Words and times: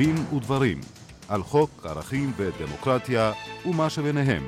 דין 0.00 0.16
ודברים 0.34 0.80
על 1.28 1.42
חוק 1.42 1.70
ערכים 1.84 2.32
ודמוקרטיה 2.36 3.32
ומה 3.66 3.90
שביניהם 3.90 4.42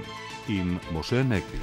עם 0.48 0.79
משה 0.93 1.23
נגבי. 1.23 1.59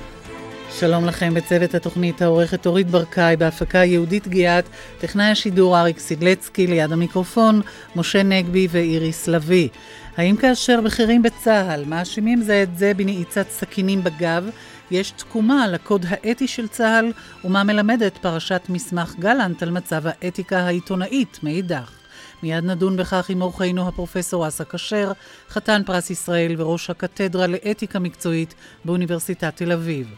שלום 0.72 1.06
לכם 1.06 1.34
בצוות 1.34 1.76
התוכנית 1.76 2.22
העורכת 2.22 2.66
אורית 2.66 2.88
ברקאי, 2.88 3.36
בהפקה 3.36 3.78
יהודית 3.78 4.28
גיאת, 4.28 4.66
טכנאי 5.00 5.26
השידור 5.26 5.80
אריק 5.80 6.00
סידלצקי, 6.00 6.68
ליד 6.68 6.92
המיקרופון, 6.92 7.62
משה 7.96 8.24
נגבי 8.24 8.68
ואיריס 8.72 9.28
לביא. 9.28 9.70
האם 10.18 10.36
כאשר 10.36 10.82
בכירים 10.82 11.22
בצה"ל 11.22 11.86
מאשימים 11.86 12.42
זה 12.42 12.64
את 12.64 12.78
זה 12.78 12.94
בנעיצת 12.94 13.50
סכינים 13.50 14.04
בגב, 14.04 14.50
יש 14.92 15.12
תקומה 15.12 15.68
לקוד 15.68 16.06
האתי 16.10 16.48
של 16.48 16.68
צה"ל, 16.68 17.12
ומה 17.46 17.64
מלמדת 17.64 18.18
פרשת 18.18 18.62
מסמך 18.70 19.16
גלנט 19.20 19.64
על 19.64 19.72
מצב 19.72 20.02
האתיקה 20.06 20.60
העיתונאית 20.60 21.40
מאידך. 21.44 21.99
מיד 22.44 22.64
נדון 22.64 22.98
בכך 22.98 23.30
עם 23.30 23.42
אורחנו 23.42 23.88
הפרופסור 23.88 24.48
אסא 24.48 24.64
כשר, 24.64 25.12
חתן 25.50 25.82
פרס 25.86 26.10
ישראל 26.10 26.56
וראש 26.58 26.90
הקתדרה 26.90 27.48
לאתיקה 27.48 28.00
מקצועית 28.00 28.54
באוניברסיטת 28.86 29.56
תל 29.56 29.72
אביב. 29.72 30.16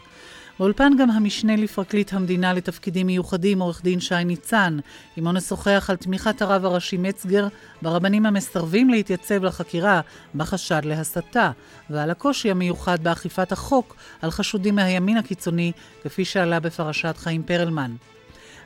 באולפן 0.58 0.92
גם 0.98 1.10
המשנה 1.10 1.56
לפרקליט 1.56 2.12
המדינה 2.12 2.52
לתפקידים 2.52 3.06
מיוחדים, 3.06 3.60
עורך 3.60 3.82
דין 3.82 4.00
שי 4.00 4.24
ניצן, 4.24 4.78
עמו 5.16 5.32
נשוחח 5.32 5.86
על 5.90 5.96
תמיכת 5.96 6.42
הרב 6.42 6.64
הראשי 6.64 6.96
מצגר 6.96 7.48
ברבנים 7.82 8.26
המסרבים 8.26 8.90
להתייצב 8.90 9.44
לחקירה 9.44 10.00
בחשד 10.34 10.80
להסתה, 10.84 11.50
ועל 11.90 12.10
הקושי 12.10 12.50
המיוחד 12.50 13.04
באכיפת 13.04 13.52
החוק 13.52 13.96
על 14.22 14.30
חשודים 14.30 14.74
מהימין 14.74 15.16
הקיצוני, 15.16 15.72
כפי 16.02 16.24
שעלה 16.24 16.60
בפרשת 16.60 17.14
חיים 17.18 17.42
פרלמן. 17.42 17.92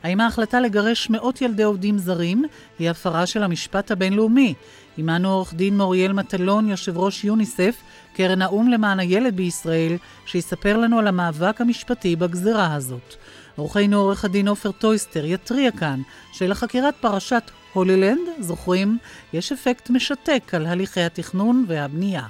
האם 0.03 0.21
ההחלטה 0.21 0.61
לגרש 0.61 1.11
מאות 1.11 1.43
ילדי 1.43 1.63
עובדים 1.63 1.99
זרים 1.99 2.45
היא 2.79 2.91
הפרה 2.91 3.27
של 3.27 3.43
המשפט 3.43 3.91
הבינלאומי? 3.91 4.55
עמנו 4.97 5.33
עורך 5.33 5.55
דין 5.55 5.77
מוריאל 5.77 6.13
מטלון, 6.13 6.69
יושב 6.69 6.99
ראש 6.99 7.25
יוניסף, 7.25 7.77
קרן 8.15 8.43
האו"ם 8.43 8.69
למען 8.69 9.01
הילד 9.01 9.37
בישראל, 9.37 9.97
שיספר 10.27 10.77
לנו 10.77 10.99
על 10.99 11.07
המאבק 11.07 11.61
המשפטי 11.61 12.17
בגזרה 12.17 12.75
הזאת. 12.75 13.15
עורכנו 13.57 13.99
עורך 13.99 14.25
הדין 14.25 14.49
עופר 14.49 14.73
טויסטר 14.73 15.25
יתריע 15.25 15.71
כאן 15.71 16.03
שלחקירת 16.33 16.95
פרשת 17.01 17.51
הולילנד, 17.73 18.29
זוכרים, 18.41 18.99
יש 19.33 19.53
אפקט 19.53 19.91
משתק 19.91 20.43
על 20.53 20.67
הליכי 20.67 21.01
התכנון 21.01 21.65
והבנייה. 21.69 22.27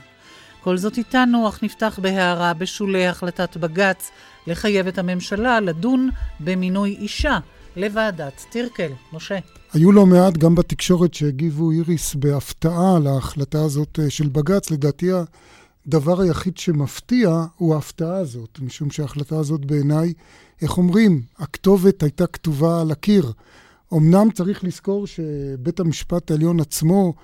כל 0.60 0.76
זאת 0.76 0.98
איתנו, 0.98 1.48
אך 1.48 1.62
נפתח 1.62 1.98
בהערה 2.02 2.54
בשולי 2.54 3.06
החלטת 3.06 3.56
בג"ץ 3.56 4.10
לחייב 4.46 4.86
את 4.86 4.98
הממשלה 4.98 5.60
לדון 5.60 6.10
במינוי 6.40 6.96
אישה 7.00 7.38
לוועדת 7.76 8.44
טירקל. 8.50 8.92
משה. 9.12 9.38
היו 9.72 9.92
לא 9.92 10.06
מעט 10.06 10.36
גם 10.36 10.54
בתקשורת 10.54 11.14
שהגיבו 11.14 11.70
איריס 11.70 12.14
בהפתעה 12.14 12.98
להחלטה 12.98 13.62
הזאת 13.62 13.98
אה, 14.02 14.10
של 14.10 14.28
בג"ץ. 14.28 14.70
לדעתי 14.70 15.10
הדבר 15.86 16.20
היחיד 16.20 16.56
שמפתיע 16.56 17.44
הוא 17.56 17.74
ההפתעה 17.74 18.16
הזאת, 18.16 18.58
משום 18.62 18.90
שההחלטה 18.90 19.38
הזאת 19.38 19.64
בעיניי, 19.64 20.12
איך 20.62 20.78
אומרים, 20.78 21.22
הכתובת 21.38 22.02
הייתה 22.02 22.26
כתובה 22.26 22.80
על 22.80 22.90
הקיר. 22.90 23.32
אמנם 23.92 24.30
צריך 24.30 24.64
לזכור 24.64 25.06
שבית 25.06 25.80
המשפט 25.80 26.30
העליון 26.30 26.60
עצמו 26.60 27.14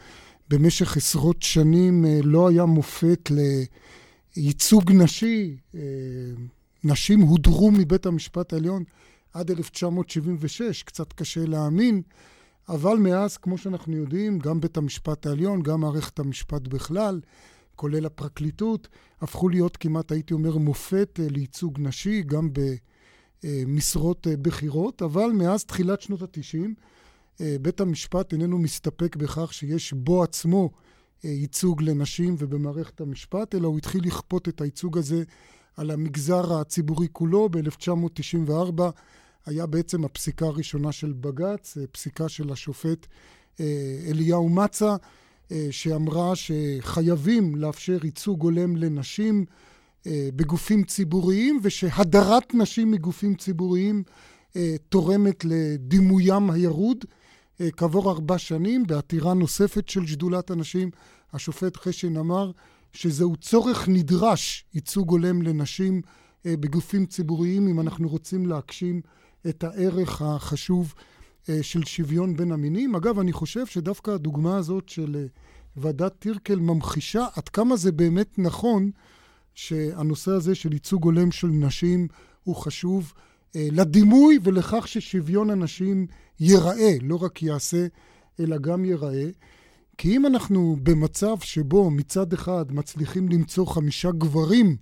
במשך 0.49 0.97
עשרות 0.97 1.43
שנים 1.43 2.07
אה, 2.07 2.21
לא 2.23 2.49
היה 2.49 2.65
מופת 2.65 3.31
לייצוג 4.37 4.93
נשי. 4.93 5.57
אה, 5.75 5.81
נשים 6.85 7.21
הודרו 7.21 7.71
מבית 7.71 8.07
המשפט 8.07 8.53
העליון 8.53 8.85
עד 9.33 9.51
1976, 9.51 10.83
קצת 10.83 11.13
קשה 11.13 11.47
להאמין, 11.47 12.03
אבל 12.69 12.97
מאז, 12.97 13.37
כמו 13.37 13.59
שאנחנו 13.59 13.97
יודעים, 13.97 14.39
גם 14.39 14.61
בית 14.61 14.77
המשפט 14.77 15.27
העליון, 15.27 15.63
גם 15.63 15.81
מערכת 15.81 16.19
המשפט 16.19 16.69
בכלל, 16.69 17.21
כולל 17.77 18.07
הפרקליטות, 18.07 18.89
הפכו 19.21 19.49
להיות 19.49 19.77
כמעט, 19.77 20.13
הייתי 20.13 20.35
אומר, 20.35 20.57
מופת 20.57 21.21
אה, 21.23 21.29
לייצוג 21.29 21.81
נשי, 21.81 22.23
גם 22.23 22.49
במשרות 23.45 24.27
אה, 24.27 24.37
בכירות, 24.37 25.03
אבל 25.03 25.31
מאז 25.35 25.65
תחילת 25.65 26.01
שנות 26.01 26.23
ה-90, 26.23 26.69
אה, 27.41 27.57
בית 27.63 27.81
המשפט 27.81 28.33
איננו 28.33 28.59
מסתפק 28.59 29.17
בכך 29.17 29.53
שיש 29.53 29.93
בו 29.93 30.23
עצמו 30.23 30.71
ייצוג 31.25 31.83
לנשים 31.83 32.35
ובמערכת 32.39 33.01
המשפט, 33.01 33.55
אלא 33.55 33.69
הוא 33.69 33.79
התחיל 33.79 34.07
לכפות 34.07 34.49
את 34.49 34.61
הייצוג 34.61 34.99
הזה 34.99 35.23
על 35.77 35.91
המגזר 35.91 36.55
הציבורי 36.61 37.07
כולו. 37.13 37.49
ב-1994 37.49 38.83
היה 39.47 39.67
בעצם 39.67 40.05
הפסיקה 40.05 40.47
הראשונה 40.47 40.93
של 40.93 41.13
בג"ץ, 41.13 41.77
פסיקה 41.93 42.29
של 42.29 42.53
השופט 42.53 43.07
אליהו 44.11 44.49
מצה, 44.49 44.97
אה, 45.53 45.69
שאמרה 45.71 46.33
שחייבים 46.37 47.57
לאפשר 47.57 47.99
ייצוג 48.05 48.43
הולם 48.43 48.77
לנשים 48.77 49.45
אה, 50.07 50.29
בגופים 50.37 50.85
ציבוריים, 50.85 51.61
ושהדרת 51.63 52.55
נשים 52.55 52.91
מגופים 52.91 53.35
ציבוריים 53.35 54.03
אה, 54.57 54.77
תורמת 54.89 55.45
לדימוים 55.45 56.51
הירוד. 56.51 57.05
כעבור 57.77 58.11
ארבע 58.11 58.39
שנים, 58.39 58.87
בעתירה 58.87 59.35
נוספת 59.35 59.89
של 59.89 60.07
שדולת 60.07 60.51
הנשים, 60.51 60.91
השופט 61.33 61.77
חשין 61.77 62.17
אמר 62.17 62.51
שזהו 62.93 63.37
צורך 63.37 63.89
נדרש, 63.89 64.65
ייצוג 64.75 65.11
הולם 65.11 65.43
לנשים 65.43 66.03
בגופים 66.45 67.07
ציבוריים, 67.07 67.69
אם 67.69 67.81
אנחנו 67.81 68.09
רוצים 68.09 68.47
להגשים 68.47 69.01
את 69.49 69.65
הערך 69.65 70.23
החשוב 70.23 70.95
אה, 71.49 71.63
של 71.63 71.85
שוויון 71.85 72.37
בין 72.37 72.53
המינים. 72.53 72.95
אגב, 72.95 73.19
אני 73.19 73.33
חושב 73.33 73.67
שדווקא 73.67 74.11
הדוגמה 74.11 74.57
הזאת 74.57 74.89
של 74.89 75.17
אה, 75.17 75.27
ועדת 75.77 76.13
טירקל 76.19 76.57
ממחישה 76.57 77.27
עד 77.37 77.49
כמה 77.49 77.77
זה 77.77 77.93
באמת 77.93 78.39
נכון 78.39 78.91
שהנושא 79.55 80.31
הזה 80.31 80.55
של 80.55 80.73
ייצוג 80.73 81.05
הולם 81.05 81.31
של 81.31 81.47
נשים 81.47 82.09
הוא 82.45 82.57
חשוב 82.57 83.13
אה, 83.57 83.69
לדימוי 83.73 84.39
ולכך 84.43 84.89
ששוויון 84.89 85.51
הנשים 85.51 86.07
ייראה, 86.41 86.95
לא 87.03 87.17
רק 87.23 87.43
יעשה, 87.43 87.87
אלא 88.41 88.59
גם 88.59 88.85
ייראה. 88.85 89.29
כי 89.99 90.17
אם 90.17 90.27
אנחנו 90.27 90.77
במצב 90.83 91.41
שבו 91.41 91.91
מצד 91.91 92.33
אחד 92.33 92.73
מצליחים 92.73 93.29
למצוא 93.29 93.67
חמישה 93.67 94.11
גברים 94.11 94.77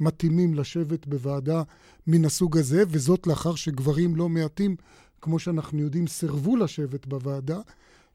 מתאימים 0.00 0.54
לשבת 0.54 1.06
בוועדה 1.06 1.62
מן 2.06 2.24
הסוג 2.24 2.58
הזה, 2.58 2.82
וזאת 2.88 3.26
לאחר 3.26 3.54
שגברים 3.54 4.16
לא 4.16 4.28
מעטים 4.28 4.76
כמו 5.20 5.38
שאנחנו 5.38 5.80
יודעים, 5.80 6.06
סירבו 6.06 6.56
לשבת 6.56 7.06
בוועדה, 7.06 7.60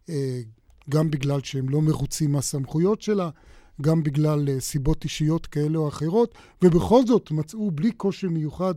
אה, 0.09 0.41
גם 0.89 1.11
בגלל 1.11 1.41
שהם 1.43 1.69
לא 1.69 1.81
מרוצים 1.81 2.31
מהסמכויות 2.31 3.01
שלה, 3.01 3.29
גם 3.81 4.03
בגלל 4.03 4.49
אה, 4.49 4.59
סיבות 4.59 5.03
אישיות 5.03 5.45
כאלה 5.45 5.77
או 5.77 5.87
אחרות, 5.87 6.35
ובכל 6.61 7.05
זאת 7.05 7.31
מצאו 7.31 7.71
בלי 7.71 7.91
קושי 7.91 8.27
מיוחד 8.27 8.73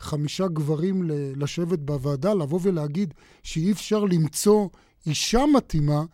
חמישה 0.00 0.48
גברים 0.48 1.02
לשבת 1.36 1.78
בוועדה, 1.78 2.34
לבוא 2.34 2.60
ולהגיד 2.62 3.14
שאי 3.42 3.72
אפשר 3.72 4.04
למצוא 4.04 4.68
אישה 5.06 5.44
מתאימה, 5.56 6.04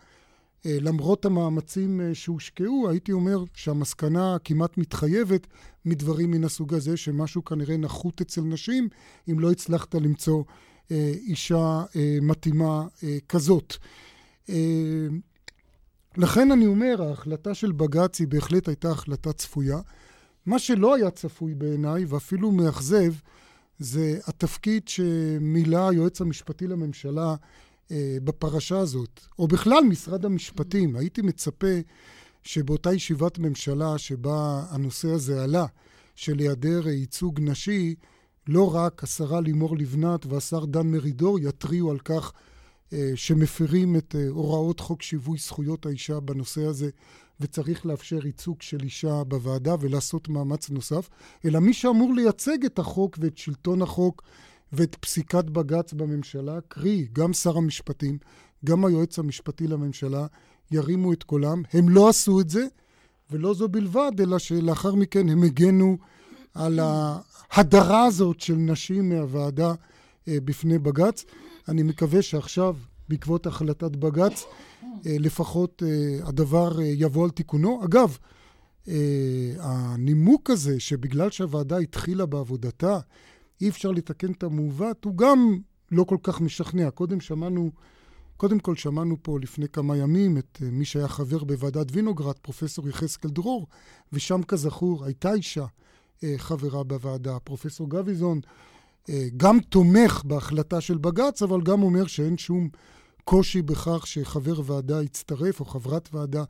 למרות 0.65 1.25
המאמצים 1.25 2.01
שהושקעו, 2.13 2.89
הייתי 2.89 3.11
אומר 3.11 3.43
שהמסקנה 3.53 4.37
כמעט 4.43 4.77
מתחייבת 4.77 5.47
מדברים 5.85 6.31
מן 6.31 6.43
הסוג 6.43 6.73
הזה, 6.73 6.97
שמשהו 6.97 7.45
כנראה 7.45 7.77
נחות 7.77 8.21
אצל 8.21 8.41
נשים, 8.41 8.89
אם 9.31 9.39
לא 9.39 9.51
הצלחת 9.51 9.95
למצוא 9.95 10.43
אה, 10.91 11.11
אישה 11.15 11.83
אה, 11.95 12.17
מתאימה 12.21 12.87
אה, 13.03 13.17
כזאת. 13.29 13.75
לכן 16.17 16.51
אני 16.51 16.65
אומר, 16.65 17.03
ההחלטה 17.03 17.53
של 17.53 17.71
בג"ץ 17.71 18.19
היא 18.19 18.27
בהחלט 18.27 18.67
הייתה 18.67 18.91
החלטה 18.91 19.33
צפויה. 19.33 19.79
מה 20.45 20.59
שלא 20.59 20.95
היה 20.95 21.11
צפוי 21.11 21.55
בעיניי, 21.55 22.05
ואפילו 22.05 22.51
מאכזב, 22.51 23.13
זה 23.79 24.19
התפקיד 24.27 24.87
שמילא 24.87 25.89
היועץ 25.89 26.21
המשפטי 26.21 26.67
לממשלה 26.67 27.29
אה, 27.29 27.35
בפרשה 28.23 28.79
הזאת, 28.79 29.19
או 29.39 29.47
בכלל 29.47 29.83
משרד 29.83 30.25
המשפטים. 30.25 30.95
הייתי 30.95 31.21
מצפה 31.21 31.75
שבאותה 32.43 32.93
ישיבת 32.93 33.39
ממשלה 33.39 33.97
שבה 33.97 34.63
הנושא 34.69 35.09
הזה 35.09 35.43
עלה, 35.43 35.65
של 36.15 36.39
היעדר 36.39 36.87
ייצוג 36.87 37.39
נשי, 37.41 37.95
לא 38.47 38.75
רק 38.75 39.03
השרה 39.03 39.41
לימור 39.41 39.77
לבנת 39.77 40.25
והשר 40.25 40.65
דן 40.65 40.87
מרידור 40.87 41.39
יתריעו 41.39 41.91
על 41.91 41.99
כך 41.99 42.33
אה, 42.93 43.11
שמפרים 43.15 43.95
את 43.95 44.15
אה, 44.15 44.27
הוראות 44.27 44.79
חוק 44.79 45.01
שיווי 45.01 45.37
זכויות 45.37 45.85
האישה 45.85 46.19
בנושא 46.19 46.61
הזה, 46.61 46.89
וצריך 47.39 47.85
לאפשר 47.85 48.25
ייצוג 48.25 48.61
של 48.61 48.83
אישה 48.83 49.23
בוועדה 49.23 49.75
ולעשות 49.79 50.29
מאמץ 50.29 50.69
נוסף, 50.69 51.09
אלא 51.45 51.59
מי 51.59 51.73
שאמור 51.73 52.13
לייצג 52.13 52.65
את 52.65 52.79
החוק 52.79 53.17
ואת 53.21 53.37
שלטון 53.37 53.81
החוק 53.81 54.23
ואת 54.75 54.95
פסיקת 54.95 55.45
בג"ץ 55.45 55.93
בממשלה, 55.93 56.59
קרי, 56.67 57.07
גם 57.13 57.33
שר 57.33 57.57
המשפטים, 57.57 58.17
גם 58.65 58.85
היועץ 58.85 59.19
המשפטי 59.19 59.67
לממשלה, 59.67 60.27
ירימו 60.71 61.13
את 61.13 61.23
קולם. 61.23 61.61
הם 61.73 61.89
לא 61.89 62.09
עשו 62.09 62.39
את 62.39 62.49
זה, 62.49 62.65
ולא 63.31 63.53
זו 63.53 63.67
בלבד, 63.67 64.11
אלא 64.19 64.39
שלאחר 64.39 64.95
מכן 64.95 65.29
הם 65.29 65.43
הגנו 65.43 65.97
על 66.53 66.79
ההדרה 66.81 68.05
הזאת 68.05 68.39
של 68.39 68.55
נשים 68.55 69.09
מהוועדה 69.09 69.73
אה, 70.27 70.37
בפני 70.45 70.79
בג"ץ. 70.79 71.25
אני 71.67 71.83
מקווה 71.83 72.21
שעכשיו, 72.21 72.75
בעקבות 73.09 73.47
החלטת 73.47 73.95
בג"ץ, 73.95 74.43
לפחות 75.05 75.83
הדבר 76.23 76.81
יבוא 76.81 77.23
על 77.23 77.29
תיקונו. 77.29 77.81
אגב, 77.85 78.17
הנימוק 79.59 80.49
הזה 80.49 80.79
שבגלל 80.79 81.29
שהוועדה 81.29 81.77
התחילה 81.77 82.25
בעבודתה, 82.25 82.99
אי 83.61 83.69
אפשר 83.69 83.91
לתקן 83.91 84.31
את 84.31 84.43
המעוות, 84.43 85.05
הוא 85.05 85.17
גם 85.17 85.59
לא 85.91 86.03
כל 86.03 86.17
כך 86.23 86.41
משכנע. 86.41 86.91
קודם 86.91 87.19
שמענו, 87.19 87.71
קודם 88.37 88.59
כל 88.59 88.75
שמענו 88.75 89.15
פה 89.21 89.39
לפני 89.39 89.69
כמה 89.69 89.97
ימים 89.97 90.37
את 90.37 90.61
מי 90.71 90.85
שהיה 90.85 91.07
חבר 91.07 91.43
בוועדת 91.43 91.87
וינוגרד, 91.91 92.35
פרופסור 92.41 92.89
יחזקאל 92.89 93.29
דרור, 93.31 93.67
ושם 94.13 94.43
כזכור 94.43 95.05
הייתה 95.05 95.33
אישה 95.33 95.65
חברה 96.37 96.83
בוועדה, 96.83 97.39
פרופסור 97.39 97.89
גביזון. 97.89 98.39
גם 99.37 99.59
תומך 99.59 100.21
בהחלטה 100.25 100.81
של 100.81 100.97
בג"ץ, 100.97 101.41
אבל 101.41 101.61
גם 101.61 101.83
אומר 101.83 102.07
שאין 102.07 102.37
שום 102.37 102.69
קושי 103.23 103.61
בכך 103.61 104.07
שחבר 104.07 104.61
ועדה 104.65 105.03
יצטרף, 105.03 105.59
או 105.59 105.65
חברת 105.65 106.09
ועדה 106.13 106.43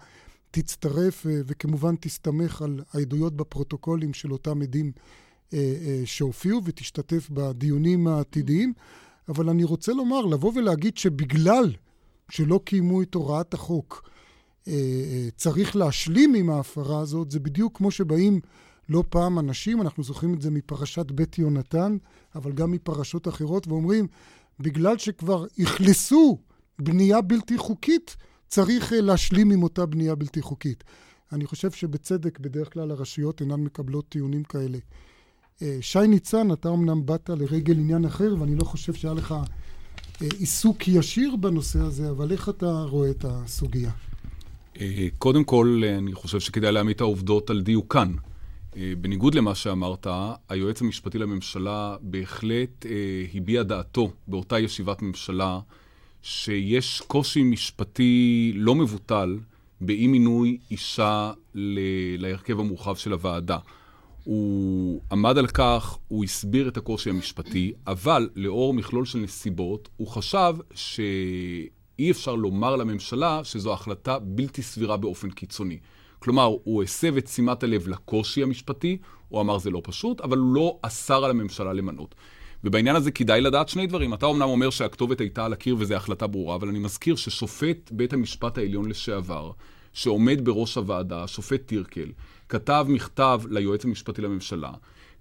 תצטרף, 0.51 1.25
וכמובן 1.29 1.95
תסתמך 1.99 2.61
על 2.61 2.81
העדויות 2.93 3.35
בפרוטוקולים 3.35 4.13
של 4.13 4.31
אותם 4.31 4.61
עדים 4.61 4.91
שהופיעו 6.05 6.61
ותשתתף 6.63 7.29
בדיונים 7.31 8.07
העתידיים. 8.07 8.73
אבל 9.29 9.49
אני 9.49 9.63
רוצה 9.63 9.93
לומר, 9.93 10.25
לבוא 10.25 10.51
ולהגיד 10.55 10.97
שבגלל 10.97 11.73
שלא 12.29 12.59
קיימו 12.65 13.01
את 13.01 13.15
הוראת 13.15 13.53
החוק, 13.53 14.09
צריך 15.35 15.75
להשלים 15.75 16.33
עם 16.33 16.49
ההפרה 16.49 16.99
הזאת, 16.99 17.31
זה 17.31 17.39
בדיוק 17.39 17.77
כמו 17.77 17.91
שבאים 17.91 18.39
לא 18.89 19.03
פעם 19.09 19.39
אנשים, 19.39 19.81
אנחנו 19.81 20.03
זוכרים 20.03 20.33
את 20.33 20.41
זה 20.41 20.51
מפרשת 20.51 21.11
בית 21.11 21.37
יונתן, 21.39 21.97
אבל 22.35 22.51
גם 22.51 22.71
מפרשות 22.71 23.27
אחרות, 23.27 23.67
ואומרים, 23.67 24.07
בגלל 24.59 24.97
שכבר 24.97 25.45
אכלסו 25.63 26.37
בנייה 26.79 27.21
בלתי 27.21 27.57
חוקית, 27.57 28.15
צריך 28.47 28.93
להשלים 28.95 29.51
עם 29.51 29.63
אותה 29.63 29.85
בנייה 29.85 30.15
בלתי 30.15 30.41
חוקית. 30.41 30.83
אני 31.31 31.45
חושב 31.45 31.71
שבצדק, 31.71 32.39
בדרך 32.39 32.73
כלל 32.73 32.91
הרשויות 32.91 33.41
אינן 33.41 33.59
מקבלות 33.59 34.09
טיעונים 34.09 34.43
כאלה. 34.43 34.77
שי 35.81 36.07
ניצן, 36.07 36.51
אתה 36.51 36.69
אמנם 36.69 37.05
באת 37.05 37.29
לרגל 37.29 37.73
עניין 37.73 38.05
אחר, 38.05 38.35
ואני 38.39 38.55
לא 38.55 38.63
חושב 38.63 38.93
שהיה 38.93 39.13
לך 39.13 39.35
עיסוק 40.21 40.87
ישיר 40.87 41.35
בנושא 41.35 41.79
הזה, 41.79 42.09
אבל 42.09 42.31
איך 42.31 42.49
אתה 42.49 42.83
רואה 42.89 43.09
את 43.09 43.25
הסוגיה? 43.27 43.91
קודם 45.17 45.43
כל, 45.43 45.81
אני 45.97 46.13
חושב 46.13 46.39
שכדאי 46.39 46.71
להעמיד 46.71 46.95
את 46.95 47.01
העובדות 47.01 47.49
על 47.49 47.61
דיוקן. 47.61 48.13
בניגוד 49.01 49.35
למה 49.35 49.55
שאמרת, 49.55 50.07
היועץ 50.49 50.81
המשפטי 50.81 51.17
לממשלה 51.17 51.95
בהחלט 52.01 52.85
הביע 53.33 53.63
דעתו 53.63 54.11
באותה 54.27 54.59
ישיבת 54.59 55.01
ממשלה 55.01 55.59
שיש 56.21 57.01
קושי 57.07 57.43
משפטי 57.43 58.51
לא 58.55 58.75
מבוטל 58.75 59.39
באי 59.81 60.07
מינוי 60.07 60.57
אישה 60.71 61.31
להרכב 62.17 62.59
המורחב 62.59 62.95
של 62.95 63.13
הוועדה. 63.13 63.57
הוא 64.25 65.01
עמד 65.11 65.37
על 65.37 65.47
כך, 65.47 65.97
הוא 66.07 66.23
הסביר 66.23 66.67
את 66.67 66.77
הקושי 66.77 67.09
המשפטי, 67.09 67.73
אבל 67.87 68.29
לאור 68.35 68.73
מכלול 68.73 69.05
של 69.05 69.19
נסיבות, 69.19 69.89
הוא 69.97 70.07
חשב 70.07 70.55
שאי 70.73 72.11
אפשר 72.11 72.35
לומר 72.35 72.75
לממשלה 72.75 73.43
שזו 73.43 73.73
החלטה 73.73 74.19
בלתי 74.19 74.61
סבירה 74.61 74.97
באופן 74.97 75.29
קיצוני. 75.29 75.77
כלומר, 76.19 76.55
הוא 76.63 76.83
הסב 76.83 77.17
את 77.17 77.27
שימת 77.27 77.63
הלב 77.63 77.87
לקושי 77.87 78.43
המשפטי, 78.43 78.97
הוא 79.29 79.41
אמר 79.41 79.57
זה 79.57 79.69
לא 79.69 79.81
פשוט, 79.83 80.21
אבל 80.21 80.37
הוא 80.37 80.55
לא 80.55 80.79
אסר 80.81 81.25
על 81.25 81.31
הממשלה 81.31 81.73
למנות. 81.73 82.15
ובעניין 82.63 82.95
הזה 82.95 83.11
כדאי 83.11 83.41
לדעת 83.41 83.69
שני 83.69 83.87
דברים. 83.87 84.13
אתה 84.13 84.25
אומנם 84.25 84.49
אומר 84.49 84.69
שהכתובת 84.69 85.19
הייתה 85.19 85.45
על 85.45 85.53
הקיר 85.53 85.75
וזו 85.79 85.95
החלטה 85.95 86.27
ברורה, 86.27 86.55
אבל 86.55 86.67
אני 86.67 86.79
מזכיר 86.79 87.15
ששופט 87.15 87.91
בית 87.91 88.13
המשפט 88.13 88.57
העליון 88.57 88.89
לשעבר, 88.89 89.51
שעומד 89.93 90.45
בראש 90.45 90.75
הוועדה, 90.77 91.27
שופט 91.27 91.61
טירקל, 91.65 92.11
כתב 92.49 92.85
מכתב 92.89 93.41
ליועץ 93.49 93.85
המשפטי 93.85 94.21
לממשלה, 94.21 94.71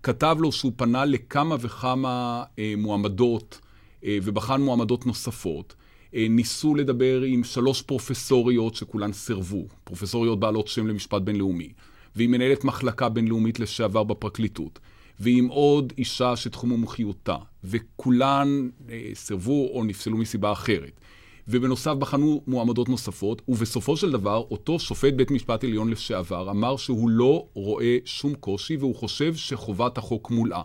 כתב 0.03 0.37
לו 0.41 0.53
שהוא 0.53 0.73
פנה 0.77 1.05
לכמה 1.05 1.57
וכמה 1.61 2.45
אה, 2.59 2.75
מועמדות 2.77 3.61
אה, 4.05 4.19
ובחן 4.23 4.61
מועמדות 4.61 5.07
נוספות. 5.07 5.75
אה, 6.15 6.27
ניסו 6.31 6.75
לדבר 6.75 7.23
עם 7.23 7.45
שלוש 7.45 7.83
פרופסוריות 7.83 8.75
שכולן 8.75 9.13
סירבו, 9.13 9.67
פרופסוריות 9.85 10.41
בעלות 10.41 10.69
שם 10.69 10.87
למשפט 10.87 11.23
בינלאומי, 11.23 11.73
ועם 12.17 12.31
מנהלת 12.31 12.65
מחלקה 12.65 13.09
בינלאומית 13.09 13.61
לשעבר 13.61 14.05
בפרקליטות, 14.05 14.79
ועם 15.21 15.47
עוד 15.47 15.93
אישה 15.99 16.37
שתחום 16.37 16.71
מומחיותה, 16.71 17.37
וכולן 17.65 18.69
אה, 18.91 19.11
סירבו 19.15 19.71
או 19.75 19.85
נפסלו 19.85 20.17
מסיבה 20.17 20.53
אחרת. 20.53 21.01
ובנוסף 21.49 21.93
בחנו 21.93 22.43
מועמדות 22.47 22.89
נוספות, 22.89 23.43
ובסופו 23.49 23.97
של 23.97 24.11
דבר, 24.11 24.45
אותו 24.51 24.79
שופט 24.79 25.15
בית 25.15 25.31
משפט 25.31 25.65
עליון 25.65 25.91
לשעבר 25.91 26.51
אמר 26.51 26.77
שהוא 26.77 27.11
לא 27.11 27.47
רואה 27.55 27.97
שום 28.05 28.35
קושי 28.35 28.77
והוא 28.77 28.95
חושב 28.95 29.35
שחובת 29.35 29.99
החוק 29.99 30.31
מולאה. 30.31 30.63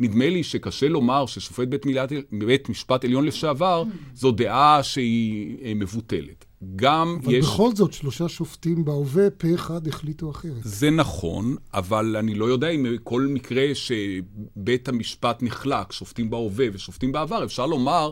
נדמה 0.00 0.30
לי 0.30 0.42
שקשה 0.42 0.88
לומר 0.88 1.26
ששופט 1.26 1.68
בית, 1.68 1.86
מילת, 1.86 2.12
בית 2.46 2.68
משפט 2.68 3.04
עליון 3.04 3.24
לשעבר, 3.24 3.82
זו 4.14 4.32
דעה 4.32 4.82
שהיא 4.82 5.56
אה, 5.64 5.72
מבוטלת. 5.74 6.44
גם 6.76 7.18
אבל 7.24 7.34
יש... 7.34 7.44
אבל 7.44 7.54
בכל 7.54 7.74
זאת, 7.74 7.92
שלושה 7.92 8.28
שופטים 8.28 8.84
בהווה, 8.84 9.30
פה 9.30 9.54
אחד 9.54 9.86
החליטו 9.86 10.30
אחרת. 10.30 10.60
זה 10.62 10.90
נכון, 10.90 11.56
אבל 11.74 12.16
אני 12.16 12.34
לא 12.34 12.44
יודע 12.44 12.68
אם 12.68 12.86
כל 13.02 13.22
מקרה 13.22 13.66
שבית 13.74 14.88
המשפט 14.88 15.42
נחלק, 15.42 15.92
שופטים 15.92 16.30
בהווה 16.30 16.66
ושופטים 16.72 17.12
בעבר, 17.12 17.44
אפשר 17.44 17.66
לומר 17.66 18.10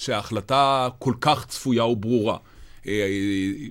שההחלטה 0.00 0.88
כל 0.98 1.14
כך 1.20 1.46
צפויה 1.46 1.84
וברורה. 1.84 2.36
אה, 2.86 3.06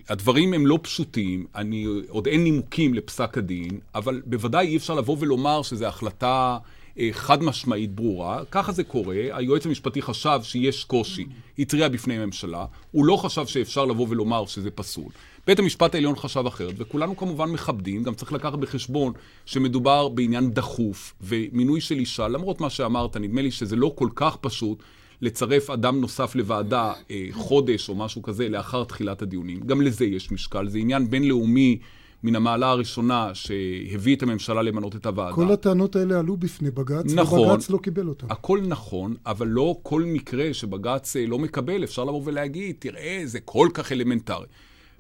הדברים 0.10 0.54
הם 0.54 0.68
לא 0.68 0.80
פשוטים, 0.81 1.46
אני, 1.56 1.86
עוד 2.10 2.28
אין 2.28 2.44
נימוקים 2.44 2.94
לפסק 2.94 3.38
הדין, 3.38 3.80
אבל 3.96 4.22
בוודאי 4.26 4.68
אי 4.68 4.78
אפשר 4.78 4.96
לבוא 4.96 5.18
ולומר 5.20 5.62
שזו 5.62 5.86
החלטה 5.86 6.58
אה, 7.00 7.10
חד 7.12 7.44
משמעית 7.44 7.92
ברורה. 7.96 8.42
ככה 8.52 8.72
זה 8.72 8.84
קורה, 8.84 9.16
היועץ 9.31 9.66
המשפטי 9.66 10.02
חשב 10.02 10.40
שיש 10.44 10.84
קושי, 10.84 11.26
התריע 11.60 11.88
בפני 11.88 12.18
הממשלה, 12.18 12.66
הוא 12.92 13.06
לא 13.06 13.18
חשב 13.18 13.48
שאפשר 13.48 13.86
לבוא 13.86 14.06
ולומר 14.10 14.46
שזה 14.46 14.72
פסול. 14.72 15.10
בית 15.48 15.60
המשפט 15.60 15.96
העליון 15.96 16.16
חשב 16.16 16.44
אחרת, 16.48 16.74
וכולנו 16.78 17.18
כמובן 17.18 17.50
מכבדים, 17.50 18.04
גם 18.04 18.14
צריך 18.14 18.34
לקחת 18.34 18.60
בחשבון 18.60 19.14
שמדובר 19.45 20.07
בעניין 20.07 20.52
דחוף, 20.52 21.14
ומינוי 21.21 21.81
של 21.81 21.95
אישה, 21.95 22.28
למרות 22.28 22.62
מה 22.62 22.69
שאמרת, 22.69 23.18
נדמה 23.18 23.42
לי 23.42 23.52
שזה 23.52 23.76
לא 23.76 23.92
כל 23.95 24.09
כך 24.16 24.36
פשוט. 24.36 24.83
לצרף 25.21 25.69
אדם 25.69 26.02
נוסף 26.02 26.35
לוועדה 26.35 26.94
אה, 27.11 27.28
חודש 27.31 27.90
או 27.90 27.95
משהו 27.95 28.21
כזה 28.21 28.49
לאחר 28.49 28.83
תחילת 28.83 29.21
הדיונים. 29.21 29.59
גם 29.59 29.81
לזה 29.81 30.06
יש 30.06 30.31
משקל. 30.31 30.69
זה 30.69 30.78
עניין 30.78 31.09
בינלאומי 31.09 31.80
מן 32.23 32.35
המעלה 32.35 32.69
הראשונה 32.69 33.31
שהביא 33.33 34.16
את 34.16 34.23
הממשלה 34.23 34.61
למנות 34.61 34.95
את 34.95 35.06
הוועדה. 35.06 35.35
כל 35.35 35.52
הטענות 35.52 35.95
האלה 35.95 36.19
עלו 36.19 36.38
בפני 36.38 36.71
בג"ץ, 36.71 37.14
נכון, 37.14 37.49
ובג"ץ 37.49 37.69
לא 37.69 37.78
קיבל 37.78 38.07
אותן. 38.07 38.28
הכל 38.30 38.61
נכון, 38.61 39.16
אבל 39.26 39.47
לא 39.47 39.80
כל 39.83 40.04
מקרה 40.04 40.54
שבג"ץ 40.54 41.16
אה, 41.16 41.26
לא 41.26 41.40
מקבל, 41.40 41.83
אפשר 41.83 42.04
לבוא 42.04 42.21
ולהגיד, 42.26 42.76
תראה, 42.80 43.21
זה 43.26 43.40
כל 43.40 43.69
כך 43.73 43.92
אלמנטרי. 43.92 44.45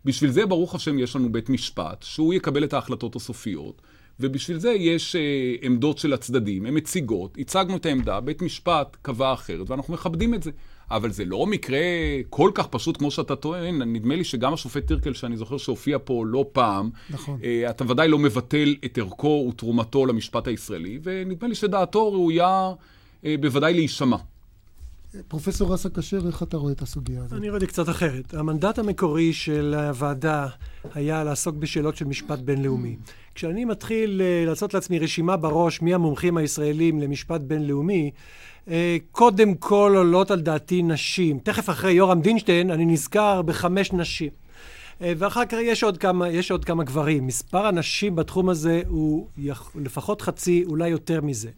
בשביל 0.05 0.31
זה, 0.31 0.45
ברוך 0.45 0.75
השם, 0.75 0.99
יש 0.99 1.15
לנו 1.15 1.31
בית 1.31 1.49
משפט, 1.49 2.03
שהוא 2.03 2.33
יקבל 2.33 2.63
את 2.63 2.73
ההחלטות 2.73 3.15
הסופיות. 3.15 3.81
ובשביל 4.19 4.57
זה 4.57 4.71
יש 4.71 5.15
אה, 5.15 5.21
עמדות 5.61 5.97
של 5.97 6.13
הצדדים, 6.13 6.65
הן 6.65 6.77
מציגות, 6.77 7.37
הצגנו 7.39 7.75
את 7.75 7.85
העמדה, 7.85 8.19
בית 8.19 8.41
משפט 8.41 8.97
קבע 9.01 9.33
אחרת, 9.33 9.69
ואנחנו 9.69 9.93
מכבדים 9.93 10.33
את 10.33 10.43
זה. 10.43 10.51
אבל 10.91 11.11
זה 11.11 11.25
לא 11.25 11.45
מקרה 11.45 11.79
כל 12.29 12.51
כך 12.53 12.67
פשוט 12.67 12.97
כמו 12.97 13.11
שאתה 13.11 13.35
טוען, 13.35 13.81
נדמה 13.81 14.15
לי 14.15 14.23
שגם 14.23 14.53
השופט 14.53 14.87
טירקל, 14.87 15.13
שאני 15.13 15.37
זוכר 15.37 15.57
שהופיע 15.57 15.97
פה 16.03 16.23
לא 16.27 16.45
פעם, 16.51 16.89
נכון. 17.09 17.39
אה, 17.43 17.69
אתה 17.69 17.91
ודאי 17.91 18.07
לא 18.07 18.19
מבטל 18.19 18.75
את 18.85 18.97
ערכו 18.97 19.47
ותרומתו 19.49 20.05
למשפט 20.05 20.47
הישראלי, 20.47 20.99
ונדמה 21.03 21.47
לי 21.47 21.55
שדעתו 21.55 22.13
ראויה 22.13 22.71
אה, 23.25 23.35
בוודאי 23.39 23.73
להישמע. 23.73 24.17
פרופסור 25.27 25.75
אסא 25.75 25.89
כשר, 25.93 26.27
איך 26.27 26.43
אתה 26.43 26.57
רואה 26.57 26.71
את 26.71 26.81
הסוגיה 26.81 27.23
הזאת? 27.23 27.33
אני 27.33 27.49
רואה 27.49 27.57
את 27.57 27.61
זה 27.61 27.67
קצת 27.67 27.89
אחרת. 27.89 28.33
המנדט 28.33 28.79
המקורי 28.79 29.33
של 29.33 29.73
הוועדה 29.73 30.47
היה 30.93 31.23
לעסוק 31.23 31.55
בשאלות 31.55 31.95
של 31.95 32.05
משפט 32.05 32.39
בינלאומי. 32.39 32.95
כשאני 33.35 33.65
מתחיל 33.65 34.21
uh, 34.21 34.49
לעשות 34.49 34.73
לעצמי 34.73 34.99
רשימה 34.99 35.37
בראש 35.37 35.81
מי 35.81 35.93
המומחים 35.93 36.37
הישראלים 36.37 36.99
למשפט 36.99 37.41
בינלאומי, 37.41 38.11
uh, 38.65 38.69
קודם 39.11 39.55
כל 39.55 39.93
עולות 39.97 40.31
על 40.31 40.41
דעתי 40.41 40.83
נשים. 40.83 41.39
תכף 41.39 41.69
אחרי 41.69 41.91
יורם 41.91 42.21
דינשטיין 42.21 42.71
אני 42.71 42.85
נזכר 42.85 43.41
בחמש 43.41 43.93
נשים. 43.93 44.29
Uh, 44.29 45.03
ואחר 45.17 45.45
כך 45.45 45.57
יש 45.61 45.83
עוד, 45.83 45.97
כמה, 45.97 46.29
יש 46.29 46.51
עוד 46.51 46.65
כמה 46.65 46.83
גברים. 46.83 47.27
מספר 47.27 47.65
הנשים 47.65 48.15
בתחום 48.15 48.49
הזה 48.49 48.81
הוא 48.87 49.27
לפחות 49.75 50.21
חצי, 50.21 50.63
אולי 50.67 50.89
יותר 50.89 51.21
מזה. 51.21 51.49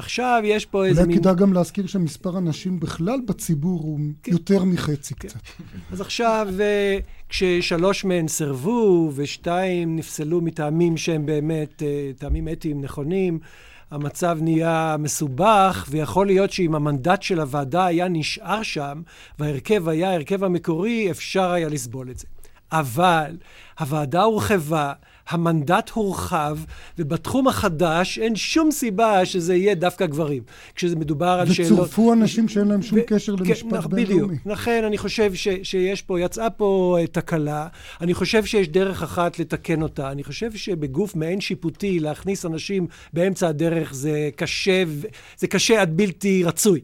עכשיו 0.00 0.42
יש 0.44 0.66
פה 0.66 0.84
איזה 0.86 1.00
מין... 1.00 1.10
אולי 1.10 1.20
כדאי 1.20 1.34
גם 1.34 1.52
להזכיר 1.52 1.86
שמספר 1.86 2.36
הנשים 2.36 2.80
בכלל 2.80 3.20
בציבור 3.26 3.80
הוא 3.80 3.98
כן. 4.22 4.32
יותר 4.32 4.64
מחצי 4.64 5.14
כן. 5.14 5.28
קצת. 5.28 5.40
אז 5.92 6.00
עכשיו, 6.00 6.48
כששלוש 7.28 8.04
מהן 8.04 8.28
סרבו 8.28 9.12
ושתיים 9.14 9.96
נפסלו 9.96 10.40
מטעמים 10.40 10.96
שהם 10.96 11.26
באמת 11.26 11.82
טעמים 12.18 12.48
אתיים 12.48 12.80
נכונים, 12.80 13.38
המצב 13.90 14.38
נהיה 14.42 14.96
מסובך, 14.98 15.86
ויכול 15.90 16.26
להיות 16.26 16.52
שאם 16.52 16.74
המנדט 16.74 17.22
של 17.22 17.40
הוועדה 17.40 17.86
היה 17.86 18.08
נשאר 18.08 18.62
שם, 18.62 19.02
וההרכב 19.38 19.88
היה 19.88 20.10
ההרכב 20.10 20.44
המקורי, 20.44 21.10
אפשר 21.10 21.50
היה 21.50 21.68
לסבול 21.68 22.10
את 22.10 22.18
זה. 22.18 22.26
אבל 22.72 23.36
הוועדה 23.80 24.22
הורחבה, 24.22 24.92
המנדט 25.30 25.90
הורחב, 25.90 26.58
ובתחום 26.98 27.48
החדש 27.48 28.18
אין 28.18 28.36
שום 28.36 28.70
סיבה 28.70 29.26
שזה 29.26 29.54
יהיה 29.54 29.74
דווקא 29.74 30.06
גברים. 30.06 30.42
כשזה 30.74 30.96
מדובר 30.96 31.26
על 31.26 31.52
שאלות... 31.52 31.72
וצורפו 31.72 32.12
אנשים 32.12 32.48
שאין 32.48 32.68
להם 32.68 32.82
שום 32.82 32.98
קשר 33.06 33.36
כן, 33.36 33.44
למשפט 33.44 33.86
בינלאומי. 33.86 34.26
בדיוק. 34.26 34.46
לכן 34.46 34.84
אני 34.84 34.98
חושב 34.98 35.34
ש, 35.34 35.48
שיש 35.62 36.02
פה, 36.02 36.20
יצאה 36.20 36.50
פה 36.50 36.96
אה, 37.00 37.06
תקלה. 37.06 37.68
אני 38.00 38.14
חושב 38.14 38.44
שיש 38.44 38.68
דרך 38.68 39.02
אחת 39.02 39.38
לתקן 39.38 39.82
אותה. 39.82 40.10
אני 40.10 40.24
חושב 40.24 40.56
שבגוף 40.56 41.16
מעין 41.16 41.40
שיפוטי 41.40 42.00
להכניס 42.00 42.46
אנשים 42.46 42.86
באמצע 43.12 43.48
הדרך 43.48 43.94
זה 43.94 44.30
קשה, 44.36 44.84
זה 45.38 45.46
קשה 45.46 45.82
עד 45.82 45.96
בלתי 45.96 46.44
רצוי. 46.44 46.80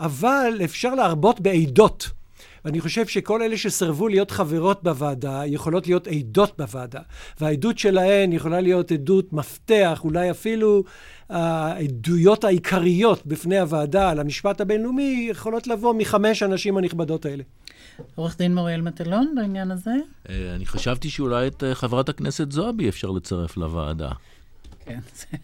אבל 0.00 0.60
אפשר 0.64 0.94
להרבות 0.94 1.40
בעדות. 1.40 2.19
ואני 2.64 2.80
חושב 2.80 3.06
שכל 3.06 3.42
אלה 3.42 3.56
שסרבו 3.56 4.08
להיות 4.08 4.30
חברות 4.30 4.82
בוועדה, 4.82 5.42
יכולות 5.46 5.86
להיות 5.86 6.06
עדות 6.06 6.58
בוועדה. 6.58 7.00
והעדות 7.40 7.78
שלהן 7.78 8.32
יכולה 8.32 8.60
להיות 8.60 8.92
עדות 8.92 9.32
מפתח, 9.32 10.00
אולי 10.04 10.30
אפילו 10.30 10.84
העדויות 11.28 12.44
העיקריות 12.44 13.26
בפני 13.26 13.58
הוועדה 13.58 14.10
על 14.10 14.20
המשפט 14.20 14.60
הבינלאומי, 14.60 15.26
יכולות 15.30 15.66
לבוא 15.66 15.94
מחמש 15.94 16.42
הנשים 16.42 16.76
הנכבדות 16.76 17.26
האלה. 17.26 17.42
עורך 18.14 18.38
דין 18.38 18.54
מוריאל 18.54 18.80
מטלון 18.80 19.32
בעניין 19.36 19.70
הזה? 19.70 19.94
אה, 20.28 20.54
אני 20.54 20.66
חשבתי 20.66 21.10
שאולי 21.10 21.46
את 21.46 21.64
אה, 21.64 21.74
חברת 21.74 22.08
הכנסת 22.08 22.52
זועבי 22.52 22.88
אפשר 22.88 23.10
לצרף 23.10 23.56
לוועדה. 23.56 24.10
כן, 24.84 25.00
זה 25.14 25.36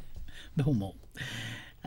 בהומור. 0.57 0.95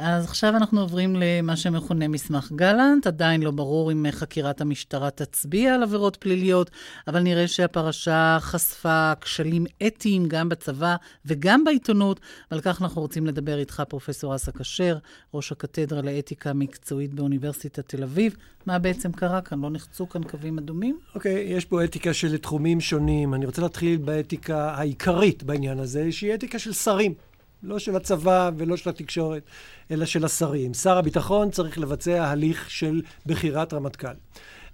אז 0.01 0.25
עכשיו 0.25 0.55
אנחנו 0.55 0.81
עוברים 0.81 1.15
למה 1.15 1.55
שמכונה 1.55 2.07
מסמך 2.07 2.51
גלנט. 2.51 3.07
עדיין 3.07 3.41
לא 3.41 3.51
ברור 3.51 3.91
אם 3.91 4.05
חקירת 4.11 4.61
המשטרה 4.61 5.09
תצביע 5.09 5.75
על 5.75 5.83
עבירות 5.83 6.15
פליליות, 6.15 6.71
אבל 7.07 7.19
נראה 7.19 7.47
שהפרשה 7.47 8.37
חשפה 8.41 9.11
כשלים 9.21 9.65
אתיים 9.87 10.25
גם 10.27 10.49
בצבא 10.49 10.95
וגם 11.25 11.63
בעיתונות, 11.63 12.19
ועל 12.51 12.61
כך 12.61 12.81
אנחנו 12.81 13.01
רוצים 13.01 13.25
לדבר 13.25 13.59
איתך, 13.59 13.83
פרופ' 13.89 14.09
אסא 14.09 14.51
כשר, 14.51 14.97
ראש 15.33 15.51
הקתדרה 15.51 16.01
לאתיקה 16.01 16.53
מקצועית 16.53 17.13
באוניברסיטת 17.13 17.87
תל 17.87 18.03
אביב. 18.03 18.35
מה 18.65 18.79
בעצם 18.79 19.11
קרה 19.11 19.41
כאן? 19.41 19.61
לא 19.61 19.69
נחצו 19.69 20.09
כאן 20.09 20.23
קווים 20.23 20.57
אדומים? 20.57 20.99
אוקיי, 21.15 21.35
okay, 21.35 21.57
יש 21.57 21.65
פה 21.65 21.83
אתיקה 21.83 22.13
של 22.13 22.37
תחומים 22.37 22.81
שונים. 22.81 23.33
אני 23.33 23.45
רוצה 23.45 23.61
להתחיל 23.61 23.97
באתיקה 23.97 24.71
העיקרית 24.71 25.43
בעניין 25.43 25.79
הזה, 25.79 26.11
שהיא 26.11 26.33
אתיקה 26.33 26.59
של 26.59 26.73
שרים. 26.73 27.13
לא 27.63 27.79
של 27.79 27.95
הצבא 27.95 28.51
ולא 28.57 28.77
של 28.77 28.89
התקשורת, 28.89 29.43
אלא 29.91 30.05
של 30.05 30.25
השרים. 30.25 30.73
שר 30.73 30.97
הביטחון 30.97 31.51
צריך 31.51 31.77
לבצע 31.77 32.29
הליך 32.29 32.71
של 32.71 33.01
בחירת 33.25 33.73
רמטכ"ל, 33.73 34.07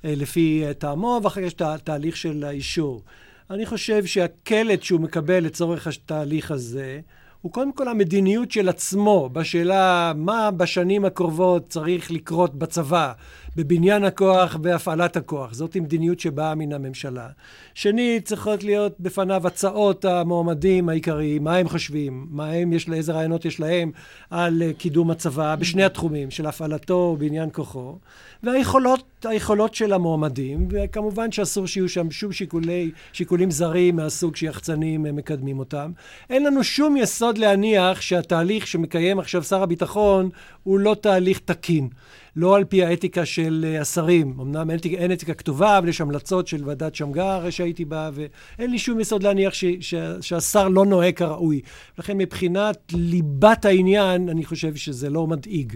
אה, 0.05 0.13
לפי 0.15 0.63
אה, 0.65 0.73
טעמו, 0.73 1.19
ואחר 1.23 1.41
כך 1.41 1.47
יש 1.47 1.53
תהליך 1.83 2.17
של 2.17 2.43
האישור. 2.43 3.01
אני 3.49 3.65
חושב 3.65 4.05
שהקלט 4.05 4.83
שהוא 4.83 5.01
מקבל 5.01 5.39
לצורך 5.39 5.87
התהליך 5.87 6.51
הזה, 6.51 6.99
הוא 7.41 7.51
קודם 7.51 7.73
כל 7.73 7.87
המדיניות 7.87 8.51
של 8.51 8.69
עצמו, 8.69 9.29
בשאלה 9.33 10.13
מה 10.15 10.51
בשנים 10.51 11.05
הקרובות 11.05 11.69
צריך 11.69 12.11
לקרות 12.11 12.55
בצבא, 12.55 13.13
בבניין 13.55 14.03
הכוח 14.03 14.57
והפעלת 14.63 15.17
הכוח. 15.17 15.53
זאת 15.53 15.77
מדיניות 15.77 16.19
שבאה 16.19 16.55
מן 16.55 16.73
הממשלה. 16.73 17.27
שנית, 17.73 18.25
צריכות 18.25 18.63
להיות 18.63 18.95
בפניו 18.99 19.47
הצעות 19.47 20.05
המועמדים 20.05 20.89
העיקריים, 20.89 21.43
מה 21.43 21.55
הם 21.55 21.69
חושבים, 21.69 22.27
מה 22.29 22.49
הם 22.49 22.73
יש, 22.73 22.89
איזה 22.89 23.13
רעיונות 23.13 23.45
יש 23.45 23.59
להם 23.59 23.91
על 24.29 24.63
קידום 24.77 25.11
הצבא 25.11 25.55
בשני 25.55 25.83
התחומים, 25.83 26.31
של 26.31 26.45
הפעלתו 26.45 27.15
ובניין 27.15 27.49
כוחו, 27.53 27.97
והיכולות 28.43 29.03
היכולות 29.25 29.75
של 29.75 29.93
המועמדים, 29.93 30.67
וכמובן 30.71 31.31
שאסור 31.31 31.67
שיהיו 31.67 31.89
שם 31.89 32.11
שום 32.11 32.31
שיקולי, 32.31 32.91
שיקולים 33.13 33.51
זרים 33.51 33.95
מהסוג 33.95 34.35
שיחצנים 34.35 35.03
מקדמים 35.03 35.59
אותם. 35.59 35.91
אין 36.29 36.43
לנו 36.43 36.63
שום 36.63 36.97
יסוד 36.97 37.37
להניח 37.37 38.01
שהתהליך 38.01 38.67
שמקיים 38.67 39.19
עכשיו 39.19 39.43
שר 39.43 39.63
הביטחון 39.63 40.29
הוא 40.63 40.79
לא 40.79 40.95
תהליך 41.01 41.39
תקין. 41.39 41.89
לא 42.35 42.55
על 42.55 42.63
פי 42.63 42.83
האתיקה 42.83 43.25
של 43.25 43.65
אה, 43.67 43.81
השרים. 43.81 44.33
אמנם 44.41 44.71
אין, 44.71 44.79
אין 44.97 45.11
אתיקה 45.11 45.33
כתובה, 45.33 45.77
אבל 45.77 45.87
יש 45.87 46.01
המלצות 46.01 46.47
של 46.47 46.61
ועדת 46.65 46.95
שמגר 46.95 47.49
שהייתי 47.49 47.85
בה, 47.85 48.09
ואין 48.13 48.71
לי 48.71 48.79
שום 48.79 48.99
יסוד 48.99 49.23
להניח 49.23 49.53
ש, 49.53 49.65
ש, 49.79 49.95
שהשר 50.21 50.67
לא 50.67 50.85
נוהג 50.85 51.15
כראוי. 51.15 51.61
לכן 51.99 52.17
מבחינת 52.17 52.93
ליבת 52.93 53.65
העניין, 53.65 54.29
אני 54.29 54.45
חושב 54.45 54.75
שזה 54.75 55.09
לא 55.09 55.27
מדאיג. 55.27 55.75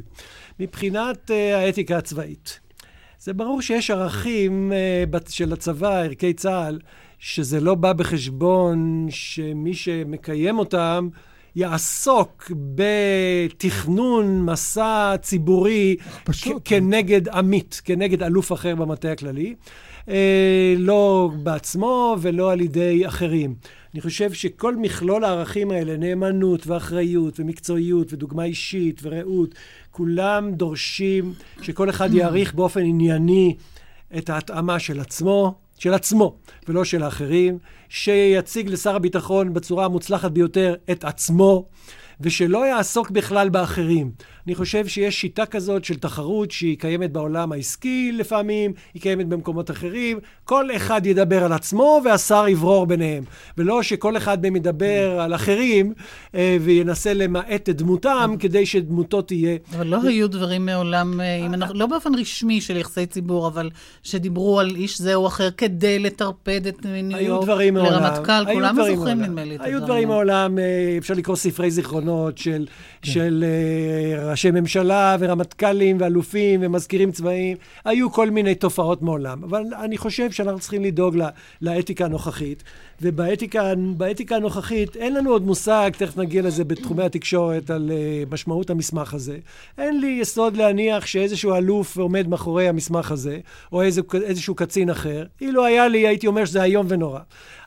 מבחינת 0.60 1.32
uh, 1.32 1.56
האתיקה 1.56 1.98
הצבאית, 1.98 2.60
זה 3.20 3.34
ברור 3.34 3.62
שיש 3.62 3.92
ערכים 3.92 4.72
uh, 5.12 5.30
של 5.30 5.54
הצבא, 5.54 6.00
ערכי 6.00 6.34
צה"ל, 6.34 6.80
שזה 7.20 7.60
לא 7.60 7.76
בא 7.76 7.94
בחשבון 7.94 9.08
שמי 9.10 9.74
שמקיים 9.74 10.60
אותם 10.60 11.10
יעסוק 11.60 12.52
בתכנון 12.76 14.46
מסע 14.46 15.16
ציבורי 15.22 15.96
פשוט. 16.24 16.62
כנגד 16.66 17.30
עמית, 17.30 17.82
כנגד 17.86 18.24
אלוף 18.24 18.54
אחר 18.54 18.76
במטה 18.76 19.12
הכללי, 19.12 19.56
אה, 20.10 20.74
לא 20.78 21.32
בעצמו 21.44 22.16
ולא 22.22 22.52
על 22.52 22.62
ידי 22.62 23.08
אחרים. 23.08 23.56
אני 23.94 24.02
חושב 24.02 24.34
שכל 24.34 24.76
מכלול 24.76 25.24
הערכים 25.24 25.72
האלה, 25.72 25.98
נאמנות 25.98 26.68
ואחריות 26.68 27.40
ומקצועיות 27.40 28.14
ודוגמה 28.14 28.44
אישית 28.44 29.00
ורעות, 29.04 29.56
כולם 29.92 30.52
דורשים 30.52 31.34
שכל 31.62 31.90
אחד 31.90 32.14
יעריך 32.18 32.54
באופן 32.54 32.82
ענייני 32.82 33.56
את 34.18 34.30
ההתאמה 34.30 34.80
של 34.80 35.00
עצמו, 35.00 35.56
של 35.80 35.94
עצמו 35.94 36.36
ולא 36.68 36.84
של 36.84 37.04
האחרים, 37.04 37.58
שיציג 37.90 38.70
לשר 38.70 38.96
הביטחון 38.96 39.54
בצורה 39.54 39.86
המוצלחת 39.86 40.32
ביותר 40.32 40.76
את 40.92 41.04
עצמו, 41.04 41.66
ושלא 42.22 42.66
יעסוק 42.66 43.10
בכלל 43.10 43.50
באחרים. 43.50 44.12
אני 44.48 44.56
חושב 44.56 44.88
שיש 44.88 45.22
שיטה 45.22 45.46
כזאת 45.46 45.86
של 45.86 45.96
תחרות 45.96 46.52
שהיא 46.52 46.78
קיימת 46.78 47.12
בעולם 47.12 47.52
העסקי 47.52 48.12
לפעמים, 48.14 48.74
היא 48.94 49.02
קיימת 49.02 49.28
במקומות 49.28 49.72
אחרים. 49.72 50.20
כל 50.44 50.76
אחד 50.76 51.06
ידבר 51.06 51.44
על 51.44 51.54
עצמו 51.54 52.02
והשר 52.06 52.48
יברור 52.48 52.88
ביניהם. 52.88 53.24
ולא 53.58 53.84
שכל 53.84 54.18
אחד 54.18 54.42
מהם 54.42 54.56
ידבר 54.56 55.20
על 55.20 55.36
אחרים 55.36 55.94
אה, 56.36 56.58
וינסה 56.62 57.14
למעט 57.14 57.70
את 57.70 57.76
דמותם 57.76 58.36
כדי 58.40 58.66
שדמותו 58.66 59.22
תהיה... 59.22 59.58
אבל 59.76 59.88
לא 59.88 60.00
היו 60.04 60.28
דברים 60.28 60.66
מעולם, 60.66 61.22
אה, 61.22 61.48
לא 61.74 61.86
באופן 61.86 62.16
רשמי 62.16 62.62
של 62.62 62.78
יחסי 62.78 63.06
ציבור, 63.06 63.48
אבל 63.48 63.70
שדיברו 64.04 64.60
על 64.60 64.76
איש 64.76 65.02
זה 65.02 65.16
או 65.16 65.28
אחר 65.28 65.52
כדי 65.52 66.00
לטרפד 66.00 66.68
את 66.68 66.86
מינויו 66.86 67.40
לרמטכ"ל. 67.60 68.54
כולם 68.54 68.76
זוכרים, 68.96 69.22
נדמה 69.22 69.44
לי, 69.44 69.56
את 69.56 69.60
הדברים 69.60 69.76
היו 69.76 69.86
דברים 69.86 70.08
מעולם, 70.08 70.60
אה, 70.60 70.96
אפשר 70.98 71.14
לקרוא 71.14 71.36
ספרי 71.36 71.72
זיכרונות 71.72 72.09
של, 72.36 72.66
כן. 73.02 73.12
של 73.12 73.46
ראשי 74.30 74.52
ממשלה 74.52 75.18
ורמטכ"לים 75.20 75.98
ואלופים 76.00 76.60
ומזכירים 76.64 77.12
צבאיים, 77.12 77.58
היו 77.86 78.12
כל 78.12 78.30
מיני 78.30 78.56
תופעות 78.56 79.02
מעולם. 79.02 79.44
אבל 79.44 79.64
אני 79.84 79.98
חושב 79.98 80.32
שאנחנו 80.32 80.60
צריכים 80.60 80.84
לדאוג 80.84 81.16
לא, 81.16 81.26
לאתיקה 81.62 82.06
הנוכחית. 82.06 82.64
ובאתיקה 83.02 84.36
הנוכחית 84.36 84.96
אין 84.96 85.14
לנו 85.14 85.32
עוד 85.32 85.46
מושג, 85.46 85.92
תכף 85.98 86.18
נגיע 86.18 86.42
לזה 86.42 86.64
בתחומי 86.64 87.04
התקשורת, 87.04 87.70
על 87.70 87.92
uh, 87.92 88.34
משמעות 88.34 88.70
המסמך 88.70 89.14
הזה. 89.14 89.38
אין 89.78 90.02
לי 90.02 90.18
יסוד 90.22 90.58
להניח 90.58 91.06
שאיזשהו 91.06 91.56
אלוף 91.56 91.98
עומד 91.98 92.28
מאחורי 92.28 92.68
המסמך 92.68 93.12
הזה, 93.12 93.40
או 93.72 93.82
איזה, 93.82 94.02
איזשהו 94.24 94.56
קצין 94.56 94.90
אחר. 94.90 95.26
אילו 95.42 95.66
היה 95.66 95.88
לי, 95.88 96.08
הייתי 96.08 96.28
אומר 96.28 96.46
שזה 96.46 96.64
איום 96.64 96.86
ונורא. 96.90 97.20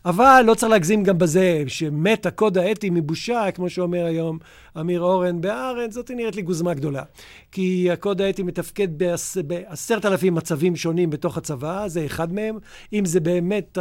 אבל 0.05 0.45
לא 0.47 0.55
צריך 0.55 0.73
להגזים 0.73 1.03
גם 1.03 1.19
בזה, 1.19 1.63
שמת 1.67 2.27
הקוד 2.27 2.59
האתי 2.59 2.91
מבושה, 2.91 3.51
כמו 3.55 3.71
שאומר 3.71 4.05
היום 4.05 4.32
אמיר 4.81 5.01
אורן 5.01 5.41
בהארץ, 5.41 5.93
זאת 5.93 6.11
נראית 6.11 6.37
לי 6.37 6.43
גוזמה 6.43 6.75
גדולה. 6.75 7.03
כי 7.53 7.91
הקוד 7.91 8.21
האתי 8.21 8.43
מתפקד 8.43 8.89
בעשרת 9.47 10.05
אלפים 10.07 10.35
מצבים 10.35 10.77
שונים 10.77 11.11
בתוך 11.11 11.37
הצבא, 11.37 11.89
זה 11.89 12.07
אחד 12.07 12.33
מהם. 12.33 12.59
אם 12.93 13.05
זה 13.05 13.21
באמת 13.21 13.79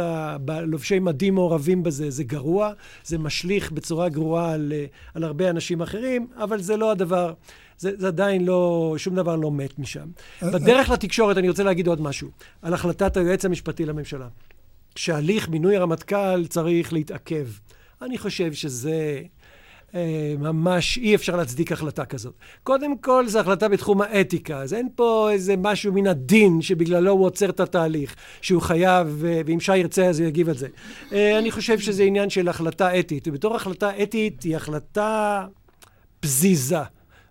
לובשי 0.62 0.98
מדים 0.98 1.34
מעורבים 1.34 1.82
בזה, 1.82 2.10
זה 2.10 2.24
גרוע, 2.24 2.72
זה 3.04 3.18
משליך 3.18 3.72
בצורה 3.72 4.08
גרועה 4.08 4.52
על, 4.52 4.72
על 5.14 5.24
הרבה 5.24 5.50
אנשים 5.50 5.82
אחרים, 5.82 6.26
אבל 6.36 6.60
זה 6.60 6.76
לא 6.76 6.90
הדבר. 6.90 7.32
זה, 7.78 7.90
זה 7.98 8.06
עדיין 8.06 8.44
לא, 8.44 8.94
שום 8.96 9.14
דבר 9.14 9.36
לא 9.36 9.50
מת 9.50 9.78
משם. 9.78 10.08
בדרך 10.42 10.90
לתקשורת 10.90 11.38
אני 11.38 11.48
רוצה 11.48 11.62
להגיד 11.62 11.86
עוד 11.86 12.00
משהו, 12.00 12.30
על 12.62 12.74
החלטת 12.74 13.16
היועץ 13.16 13.44
המשפטי 13.44 13.84
לממשלה. 13.84 14.28
שהליך 14.96 15.48
מינוי 15.48 15.76
הרמטכ"ל 15.76 16.46
צריך 16.46 16.92
להתעכב. 16.92 17.46
אני 18.02 18.18
חושב 18.18 18.52
שזה 18.52 18.90
אה, 18.90 19.22
ממש 20.38 20.98
אי 20.98 21.14
אפשר 21.14 21.36
להצדיק 21.36 21.72
החלטה 21.72 22.04
כזאת. 22.04 22.34
קודם 22.62 22.98
כל, 22.98 23.28
זו 23.28 23.38
החלטה 23.38 23.68
בתחום 23.68 24.00
האתיקה, 24.02 24.58
אז 24.58 24.74
אין 24.74 24.88
פה 24.94 25.28
איזה 25.32 25.54
משהו 25.58 25.92
מן 25.92 26.06
הדין 26.06 26.62
שבגללו 26.62 27.10
הוא 27.10 27.24
עוצר 27.24 27.50
את 27.50 27.60
התהליך, 27.60 28.14
שהוא 28.40 28.62
חייב, 28.62 29.24
אה, 29.24 29.40
ואם 29.46 29.60
שי 29.60 29.76
ירצה 29.76 30.06
אז 30.06 30.20
הוא 30.20 30.28
יגיב 30.28 30.48
על 30.48 30.56
זה. 30.56 30.68
אה, 31.12 31.38
אני 31.38 31.50
חושב 31.50 31.78
שזה 31.78 32.02
עניין 32.02 32.30
של 32.30 32.48
החלטה 32.48 32.98
אתית, 32.98 33.28
ובתור 33.28 33.56
החלטה 33.56 34.02
אתית 34.02 34.42
היא 34.42 34.56
החלטה 34.56 35.46
פזיזה. 36.20 36.82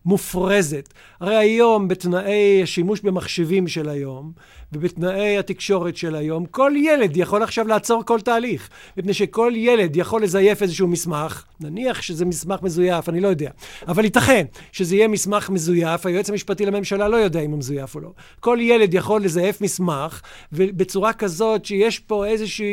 מופרזת. 0.06 0.94
הרי 1.20 1.36
היום, 1.36 1.88
בתנאי 1.88 2.64
השימוש 2.64 3.02
במחשבים 3.02 3.68
של 3.68 3.90
היום, 3.90 4.32
ובתנאי 4.74 5.38
התקשורת 5.38 5.98
של 5.98 6.16
היום, 6.16 6.46
כל 6.46 6.72
ילד 6.76 7.18
יכול 7.18 7.44
עכשיו 7.44 7.68
לעצור 7.68 8.04
כל 8.06 8.20
תהליך. 8.20 8.70
מפני 8.98 9.14
שכל 9.14 9.54
ילד 9.56 9.96
יכול 9.96 10.24
לזייף 10.24 10.62
איזשהו 10.62 10.88
מסמך, 10.88 11.44
נניח 11.60 12.02
שזה 12.02 12.26
מסמך 12.26 12.62
מזויף, 12.64 13.10
אני 13.10 13.20
לא 13.20 13.28
יודע, 13.28 13.50
אבל 13.88 14.04
ייתכן 14.04 14.46
שזה 14.72 14.96
יהיה 14.96 15.08
מסמך 15.08 15.50
מזויף, 15.50 16.06
היועץ 16.06 16.30
המשפטי 16.30 16.66
לממשלה 16.66 17.08
לא 17.08 17.18
יודע 17.18 17.40
אם 17.40 17.52
הוא 17.52 17.60
מזויף 17.60 17.96
או 17.96 18.00
לא. 18.00 18.12
כל 18.40 18.58
ילד 18.62 18.94
יכול 18.94 19.24
לזייף 19.24 19.62
מסמך, 19.62 20.22
ובצורה 20.54 21.14
כזאת 21.14 21.66
שיש 21.66 22.00
פה 22.00 22.26
איזשהו 22.26 22.66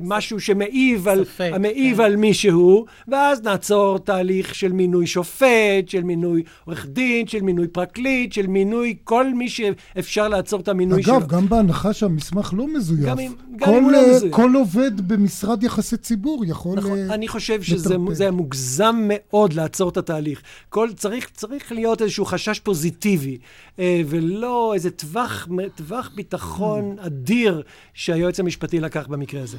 משהו 0.00 0.40
שמעיב 0.40 1.08
על, 1.08 1.24
מעיב 1.60 1.96
כן. 1.96 2.02
על 2.02 2.16
מישהו, 2.16 2.86
ואז 3.08 3.42
נעצור 3.42 3.98
תהליך 3.98 4.54
של 4.54 4.72
מינוי 4.72 5.06
שופט, 5.06 5.88
של 5.88 6.02
מינוי 6.02 6.42
עורך 6.64 6.86
דין, 6.86 7.26
של 7.26 7.40
מינוי 7.40 7.68
פרקליט, 7.68 8.32
של 8.32 8.46
מינוי 8.46 8.96
כל 9.04 9.34
מי 9.34 9.48
שאפשר 9.48 10.28
לעצור 10.28 10.60
את 10.60 10.68
המינוי 10.68 10.98
אגב, 10.98 11.04
שלו. 11.04 11.16
אגב, 11.16 11.28
גם 11.28 11.41
בהנחה 11.48 11.92
שהמסמך 11.92 12.54
לא 12.56 12.74
מזויף. 12.74 13.06
גם 13.06 13.18
אם, 13.18 13.32
גם 13.56 13.66
כל, 13.66 13.76
אם 13.76 13.84
הוא 13.84 13.92
לא 13.92 13.96
אה, 13.96 14.16
מזויף. 14.16 14.34
כל 14.34 14.54
עובד 14.54 15.08
במשרד 15.08 15.62
יחסי 15.62 15.96
ציבור 15.96 16.44
יכול... 16.44 16.78
נכון, 16.78 17.10
uh, 17.10 17.14
אני 17.14 17.28
חושב 17.28 17.62
שזה 17.62 18.30
מוגזם 18.30 18.96
מאוד 19.08 19.52
לעצור 19.52 19.88
את 19.88 19.96
התהליך. 19.96 20.42
כל, 20.68 20.88
צריך, 20.96 21.30
צריך 21.34 21.72
להיות 21.72 22.02
איזשהו 22.02 22.24
חשש 22.24 22.60
פוזיטיבי, 22.60 23.38
uh, 23.76 23.80
ולא 24.06 24.72
איזה 24.74 24.90
טווח, 24.90 25.48
טווח 25.74 26.10
ביטחון 26.14 26.96
אדיר 26.98 27.62
שהיועץ 27.94 28.40
המשפטי 28.40 28.80
לקח 28.80 29.06
במקרה 29.06 29.42
הזה. 29.42 29.58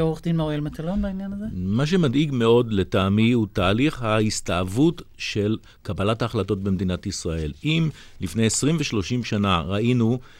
עורך 0.00 0.22
דין 0.22 0.36
מוריאל 0.36 0.60
מטלון 0.60 1.02
בעניין 1.02 1.32
הזה? 1.32 1.44
מה 1.52 1.86
שמדאיג 1.86 2.30
מאוד 2.32 2.72
לטעמי 2.72 3.32
הוא 3.32 3.46
תהליך 3.52 4.02
ההסתאבות 4.02 5.02
של 5.18 5.56
קבלת 5.82 6.22
ההחלטות 6.22 6.62
במדינת 6.62 7.06
ישראל. 7.06 7.52
אם 7.64 7.88
לפני 8.20 8.46
20 8.46 8.76
ו-30 8.76 9.24
שנה 9.24 9.60
ראינו 9.60 10.12
אה, 10.12 10.39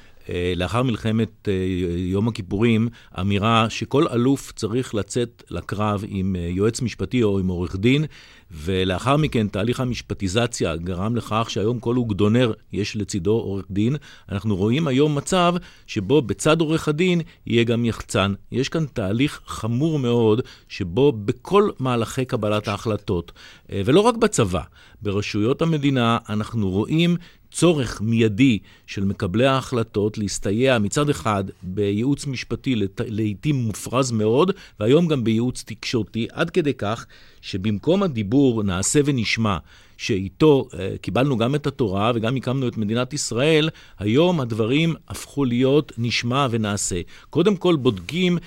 לאחר 0.57 0.83
מלחמת 0.83 1.49
אה, 1.49 1.55
יום 1.97 2.29
הכיפורים, 2.29 2.89
אמירה 3.21 3.71
שכל 3.71 4.09
אלוף 4.09 4.53
צריך 4.57 4.95
לצאת 4.95 5.43
לקרב 5.51 6.05
עם 6.09 6.37
אה, 6.37 6.49
יועץ 6.51 6.83
משפטי 6.83 7.23
או 7.23 7.39
עם 7.39 7.49
עורך 7.49 7.77
דין, 7.77 8.05
ולאחר 8.51 9.17
מכן 9.17 9.49
תהליך 9.49 9.81
המשפטיזציה 9.81 10.77
גרם 10.77 11.17
לכך 11.17 11.47
שהיום 11.51 11.79
כל 11.79 11.97
אוגדונר 11.97 12.53
יש 12.73 12.97
לצידו 12.97 13.31
עורך 13.31 13.65
דין. 13.71 13.97
אנחנו 14.33 14.57
רואים 14.57 14.87
היום 14.87 15.15
מצב 15.15 15.55
שבו 15.87 16.23
בצד 16.23 16.61
עורך 16.61 16.89
הדין 16.89 17.21
יהיה 17.47 17.65
גם 17.65 17.85
יחצן. 17.85 18.35
יש 18.53 18.69
כאן 18.69 18.85
תהליך 18.93 19.41
חמור 19.47 19.99
מאוד, 19.99 20.41
שבו 20.69 21.13
בכל 21.13 21.71
מהלכי 21.79 22.25
קבלת 22.25 22.69
ההחלטות, 22.69 23.33
ולא 23.69 24.01
רק 24.01 24.17
בצבא, 24.17 24.63
ברשויות 25.03 25.63
המדינה 25.63 26.19
אנחנו 26.29 26.71
רואים 26.71 27.17
צורך 27.53 28.01
מיידי 28.01 28.59
של 28.87 29.05
מקבלי 29.05 29.47
ההחלטות 29.47 30.19
להסתייע 30.19 30.79
מצד 30.79 31.11
אחד 31.11 31.45
בייעוץ 31.63 32.27
משפטי 32.27 32.75
לעיתים 32.99 33.57
מופרז 33.57 34.13
מאוד, 34.13 34.51
והיום 34.81 35.07
גם 35.07 35.25
בייעוץ 35.25 35.65
תקשורתי, 35.67 36.27
עד 36.33 36.51
כדי 36.51 36.75
כך 36.75 37.07
שבמקום 37.41 38.03
הדיבור 38.03 38.63
נעשה 38.63 39.01
ונשמע, 39.05 39.59
שאיתו 39.97 40.69
אה, 40.75 40.95
קיבלנו 41.01 41.37
גם 41.37 41.55
את 41.55 41.67
התורה 41.67 42.13
וגם 42.15 42.37
הקמנו 42.37 42.69
את 42.69 42.77
מדינת 42.77 43.13
ישראל, 43.13 43.69
היום 43.99 44.41
הדברים 44.41 44.95
הפכו 45.09 45.45
להיות 45.45 45.93
נשמע 45.99 46.47
ונעשה. 46.51 47.01
קודם 47.31 47.57
כל 47.57 47.77
בודקים 47.77 48.39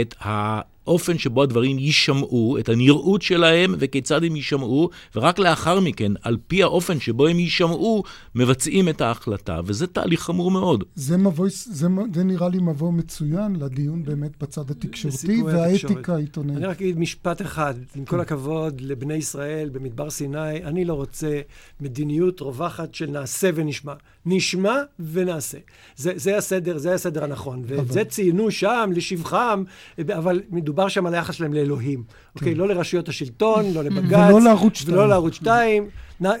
את 0.00 0.14
ה... 0.24 0.60
האופן 0.90 1.18
שבו 1.18 1.42
הדברים 1.42 1.78
יישמעו, 1.78 2.56
את 2.58 2.68
הנראות 2.68 3.22
שלהם 3.22 3.74
וכיצד 3.78 4.24
הם 4.24 4.36
יישמעו, 4.36 4.90
ורק 5.14 5.38
לאחר 5.38 5.80
מכן, 5.80 6.12
על 6.22 6.36
פי 6.46 6.62
האופן 6.62 7.00
שבו 7.00 7.26
הם 7.26 7.38
יישמעו, 7.38 8.02
מבצעים 8.34 8.88
את 8.88 9.00
ההחלטה, 9.00 9.60
וזה 9.64 9.86
תהליך 9.86 10.20
חמור 10.20 10.50
מאוד. 10.50 10.84
זה, 10.94 11.16
מבוא, 11.16 11.48
זה, 11.50 11.88
זה 12.14 12.24
נראה 12.24 12.48
לי 12.48 12.58
מבוא 12.58 12.92
מצוין 12.92 13.56
לדיון 13.56 14.04
באמת 14.04 14.30
בצד 14.40 14.70
התקשורתי 14.70 15.42
והאתיקה 15.42 16.14
העיתונאית. 16.14 16.58
אני 16.58 16.66
רק 16.66 16.82
אגיד 16.82 16.98
משפט 16.98 17.42
אחד, 17.42 17.74
עם 17.96 18.04
כל 18.04 18.20
הכבוד 18.20 18.80
לבני 18.80 19.14
ישראל 19.14 19.68
במדבר 19.72 20.10
סיני, 20.10 20.64
אני 20.64 20.84
לא 20.84 20.94
רוצה 20.94 21.40
מדיניות 21.80 22.40
רווחת 22.40 22.94
של 22.94 23.10
נעשה 23.10 23.50
ונשמע. 23.54 23.94
נשמע 24.26 24.74
ונעשה. 25.12 25.58
זה, 25.96 26.12
זה 26.16 26.36
הסדר, 26.36 26.78
זה 26.78 26.94
הסדר 26.94 27.24
הנכון. 27.24 27.62
ואת 27.66 27.92
זה 27.92 28.04
ציינו 28.04 28.50
שם 28.50 28.90
לשבחם, 28.94 29.62
אבל 30.16 30.42
מדובר 30.50 30.88
שם 30.88 31.06
על 31.06 31.14
היחס 31.14 31.34
שלהם 31.34 31.52
לאלוהים. 31.52 32.02
כן. 32.08 32.14
אוקיי? 32.34 32.54
לא 32.54 32.68
לרשויות 32.68 33.08
השלטון, 33.08 33.64
לא 33.74 33.84
לבג"ץ. 33.84 34.30
ולא 34.30 34.40
לערוץ 34.40 34.76
2. 34.76 34.96
ולא 34.96 35.08
לערוץ 35.08 35.34
2. 35.34 35.88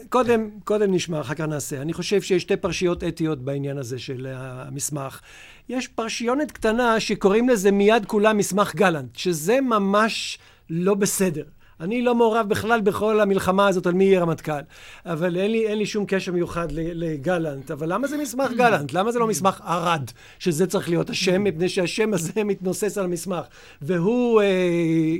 קודם, 0.08 0.48
קודם 0.64 0.94
נשמע, 0.94 1.20
אחר 1.20 1.34
כך 1.34 1.40
נעשה. 1.40 1.82
אני 1.82 1.92
חושב 1.92 2.22
שיש 2.22 2.42
שתי 2.42 2.56
פרשיות 2.56 3.04
אתיות 3.04 3.42
בעניין 3.42 3.78
הזה 3.78 3.98
של 3.98 4.26
המסמך. 4.34 5.20
יש 5.68 5.88
פרשיונת 5.88 6.52
קטנה 6.52 7.00
שקוראים 7.00 7.48
לזה 7.48 7.70
מיד 7.70 8.06
כולה 8.06 8.32
מסמך 8.32 8.74
גלנט, 8.74 9.16
שזה 9.16 9.60
ממש 9.60 10.38
לא 10.70 10.94
בסדר. 10.94 11.44
אני 11.80 12.02
לא 12.02 12.14
מעורב 12.14 12.48
בכלל 12.48 12.80
בכל 12.80 13.20
המלחמה 13.20 13.68
הזאת 13.68 13.86
על 13.86 13.92
מי 13.92 14.04
יהיה 14.04 14.20
רמטכ"ל. 14.20 14.60
אבל 15.06 15.36
אין 15.36 15.50
לי, 15.50 15.66
אין 15.66 15.78
לי 15.78 15.86
שום 15.86 16.04
קשר 16.08 16.32
מיוחד 16.32 16.68
לגלנט. 16.72 17.70
אבל 17.70 17.92
למה 17.92 18.08
זה 18.08 18.18
מסמך 18.18 18.50
גלנט? 18.52 18.92
למה 18.92 19.12
זה 19.12 19.18
לא 19.18 19.26
מסמך 19.26 19.60
ערד, 19.64 20.10
שזה 20.38 20.66
צריך 20.66 20.88
להיות 20.88 21.10
השם? 21.10 21.44
מפני 21.44 21.68
שהשם 21.68 22.14
הזה 22.14 22.44
מתנוסס 22.44 22.98
על 22.98 23.04
המסמך. 23.04 23.44
והוא 23.82 24.42
אה, 24.42 24.46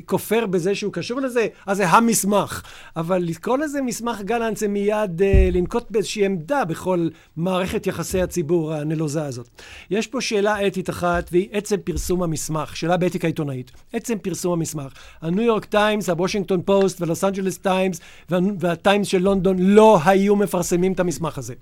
כופר 0.06 0.46
בזה 0.46 0.74
שהוא 0.74 0.92
קשור 0.92 1.20
לזה, 1.20 1.46
אז 1.66 1.76
זה 1.76 1.88
המסמך. 1.88 2.62
אבל 2.96 3.18
לקרוא 3.18 3.58
לזה 3.58 3.82
מסמך 3.82 4.20
גלנט 4.20 4.56
זה 4.56 4.68
מיד 4.68 5.22
אה, 5.22 5.48
לנקוט 5.52 5.90
באיזושהי 5.90 6.24
עמדה 6.24 6.64
בכל 6.64 7.08
מערכת 7.36 7.86
יחסי 7.86 8.22
הציבור 8.22 8.74
הנלוזה 8.74 9.24
הזאת. 9.24 9.48
יש 9.90 10.06
פה 10.06 10.20
שאלה 10.20 10.66
אתית 10.66 10.90
אחת, 10.90 11.28
והיא 11.32 11.48
עצם 11.52 11.76
פרסום 11.84 12.22
המסמך. 12.22 12.76
שאלה 12.76 12.96
באתיקה 12.96 13.26
עיתונאית. 13.26 13.70
עצם 13.92 14.18
פרסום 14.18 14.52
המסמך. 14.52 14.92
הניו 15.22 15.44
יורק 15.44 15.64
טיימס, 15.64 16.08
הוושינגטון 16.08 16.49
וושינגטון 16.50 16.62
פוסט 16.62 17.00
ולוס 17.02 17.24
אנג'לס 17.24 17.58
טיימס 17.58 18.00
והטיימס 18.30 19.06
של 19.06 19.18
לונדון 19.18 19.56
לא 19.58 19.98
היו 20.04 20.36
מפרסמים 20.36 20.92
את 20.92 21.00
המסמך 21.00 21.38
הזה. 21.38 21.54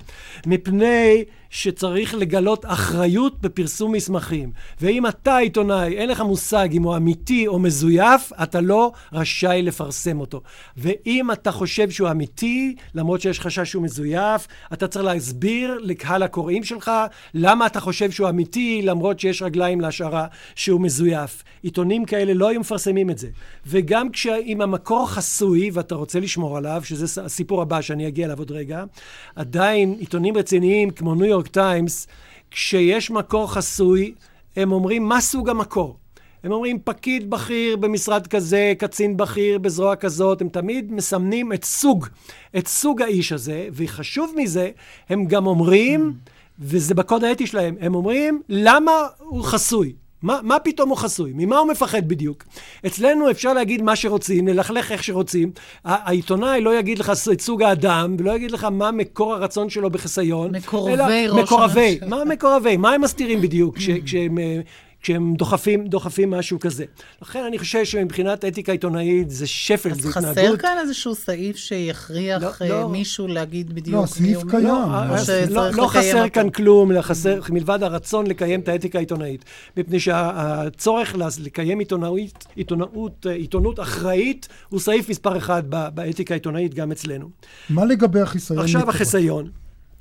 מפני 0.47 1.25
שצריך 1.51 2.15
לגלות 2.15 2.65
אחריות 2.67 3.41
בפרסום 3.41 3.93
מסמכים. 3.93 4.51
ואם 4.81 5.07
אתה 5.07 5.37
עיתונאי, 5.37 5.97
אין 5.97 6.09
לך 6.09 6.21
מושג 6.21 6.69
אם 6.73 6.83
הוא 6.83 6.97
אמיתי 6.97 7.47
או 7.47 7.59
מזויף, 7.59 8.33
אתה 8.43 8.61
לא 8.61 8.93
רשאי 9.13 9.63
לפרסם 9.63 10.21
אותו. 10.21 10.43
ואם 10.77 11.31
אתה 11.33 11.53
חושב 11.53 11.91
שהוא 11.91 12.11
אמיתי, 12.11 12.75
למרות 12.95 13.21
שיש 13.21 13.41
חשש 13.41 13.71
שהוא 13.71 13.83
מזויף, 13.83 14.47
אתה 14.73 14.89
צריך 14.89 15.05
להסביר 15.05 15.79
לקהל 15.83 16.23
הקוראים 16.23 16.65
שלך 16.65 16.91
למה 17.35 17.67
אתה 17.67 17.81
חושב 17.81 18.11
שהוא 18.11 18.29
אמיתי, 18.29 18.83
למרות 18.83 19.21
שיש 19.21 19.43
רגליים 19.43 19.81
להשערה 19.81 20.27
שהוא 20.55 20.81
מזויף. 20.81 21.43
עיתונים 21.63 22.05
כאלה 22.05 22.35
לא 22.35 22.49
היו 22.49 22.61
מפרסמים 22.61 23.11
את 23.11 23.19
זה. 23.19 23.29
וגם 23.67 24.11
כשאם 24.11 24.61
המקור 24.61 25.11
חסוי 25.11 25.71
ואתה 25.73 25.95
רוצה 25.95 26.21
לשמור 26.21 26.57
עליו, 26.57 26.83
שזה 26.85 27.23
הסיפור 27.23 27.63
הבא 27.63 27.81
שאני 27.81 28.09
אגיע 28.09 28.27
אליו 28.27 28.39
עוד 28.39 28.51
רגע, 28.51 28.85
עדיין 29.37 29.97
עיתונים 29.99 30.37
רציניים 30.37 30.91
כמו 30.91 31.15
ניו 31.15 31.38
יורק 31.39 31.49
טיימס, 31.49 32.07
כשיש 32.51 33.11
מקור 33.11 33.53
חסוי, 33.53 34.15
הם 34.57 34.73
אומרים 34.73 35.09
מה 35.09 35.21
סוג 35.21 35.49
המקור. 35.49 35.97
הם 36.45 36.53
אומרים 36.53 36.79
פקיד 36.85 37.31
בכיר 37.31 37.77
במשרד 37.77 38.27
כזה, 38.27 38.73
קצין 38.79 39.17
בכיר 39.17 39.59
בזרוע 39.59 39.97
כזאת, 39.97 40.41
הם 40.41 40.49
תמיד 40.49 40.93
מסמנים 40.93 41.53
את 41.53 41.65
סוג, 41.65 42.07
את 42.59 42.69
סוג 42.69 43.03
האיש 43.03 43.33
הזה, 43.33 43.69
וחשוב 43.73 44.35
מזה, 44.37 44.71
הם 45.09 45.27
גם 45.27 45.47
אומרים, 45.47 46.15
וזה 46.59 46.95
בקוד 46.95 47.25
האתי 47.25 47.47
שלהם, 47.47 47.77
הם 47.81 47.95
אומרים 47.95 48.43
למה 48.49 48.93
הוא 49.19 49.45
חסוי. 49.45 49.93
מה, 50.23 50.41
מה 50.43 50.59
פתאום 50.59 50.89
הוא 50.89 50.97
חסוי? 50.97 51.33
ממה 51.35 51.59
הוא 51.59 51.69
מפחד 51.69 52.09
בדיוק? 52.09 52.45
אצלנו 52.87 53.31
אפשר 53.31 53.53
להגיד 53.53 53.83
מה 53.83 53.97
שרוצים, 53.97 54.49
ללכלך 54.49 54.93
איך 54.93 55.05
שרוצים. 55.05 55.51
העיתונאי 55.85 56.61
לא 56.61 56.79
יגיד 56.79 56.99
לך 56.99 57.13
את 57.33 57.41
סוג 57.41 57.63
האדם, 57.63 58.17
ולא 58.19 58.33
יגיד 58.33 58.51
לך 58.51 58.65
מה 58.65 58.91
מקור 58.91 59.35
הרצון 59.35 59.71
שלו 59.71 59.91
בחיסיון. 59.91 60.57
מקורבי 60.57 60.93
ראש 60.93 61.01
הממשלה. 61.01 61.43
מקורבי. 61.43 61.99
מה 62.07 62.25
מקורבי? 62.25 62.77
מה 62.77 62.91
הם 62.93 63.01
מסתירים 63.01 63.41
בדיוק 63.41 63.77
כשהם 64.05 64.39
אה, 64.39 64.61
כשהם 65.09 65.35
דוחפים, 65.35 65.87
דוחפים 65.87 66.31
משהו 66.31 66.61
כזה. 66.61 66.85
לכן 67.23 67.45
אני 67.45 67.59
חושב 67.59 67.85
שמבחינת 67.85 68.45
אתיקה 68.45 68.73
עיתונאית 68.73 69.31
זה 69.31 69.47
שפל, 69.47 69.95
זה 69.95 70.09
התנהגות. 70.09 70.39
אז 70.39 70.45
חסר 70.45 70.57
כאן 70.57 70.77
איזשהו 70.81 71.15
סעיף 71.15 71.57
שיכריח 71.57 72.43
לא, 72.43 72.51
אה, 72.61 72.69
לא, 72.69 72.89
מישהו 72.89 73.27
להגיד 73.27 73.75
בדיוק 73.75 74.01
לא, 74.01 74.07
סעיף 74.07 74.39
קיים. 74.51 74.65
לא, 74.65 74.85
לא, 75.51 75.71
לא 75.71 75.87
חסר 75.87 76.23
אותו. 76.23 76.35
כאן 76.35 76.51
כלום, 76.51 77.01
חסר, 77.01 77.41
מלבד 77.51 77.83
הרצון 77.83 78.27
לקיים 78.27 78.61
את 78.61 78.69
האתיקה 78.69 78.99
העיתונאית. 78.99 79.45
מפני 79.77 80.01
שהצורך 80.01 81.17
לקיים 81.41 81.79
עיתונאות, 81.79 82.47
עיתונאות, 82.57 83.27
עיתונות 83.27 83.81
אחראית 83.81 84.49
הוא 84.69 84.81
סעיף 84.81 85.09
מספר 85.09 85.37
אחד 85.37 85.63
באתיקה 85.69 86.35
העיתונאית 86.35 86.75
גם 86.75 86.93
אצלנו. 86.93 87.29
מה 87.71 87.85
לגבי 87.85 88.21
החיסיון? 88.21 88.61
עכשיו 88.61 88.89
החיסיון. 88.89 89.51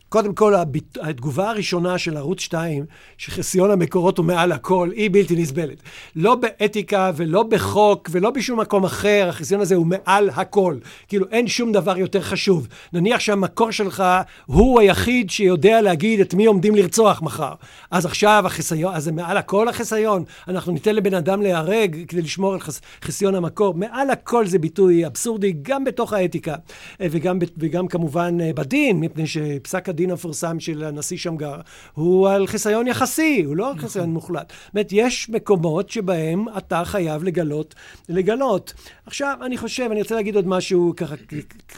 קודם 0.10 0.34
כל, 0.34 0.54
התגובה 1.02 1.50
הראשונה 1.50 1.98
של 1.98 2.17
ערוץ 2.17 2.39
2, 2.39 2.86
שחסיון 3.17 3.72
המקורות 3.72 4.17
הוא 4.17 4.26
מעל 4.26 4.52
הכל, 4.52 4.89
היא 4.96 5.10
בלתי 5.13 5.36
נסבלת. 5.36 5.78
לא 6.15 6.36
באתיקה 6.36 7.12
ולא 7.15 7.43
בחוק 7.43 8.10
ולא 8.12 8.30
בשום 8.30 8.60
מקום 8.60 8.84
אחר, 8.84 9.26
החסיון 9.30 9.62
הזה 9.62 9.76
הוא 9.76 9.88
מעל 9.88 10.30
הכל. 10.30 10.78
כאילו, 11.08 11.26
אין 11.32 11.48
שום 11.48 11.72
דבר 11.72 11.98
יותר 11.98 12.22
חשוב. 12.22 12.67
נניח 12.93 13.20
שהמקור 13.20 13.72
שלך 13.72 14.04
הוא 14.46 14.80
היחיד 14.80 15.30
שיודע 15.30 15.82
להגיד 15.82 16.20
את 16.20 16.34
מי 16.34 16.46
עומדים 16.46 16.76
לרצוח 16.76 17.22
מחר. 17.22 17.54
אז 17.91 18.06
עכשיו 18.06 18.43
החיסיון, 18.46 18.96
אז 18.96 19.04
זה 19.04 19.12
מעל 19.12 19.38
הכל 19.38 19.67
החיסיון. 19.67 20.24
אנחנו 20.48 20.72
ניתן 20.72 20.96
לבן 20.96 21.13
אדם 21.13 21.41
להיהרג 21.41 21.98
כדי 22.08 22.22
לשמור 22.22 22.54
על 22.54 22.60
חס, 22.60 22.82
חיסיון 23.02 23.36
המקור. 23.36 23.74
מעל 23.74 24.10
הכל 24.10 24.48
זה 24.48 24.60
ביטוי 24.60 25.06
אבסורדי, 25.06 25.54
גם 25.62 25.84
בתוך 25.84 26.13
האתיקה, 26.13 26.56
אה, 27.02 27.08
וגם, 27.12 27.39
וגם 27.58 27.88
כמובן 27.88 28.38
אה, 28.41 28.54
בדין, 28.54 29.00
מפני 29.00 29.28
שפסק 29.28 29.89
הדין 29.97 30.12
המפורסם 30.12 30.60
של 30.60 30.83
הנשיא 30.83 31.17
שמגר 31.17 31.55
הוא 31.93 32.29
על 32.29 32.47
חיסיון 32.47 32.88
יחסי, 32.88 33.43
הוא 33.45 33.55
לא 33.55 33.71
על 33.71 33.77
חיסיון 33.77 34.10
מוחלט. 34.10 34.53
זאת 34.65 34.73
אומרת, 34.73 34.88
יש 34.91 35.29
מקומות 35.29 35.89
שבהם 35.89 36.45
אתה 36.57 36.81
חייב 36.86 37.23
לגלות, 37.23 37.75
לגלות. 38.10 38.73
עכשיו, 39.05 39.38
אני 39.41 39.57
חושב, 39.57 39.88
אני 39.91 40.01
רוצה 40.01 40.15
להגיד 40.15 40.36
עוד 40.36 40.47
משהו 40.47 40.93
ככה, 40.97 41.15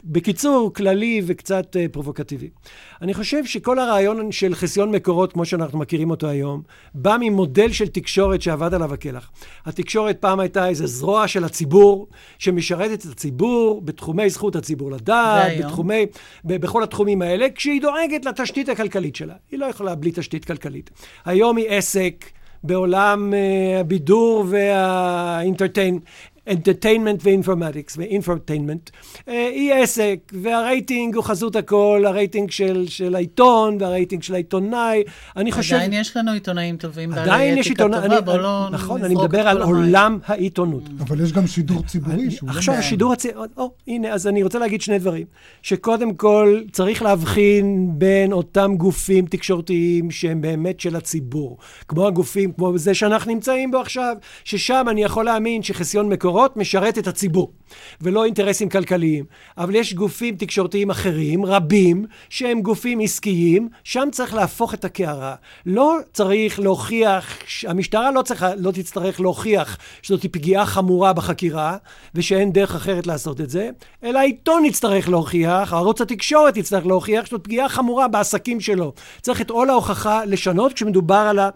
בקיצור, 0.03 0.73
כללי 0.73 1.21
וקצת 1.25 1.75
uh, 1.75 1.91
פרובוקטיבי. 1.91 2.49
אני 3.01 3.13
חושב 3.13 3.45
שכל 3.45 3.79
הרעיון 3.79 4.31
של 4.31 4.55
חיסיון 4.55 4.91
מקורות, 4.91 5.33
כמו 5.33 5.45
שאנחנו 5.45 5.79
מכירים 5.79 6.11
אותו 6.11 6.27
היום, 6.27 6.61
בא 6.93 7.17
ממודל 7.19 7.71
של 7.71 7.87
תקשורת 7.87 8.41
שעבד 8.41 8.73
עליו 8.73 8.93
הקלח. 8.93 9.31
התקשורת 9.65 10.17
פעם 10.19 10.39
הייתה 10.39 10.67
איזה 10.67 10.87
זרוע 10.87 11.27
של 11.27 11.43
הציבור, 11.43 12.07
שמשרתת 12.37 13.05
את 13.05 13.11
הציבור 13.11 13.81
בתחומי 13.81 14.29
זכות 14.29 14.55
הציבור 14.55 14.91
לדעת, 14.91 15.51
בתחומי, 15.59 16.05
בכל 16.45 16.83
התחומים 16.83 17.21
האלה, 17.21 17.47
כשהיא 17.55 17.81
דואגת 17.81 18.08
לתשתית 18.25 18.69
הכלכלית 18.69 19.15
שלה. 19.15 19.33
היא 19.51 19.59
לא 19.59 19.65
יכולה 19.65 19.95
בלי 19.95 20.11
תשתית 20.15 20.45
כלכלית. 20.45 20.89
היום 21.25 21.57
היא 21.57 21.65
עסק. 21.69 22.25
בעולם 22.63 23.33
אה, 23.33 23.79
הבידור 23.79 24.45
וה 24.49 24.74
entertain, 24.74 25.99
entertainment 26.49 27.19
ו 27.23 27.29
informatics 27.29 27.97
ו 27.97 28.04
infotainment, 28.04 28.89
היא 29.27 29.73
עסק, 29.73 30.19
והרייטינג 30.31 31.15
הוא 31.15 31.23
חזות 31.23 31.55
הכל, 31.55 32.03
הרייטינג 32.07 32.51
של, 32.51 32.85
של 32.87 33.15
העיתון 33.15 33.77
והרייטינג 33.79 34.23
של 34.23 34.33
העיתונאי. 34.33 35.03
אני 35.37 35.51
חושב... 35.51 35.75
עדיין 35.75 35.93
יש 35.93 36.17
לנו 36.17 36.31
עיתונאים 36.31 36.77
טובים, 36.77 37.13
עדיין 37.13 37.57
יש 37.57 37.67
עיתונאים, 37.67 38.03
טובה, 38.03 38.21
בואו 38.21 38.37
לא 38.37 38.67
נכון, 38.71 39.03
אני 39.03 39.15
מדבר 39.15 39.47
על 39.47 39.61
עולם 39.61 40.19
העיתונות. 40.25 40.83
אבל 41.07 41.21
יש 41.21 41.33
גם 41.33 41.47
שידור 41.47 41.81
ציבורי 41.81 42.31
שהוא... 42.31 42.49
עכשיו, 42.49 42.75
השידור 42.75 43.13
הציבורי, 43.13 43.47
או, 43.57 43.71
הנה, 43.87 44.09
אז 44.13 44.27
אני 44.27 44.43
רוצה 44.43 44.59
להגיד 44.59 44.81
שני 44.81 44.99
דברים. 44.99 45.25
שקודם 45.61 46.13
כל, 46.13 46.61
צריך 46.71 47.01
להבחין 47.01 47.89
בין 47.93 48.31
אותם 48.33 48.75
גופים 48.77 49.25
תקשורתיים 49.25 50.11
שהם 50.11 50.41
באמת 50.41 50.79
של 50.79 50.95
הציבור. 50.95 51.57
כמו 51.87 52.07
הגופים, 52.07 52.51
כמו 52.51 52.77
זה 52.77 52.93
שאנחנו 52.93 53.33
נמצאים 53.33 53.71
בו 53.71 53.77
עכשיו, 53.77 54.15
ששם 54.43 54.85
אני 54.89 55.03
יכול 55.03 55.25
להאמין 55.25 55.63
שחסיון 55.63 56.09
מקורות 56.09 56.38
מקורות 56.39 56.57
משרת 56.57 56.97
את 56.97 57.07
הציבור, 57.07 57.51
ולא 58.01 58.25
אינטרסים 58.25 58.69
כלכליים. 58.69 59.25
אבל 59.57 59.75
יש 59.75 59.93
גופים 59.93 60.35
תקשורתיים 60.35 60.89
אחרים, 60.89 61.45
רבים, 61.45 62.05
שהם 62.29 62.61
גופים 62.61 62.99
עסקיים, 62.99 63.69
שם 63.83 64.07
צריך 64.11 64.33
להפוך 64.33 64.73
את 64.73 64.85
הקערה. 64.85 65.35
לא 65.65 65.97
צריך 66.13 66.59
להוכיח, 66.59 67.37
המשטרה 67.67 68.11
לא, 68.11 68.21
צריכה, 68.21 68.55
לא 68.55 68.71
תצטרך 68.71 69.19
להוכיח 69.19 69.77
שזאת 70.01 70.25
פגיעה 70.25 70.65
חמורה 70.65 71.13
בחקירה, 71.13 71.77
ושאין 72.15 72.51
דרך 72.51 72.75
אחרת 72.75 73.07
לעשות 73.07 73.41
את 73.41 73.49
זה, 73.49 73.69
אלא 74.03 74.19
העיתון 74.19 74.65
יצטרך 74.65 75.09
להוכיח, 75.09 75.73
ערוץ 75.73 76.01
התקשורת 76.01 76.57
יצטרך 76.57 76.85
להוכיח 76.85 77.25
שזאת 77.25 77.43
פגיעה 77.43 77.69
חמורה 77.69 78.07
בעסקים 78.07 78.59
שלו. 78.59 78.93
צריך 79.21 79.41
את 79.41 79.49
עול 79.49 79.69
ההוכחה 79.69 80.25
לשנות 80.25 80.73
כשמדובר 80.73 81.15
על, 81.15 81.39
ה, 81.39 81.49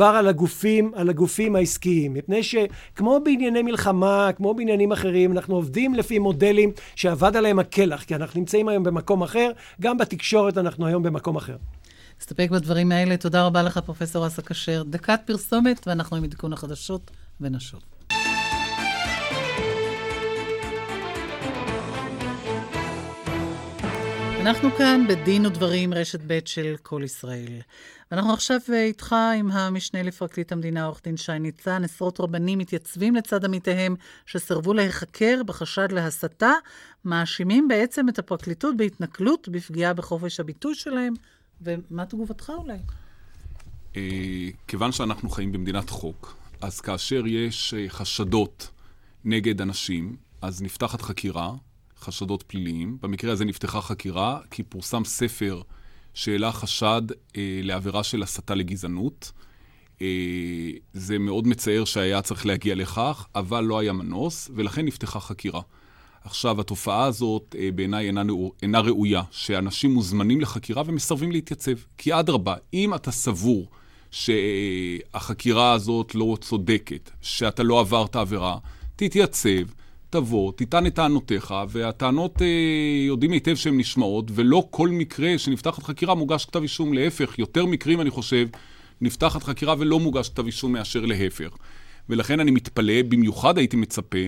על 0.00 0.28
הגופים, 0.28 0.92
על 0.94 1.10
הגופים 1.10 1.56
העסקיים. 1.56 2.14
מפני 2.14 2.42
שכמו 2.42 3.20
בענייני 3.24 3.62
מלחמה, 3.62 4.13
כמו 4.36 4.54
בעניינים 4.54 4.92
אחרים, 4.92 5.32
אנחנו 5.32 5.54
עובדים 5.54 5.94
לפי 5.94 6.18
מודלים 6.18 6.72
שאבד 6.96 7.36
עליהם 7.36 7.58
הקלח, 7.58 8.02
כי 8.04 8.14
אנחנו 8.14 8.40
נמצאים 8.40 8.68
היום 8.68 8.84
במקום 8.84 9.22
אחר, 9.22 9.50
גם 9.80 9.98
בתקשורת 9.98 10.58
אנחנו 10.58 10.86
היום 10.86 11.02
במקום 11.02 11.36
אחר. 11.36 11.56
נסתפק 12.20 12.48
בדברים 12.50 12.92
האלה. 12.92 13.16
תודה 13.16 13.46
רבה 13.46 13.62
לך, 13.62 13.78
פרופ' 13.78 14.02
אסא 14.02 14.42
כשר. 14.42 14.82
דקת 14.82 15.20
פרסומת, 15.26 15.86
ואנחנו 15.86 16.16
עם 16.16 16.24
עדכון 16.24 16.52
החדשות 16.52 17.10
ונשוב. 17.40 17.93
אנחנו 24.46 24.70
כאן 24.78 25.04
בדין 25.08 25.46
ודברים, 25.46 25.94
רשת 25.94 26.20
ב' 26.26 26.38
של 26.44 26.74
כל 26.82 27.00
ישראל. 27.04 27.60
ואנחנו 28.10 28.32
עכשיו 28.32 28.60
אה, 28.72 28.84
איתך 28.84 29.14
עם 29.38 29.50
המשנה 29.50 30.02
לפרקליט 30.02 30.52
המדינה, 30.52 30.84
עורך 30.84 31.00
דין 31.04 31.16
שי 31.16 31.38
ניצן. 31.38 31.84
עשרות 31.84 32.20
רבנים 32.20 32.58
מתייצבים 32.58 33.14
לצד 33.14 33.44
עמיתיהם 33.44 33.94
שסרבו 34.26 34.74
להיחקר 34.74 35.42
בחשד 35.46 35.92
להסתה, 35.92 36.52
מאשימים 37.04 37.68
בעצם 37.68 38.08
את 38.08 38.18
הפרקליטות 38.18 38.76
בהתנכלות, 38.76 39.48
בפגיעה 39.48 39.94
בחופש 39.94 40.40
הביטוי 40.40 40.74
שלהם. 40.74 41.14
ומה 41.62 42.06
תגובתך 42.06 42.52
אולי? 42.58 42.78
אה, 43.96 44.48
כיוון 44.68 44.92
שאנחנו 44.92 45.30
חיים 45.30 45.52
במדינת 45.52 45.90
חוק, 45.90 46.36
אז 46.60 46.80
כאשר 46.80 47.26
יש 47.26 47.74
אה, 47.74 47.88
חשדות 47.88 48.70
נגד 49.24 49.60
אנשים, 49.60 50.16
אז 50.42 50.62
נפתחת 50.62 51.02
חקירה, 51.02 51.52
חשדות 52.04 52.42
פליליים. 52.46 52.98
במקרה 53.00 53.32
הזה 53.32 53.44
נפתחה 53.44 53.80
חקירה, 53.80 54.40
כי 54.50 54.62
פורסם 54.62 55.04
ספר 55.04 55.62
שהעלה 56.14 56.52
חשד 56.52 57.02
אה, 57.36 57.60
לעבירה 57.62 58.02
של 58.02 58.22
הסתה 58.22 58.54
לגזענות. 58.54 59.32
אה, 60.02 60.70
זה 60.92 61.18
מאוד 61.18 61.46
מצער 61.46 61.84
שהיה 61.84 62.22
צריך 62.22 62.46
להגיע 62.46 62.74
לכך, 62.74 63.26
אבל 63.34 63.64
לא 63.64 63.78
היה 63.78 63.92
מנוס, 63.92 64.50
ולכן 64.54 64.84
נפתחה 64.84 65.20
חקירה. 65.20 65.60
עכשיו, 66.24 66.60
התופעה 66.60 67.04
הזאת 67.04 67.56
אה, 67.58 67.68
בעיניי 67.74 68.06
אינה, 68.06 68.22
אינה 68.62 68.80
ראויה, 68.80 69.22
שאנשים 69.30 69.94
מוזמנים 69.94 70.40
לחקירה 70.40 70.82
ומסרבים 70.86 71.32
להתייצב. 71.32 71.72
כי 71.98 72.20
אדרבה, 72.20 72.54
אם 72.74 72.94
אתה 72.94 73.10
סבור 73.10 73.68
שהחקירה 74.10 75.72
הזאת 75.72 76.14
לא 76.14 76.36
צודקת, 76.40 77.10
שאתה 77.20 77.62
לא 77.62 77.80
עברת 77.80 78.16
עבירה, 78.16 78.58
תתייצב. 78.96 79.83
תבוא, 80.14 80.52
תטען 80.56 80.86
את 80.86 80.94
טענותיך, 80.94 81.54
והטענות 81.68 82.42
אה, 82.42 82.46
יודעים 83.06 83.32
היטב 83.32 83.54
שהן 83.54 83.78
נשמעות, 83.78 84.30
ולא 84.34 84.66
כל 84.70 84.88
מקרה 84.88 85.38
שנפתחת 85.38 85.82
חקירה 85.82 86.14
מוגש 86.14 86.44
כתב 86.44 86.62
אישום. 86.62 86.92
להפך, 86.92 87.38
יותר 87.38 87.66
מקרים, 87.66 88.00
אני 88.00 88.10
חושב, 88.10 88.48
נפתחת 89.00 89.42
חקירה 89.42 89.74
ולא 89.78 90.00
מוגש 90.00 90.28
כתב 90.28 90.46
אישום 90.46 90.72
מאשר 90.72 91.04
להפך. 91.04 91.50
ולכן 92.08 92.40
אני 92.40 92.50
מתפלא, 92.50 93.02
במיוחד 93.02 93.58
הייתי 93.58 93.76
מצפה 93.76 94.18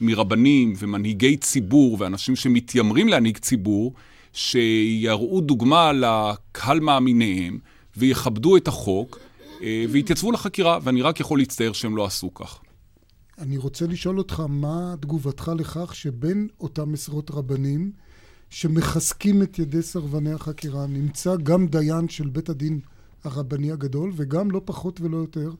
מרבנים 0.00 0.72
ומנהיגי 0.78 1.36
ציבור 1.36 1.96
ואנשים 2.00 2.36
שמתיימרים 2.36 3.08
להנהיג 3.08 3.38
ציבור, 3.38 3.92
שיראו 4.32 5.40
דוגמה 5.40 5.92
לקהל 5.92 6.80
מאמיניהם 6.80 7.58
ויכבדו 7.96 8.56
את 8.56 8.68
החוק 8.68 9.18
אה, 9.62 9.84
ויתייצבו 9.90 10.32
לחקירה, 10.32 10.78
ואני 10.82 11.02
רק 11.02 11.20
יכול 11.20 11.38
להצטער 11.38 11.72
שהם 11.72 11.96
לא 11.96 12.04
עשו 12.04 12.34
כך. 12.34 12.60
אני 13.38 13.56
רוצה 13.56 13.86
לשאול 13.86 14.18
אותך, 14.18 14.42
מה 14.48 14.94
תגובתך 15.00 15.50
לכך 15.58 15.94
שבין 15.94 16.48
אותם 16.60 16.94
עשרות 16.94 17.30
רבנים 17.30 17.92
שמחזקים 18.50 19.42
את 19.42 19.58
ידי 19.58 19.82
סרבני 19.82 20.32
החקירה 20.32 20.86
נמצא 20.86 21.36
גם 21.36 21.66
דיין 21.66 22.08
של 22.08 22.28
בית 22.28 22.48
הדין 22.48 22.80
הרבני 23.24 23.72
הגדול 23.72 24.12
וגם 24.16 24.50
לא 24.50 24.60
פחות 24.64 25.00
ולא 25.00 25.16
יותר 25.16 25.54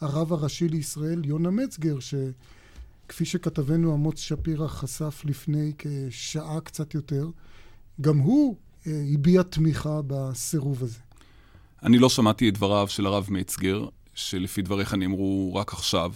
הרב 0.00 0.32
הראשי 0.32 0.68
לישראל 0.68 1.24
יונה 1.24 1.50
מצגר 1.50 1.96
שכפי 2.00 3.24
שכתבנו 3.24 3.94
אמוץ 3.94 4.20
שפירא 4.20 4.66
חשף 4.68 5.22
לפני 5.24 5.72
כשעה 5.78 6.60
קצת 6.60 6.94
יותר 6.94 7.28
גם 8.00 8.18
הוא 8.18 8.56
אה, 8.86 9.04
הביע 9.14 9.42
תמיכה 9.42 10.00
בסירוב 10.06 10.82
הזה. 10.82 10.98
אני 11.82 11.98
לא 11.98 12.08
שמעתי 12.08 12.48
את 12.48 12.54
דבריו 12.54 12.88
של 12.88 13.06
הרב 13.06 13.26
מצגר 13.30 13.88
שלפי 14.14 14.62
דבריך 14.62 14.94
נאמרו 14.94 15.54
רק 15.54 15.72
עכשיו. 15.72 16.12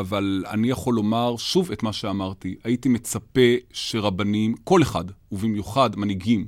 אבל 0.00 0.44
אני 0.50 0.70
יכול 0.70 0.94
לומר 0.94 1.36
שוב 1.36 1.72
את 1.72 1.82
מה 1.82 1.92
שאמרתי. 1.92 2.54
הייתי 2.64 2.88
מצפה 2.88 3.40
שרבנים, 3.72 4.54
כל 4.64 4.82
אחד, 4.82 5.04
ובמיוחד 5.32 5.96
מנהיגים, 5.96 6.46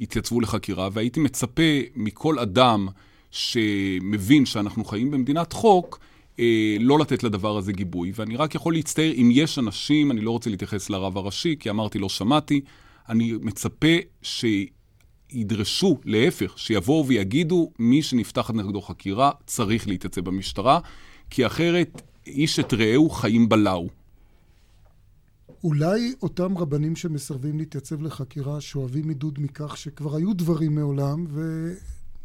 יתייצבו 0.00 0.40
לחקירה, 0.40 0.88
והייתי 0.92 1.20
מצפה 1.20 1.62
מכל 1.96 2.38
אדם 2.38 2.88
שמבין 3.30 4.46
שאנחנו 4.46 4.84
חיים 4.84 5.10
במדינת 5.10 5.52
חוק, 5.52 5.98
אה, 6.38 6.76
לא 6.80 6.98
לתת 6.98 7.22
לדבר 7.22 7.56
הזה 7.56 7.72
גיבוי. 7.72 8.12
ואני 8.14 8.36
רק 8.36 8.54
יכול 8.54 8.74
להצטער 8.74 9.12
אם 9.12 9.28
יש 9.32 9.58
אנשים, 9.58 10.10
אני 10.10 10.20
לא 10.20 10.30
רוצה 10.30 10.50
להתייחס 10.50 10.90
לרב 10.90 11.16
הראשי, 11.16 11.56
כי 11.60 11.70
אמרתי 11.70 11.98
לא 11.98 12.08
שמעתי, 12.08 12.60
אני 13.08 13.32
מצפה 13.40 13.96
שידרשו, 14.22 15.98
להפך, 16.04 16.54
שיבואו 16.56 17.06
ויגידו, 17.06 17.72
מי 17.78 18.02
שנפתחת 18.02 18.54
נגדו 18.54 18.80
חקירה 18.80 19.30
צריך 19.46 19.88
להתייצב 19.88 20.20
במשטרה, 20.20 20.80
כי 21.30 21.46
אחרת 21.46 22.02
איש 22.26 22.58
את 22.58 22.74
רעהו 22.74 23.10
חיים 23.10 23.48
בלאו. 23.48 23.88
אולי 25.64 26.14
אותם 26.22 26.58
רבנים 26.58 26.96
שמסרבים 26.96 27.58
להתייצב 27.58 28.02
לחקירה 28.02 28.60
שואבים 28.60 29.08
עידוד 29.08 29.38
מכך 29.42 29.76
שכבר 29.76 30.16
היו 30.16 30.34
דברים 30.34 30.74
מעולם 30.74 31.26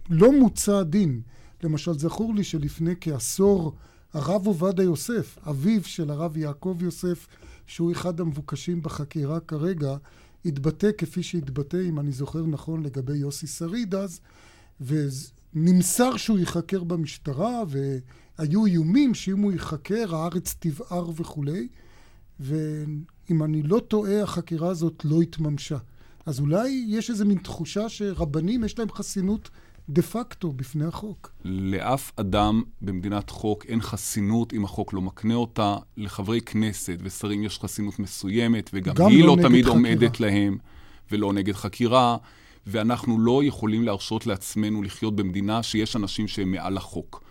ולא 0.09 0.39
מוצע 0.39 0.83
דין. 0.83 1.21
למשל, 1.63 1.93
זכור 1.93 2.35
לי 2.35 2.43
שלפני 2.43 2.93
כעשור 3.01 3.73
הרב 4.13 4.47
עובדיה 4.47 4.83
יוסף, 4.83 5.37
אביו 5.49 5.83
של 5.83 6.09
הרב 6.09 6.37
יעקב 6.37 6.77
יוסף, 6.81 7.27
שהוא 7.67 7.91
אחד 7.91 8.19
המבוקשים 8.19 8.81
בחקירה 8.81 9.39
כרגע, 9.39 9.95
התבטא 10.45 10.89
כפי 10.97 11.23
שהתבטא, 11.23 11.77
אם 11.89 11.99
אני 11.99 12.11
זוכר 12.11 12.45
נכון, 12.45 12.83
לגבי 12.83 13.17
יוסי 13.17 13.47
שריד 13.47 13.95
אז, 13.95 14.19
ונמסר 14.81 16.17
שהוא 16.17 16.39
ייחקר 16.39 16.83
במשטרה, 16.83 17.63
והיו 18.39 18.65
איומים 18.65 19.13
שאם 19.13 19.39
הוא 19.39 19.51
ייחקר 19.51 20.15
הארץ 20.15 20.55
תבער 20.59 21.09
וכולי, 21.15 21.67
ואם 22.39 23.43
אני 23.43 23.63
לא 23.63 23.79
טועה, 23.87 24.23
החקירה 24.23 24.69
הזאת 24.69 25.05
לא 25.05 25.21
התממשה. 25.21 25.77
אז 26.25 26.39
אולי 26.39 26.85
יש 26.87 27.09
איזו 27.09 27.25
מין 27.25 27.37
תחושה 27.37 27.89
שרבנים 27.89 28.63
יש 28.63 28.79
להם 28.79 28.91
חסינות 28.91 29.49
דה 29.89 30.01
פקטו 30.01 30.51
בפני 30.51 30.85
החוק. 30.85 31.31
לאף 31.45 32.11
אדם 32.15 32.63
במדינת 32.81 33.29
חוק 33.29 33.65
אין 33.65 33.81
חסינות 33.81 34.53
אם 34.53 34.65
החוק 34.65 34.93
לא 34.93 35.01
מקנה 35.01 35.33
אותה. 35.33 35.77
לחברי 35.97 36.41
כנסת 36.41 36.97
ושרים 37.03 37.43
יש 37.43 37.59
חסינות 37.59 37.99
מסוימת, 37.99 38.69
וגם 38.73 39.07
היא 39.07 39.23
לא, 39.23 39.37
לא 39.37 39.43
תמיד 39.43 39.65
חקירה. 39.65 39.75
עומדת 39.75 40.19
להם, 40.19 40.57
ולא 41.11 41.33
נגד 41.33 41.53
חקירה, 41.53 42.17
ואנחנו 42.67 43.19
לא 43.19 43.43
יכולים 43.43 43.83
להרשות 43.83 44.27
לעצמנו 44.27 44.83
לחיות 44.83 45.15
במדינה 45.15 45.63
שיש 45.63 45.95
אנשים 45.95 46.27
שהם 46.27 46.51
מעל 46.51 46.77
החוק. 46.77 47.24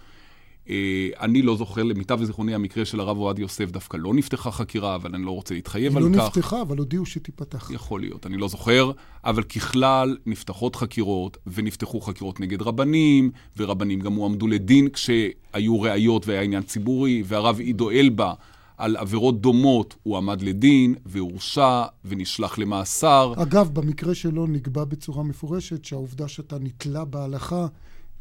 אה, 0.71 1.09
אני 1.21 1.43
לא 1.43 1.57
זוכר, 1.57 1.83
למיטב 1.83 2.25
זיכרוני, 2.25 2.55
המקרה 2.55 2.85
של 2.85 3.01
הרב 3.01 3.19
אוהד 3.19 3.39
יוסף 3.39 3.71
דווקא 3.71 3.97
לא 3.97 4.15
נפתחה 4.15 4.51
חקירה, 4.51 4.95
אבל 4.95 5.15
אני 5.15 5.25
לא 5.25 5.31
רוצה 5.31 5.55
להתחייב 5.55 5.97
על 5.97 6.03
לא 6.03 6.09
כך. 6.09 6.15
היא 6.15 6.21
לא 6.21 6.27
נפתחה, 6.27 6.63
אבל 6.63 6.79
הודיעו 6.79 7.07
שתיפתח. 7.07 7.71
יכול 7.71 8.01
להיות, 8.01 8.27
אני 8.27 8.37
לא 8.37 8.49
זוכר, 8.49 8.91
אבל 9.25 9.43
ככלל 9.43 10.17
נפתחות 10.27 10.77
חקירות, 10.77 11.37
ונפתחו 11.47 12.01
חקירות 12.01 12.41
נגד 12.41 12.63
רבנים, 12.63 13.31
ורבנים 13.57 14.01
גם 14.01 14.13
הועמדו 14.13 14.47
לדין 14.47 14.89
כשהיו 14.89 15.81
ראיות 15.81 16.27
והיה 16.27 16.43
עניין 16.43 16.63
ציבורי, 16.63 17.23
והרב 17.27 17.59
עידו 17.59 17.91
אלבה, 17.91 18.33
על 18.77 18.97
עבירות 18.97 19.41
דומות, 19.41 19.97
הוא 20.03 20.17
עמד 20.17 20.43
לדין, 20.43 20.95
והורשע, 21.07 21.85
ונשלח 22.05 22.59
למאסר. 22.59 23.33
אגב, 23.37 23.71
במקרה 23.73 24.15
שלו 24.15 24.47
נקבע 24.47 24.85
בצורה 24.85 25.23
מפורשת 25.23 25.85
שהעובדה 25.85 26.29
שאתה 26.29 26.59
נתלה 26.59 27.05
בהלכה 27.05 27.67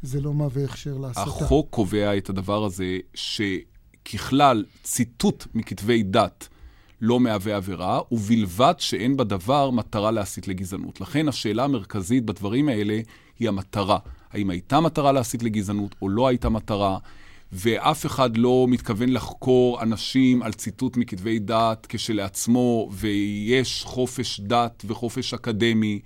זה 0.04 0.20
לא 0.20 0.34
מהווה 0.34 0.64
הכשר 0.64 0.98
להסתה. 0.98 1.20
החוק 1.20 1.70
קובע 1.70 2.16
את 2.16 2.28
הדבר 2.28 2.64
הזה, 2.64 2.98
שככלל 3.14 4.64
ציטוט 4.82 5.46
מכתבי 5.54 6.02
דת 6.02 6.48
לא 7.00 7.20
מהווה 7.20 7.56
עבירה, 7.56 8.00
ובלבד 8.12 8.74
שאין 8.78 9.16
בדבר 9.16 9.70
מטרה 9.70 10.10
להסית 10.10 10.48
לגזענות. 10.48 11.00
לכן 11.00 11.28
השאלה 11.28 11.64
המרכזית 11.64 12.24
בדברים 12.24 12.68
האלה 12.68 13.00
היא 13.38 13.48
המטרה. 13.48 13.98
האם 14.30 14.50
הייתה 14.50 14.80
מטרה 14.80 15.12
להסית 15.12 15.42
לגזענות 15.42 15.94
או 16.02 16.08
לא 16.08 16.28
הייתה 16.28 16.48
מטרה, 16.48 16.98
ואף 17.52 18.06
אחד 18.06 18.36
לא 18.36 18.66
מתכוון 18.68 19.08
לחקור 19.08 19.82
אנשים 19.82 20.42
על 20.42 20.52
ציטוט 20.52 20.96
מכתבי 20.96 21.38
דת 21.38 21.86
כשלעצמו, 21.88 22.88
ויש 22.92 23.84
חופש 23.84 24.40
דת 24.40 24.84
וחופש 24.86 25.34
אקדמי. 25.34 26.00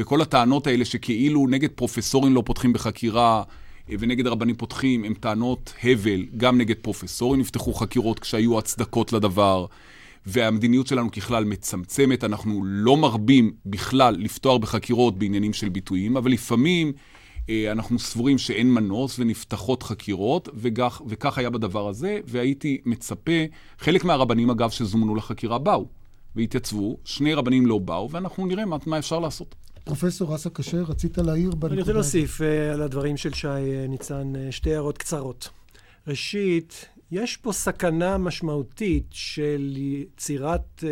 וכל 0.00 0.22
הטענות 0.22 0.66
האלה 0.66 0.84
שכאילו 0.84 1.46
נגד 1.46 1.68
פרופסורים 1.70 2.34
לא 2.34 2.42
פותחים 2.46 2.72
בחקירה 2.72 3.42
אה, 3.90 3.94
ונגד 3.98 4.26
רבנים 4.26 4.56
פותחים, 4.56 5.04
הן 5.04 5.14
טענות 5.14 5.72
הבל, 5.84 6.26
גם 6.36 6.58
נגד 6.58 6.76
פרופסורים 6.82 7.40
נפתחו 7.40 7.74
חקירות 7.74 8.18
כשהיו 8.18 8.58
הצדקות 8.58 9.12
לדבר. 9.12 9.66
והמדיניות 10.26 10.86
שלנו 10.86 11.10
ככלל 11.10 11.44
מצמצמת, 11.44 12.24
אנחנו 12.24 12.64
לא 12.64 12.96
מרבים 12.96 13.52
בכלל 13.66 14.16
לפתוח 14.18 14.58
בחקירות 14.58 15.18
בעניינים 15.18 15.52
של 15.52 15.68
ביטויים, 15.68 16.16
אבל 16.16 16.30
לפעמים 16.30 16.92
אה, 17.48 17.72
אנחנו 17.72 17.98
סבורים 17.98 18.38
שאין 18.38 18.74
מנוס 18.74 19.18
ונפתחות 19.18 19.82
חקירות, 19.82 20.48
וכך, 20.54 21.02
וכך 21.06 21.38
היה 21.38 21.50
בדבר 21.50 21.88
הזה, 21.88 22.20
והייתי 22.26 22.80
מצפה, 22.84 23.40
חלק 23.78 24.04
מהרבנים 24.04 24.50
אגב 24.50 24.70
שזומנו 24.70 25.14
לחקירה 25.14 25.58
באו 25.58 25.86
והתייצבו, 26.36 26.96
שני 27.04 27.34
רבנים 27.34 27.66
לא 27.66 27.78
באו, 27.78 28.10
ואנחנו 28.10 28.46
נראה 28.46 28.64
מה, 28.64 28.76
מה 28.86 28.98
אפשר 28.98 29.18
לעשות. 29.18 29.54
פרופסור 29.90 30.34
אסא 30.34 30.48
כשר, 30.54 30.82
רצית 30.82 31.18
להעיר 31.18 31.50
בנקודה? 31.50 31.72
אני 31.72 31.80
רוצה 31.80 31.92
להוסיף 31.92 32.40
uh, 32.40 32.44
על 32.74 32.82
הדברים 32.82 33.16
של 33.16 33.32
שי 33.32 33.48
uh, 33.48 33.88
ניצן 33.88 34.32
uh, 34.34 34.52
שתי 34.52 34.74
הערות 34.74 34.98
קצרות. 34.98 35.48
ראשית, 36.06 36.88
יש 37.10 37.36
פה 37.36 37.52
סכנה 37.52 38.18
משמעותית 38.18 39.06
של 39.10 39.76
יצירת 39.76 40.84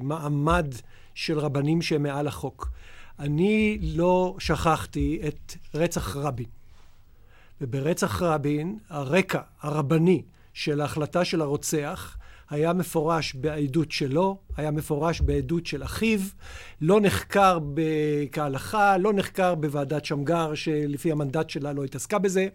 מעמד 0.00 0.74
של 1.14 1.38
רבנים 1.38 1.82
שהם 1.82 2.02
מעל 2.02 2.26
החוק. 2.26 2.70
אני 3.18 3.78
לא 3.82 4.36
שכחתי 4.38 5.20
את 5.28 5.54
רצח 5.74 6.16
רבין. 6.16 6.46
וברצח 7.60 8.22
רבין, 8.22 8.78
הרקע 8.88 9.40
הרבני 9.60 10.22
של 10.54 10.80
ההחלטה 10.80 11.24
של 11.24 11.40
הרוצח 11.40 12.16
היה 12.50 12.72
מפורש 12.72 13.34
בעדות 13.34 13.92
שלו, 13.92 14.38
היה 14.56 14.70
מפורש 14.70 15.20
בעדות 15.20 15.66
של 15.66 15.84
אחיו, 15.84 16.20
לא 16.80 17.00
נחקר 17.00 17.58
כהלכה, 18.32 18.98
לא 18.98 19.12
נחקר 19.12 19.54
בוועדת 19.54 20.04
שמגר, 20.04 20.54
שלפי 20.54 21.12
המנדט 21.12 21.50
שלה 21.50 21.72
לא 21.72 21.84
התעסקה 21.84 22.18
בזה. 22.18 22.46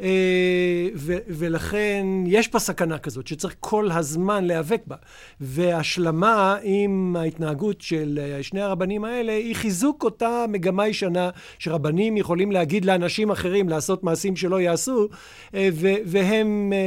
אה, 0.00 0.88
ו- 0.94 1.18
ולכן 1.28 2.06
יש 2.26 2.48
פה 2.48 2.58
סכנה 2.58 2.98
כזאת, 2.98 3.26
שצריך 3.26 3.54
כל 3.60 3.90
הזמן 3.90 4.44
להיאבק 4.44 4.82
בה. 4.86 4.96
והשלמה 5.40 6.56
עם 6.62 7.16
ההתנהגות 7.18 7.80
של 7.80 8.18
שני 8.42 8.60
הרבנים 8.60 9.04
האלה, 9.04 9.32
היא 9.32 9.56
חיזוק 9.56 10.04
אותה 10.04 10.44
מגמה 10.48 10.88
ישנה, 10.88 11.30
שרבנים 11.58 12.16
יכולים 12.16 12.52
להגיד 12.52 12.84
לאנשים 12.84 13.30
אחרים 13.30 13.68
לעשות 13.68 14.04
מעשים 14.04 14.36
שלא 14.36 14.60
יעשו, 14.60 15.08
אה, 15.54 15.68
ו- 15.72 15.94
והם 16.06 16.72
אה, 16.72 16.78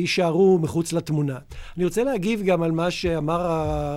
יישארו 0.00 0.58
מחוץ 0.58 0.92
לתמונה. 0.92 1.38
אני 1.76 1.84
רוצה 1.84 2.04
להגיב 2.04 2.42
גם 2.42 2.62
על 2.62 2.72
מה 2.72 2.90
שאמר 2.90 3.40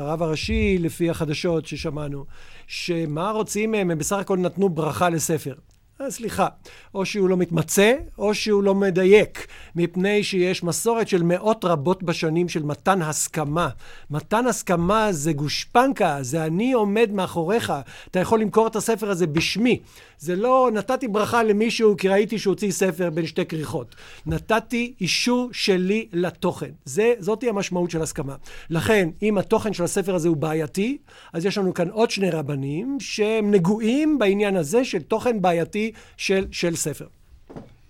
הרב 0.04 0.24
הראשי, 0.24 0.78
לפי 0.80 1.10
החדשות 1.10 1.66
ששמענו, 1.66 2.26
שמה 2.68 3.32
רוצים 3.32 3.72
מהם? 3.72 3.92
הם 3.92 3.98
בסך 3.98 4.16
הכל 4.16 4.38
נתנו 4.38 4.70
ברכה 4.70 5.10
לספר. 5.10 5.54
אה, 6.02 6.12
סליחה, 6.12 6.48
או 6.96 7.06
שהוא 7.06 7.30
לא 7.30 7.38
מתמצא, 7.38 7.94
או 8.18 8.34
שהוא 8.34 8.64
לא 8.64 8.76
מדייק, 8.76 9.48
מפני 9.76 10.24
שיש 10.24 10.64
מסורת 10.64 11.08
של 11.08 11.24
מאות 11.24 11.66
רבות 11.66 12.04
בשנים 12.04 12.50
של 12.50 12.64
מתן 12.64 13.02
הסכמה. 13.02 13.70
מתן 14.10 14.48
הסכמה 14.48 15.12
זה 15.12 15.34
גושפנקה, 15.34 16.18
זה 16.22 16.46
אני 16.46 16.74
עומד 16.74 17.12
מאחוריך, 17.12 17.74
אתה 18.12 18.20
יכול 18.20 18.42
למכור 18.42 18.68
את 18.68 18.76
הספר 18.76 19.10
הזה 19.10 19.28
בשמי. 19.28 19.80
זה 20.20 20.36
לא 20.36 20.70
נתתי 20.74 21.08
ברכה 21.08 21.44
למישהו 21.44 21.98
כי 21.98 22.08
ראיתי 22.08 22.40
שהוא 22.40 22.52
הוציא 22.52 22.72
ספר 22.72 23.10
בין 23.10 23.26
שתי 23.26 23.46
כריכות. 23.46 23.96
נתתי 24.26 24.94
אישור 25.02 25.50
שלי 25.52 26.08
לתוכן. 26.14 26.70
זה, 26.86 27.14
זאתי 27.20 27.50
המשמעות 27.50 27.92
של 27.92 28.02
הסכמה. 28.02 28.36
לכן, 28.70 29.10
אם 29.22 29.38
התוכן 29.38 29.74
של 29.74 29.84
הספר 29.84 30.16
הזה 30.16 30.28
הוא 30.28 30.38
בעייתי, 30.38 30.98
אז 31.34 31.46
יש 31.46 31.58
לנו 31.58 31.74
כאן 31.74 31.90
עוד 31.90 32.12
שני 32.12 32.30
רבנים 32.30 32.98
שהם 33.00 33.52
נגועים 33.52 34.20
בעניין 34.20 34.56
הזה 34.56 34.86
של 34.86 35.02
תוכן 35.02 35.42
בעייתי 35.42 35.83
של, 36.18 36.48
של 36.52 36.76
ספר. 36.76 37.08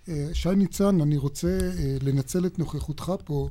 אה, 0.08 0.28
שי 0.32 0.48
ניצן, 0.56 1.00
אני 1.00 1.16
רוצה 1.16 1.58
אה, 1.78 1.96
לנצל 2.02 2.46
את 2.46 2.58
נוכחותך 2.58 3.12
פה 3.24 3.48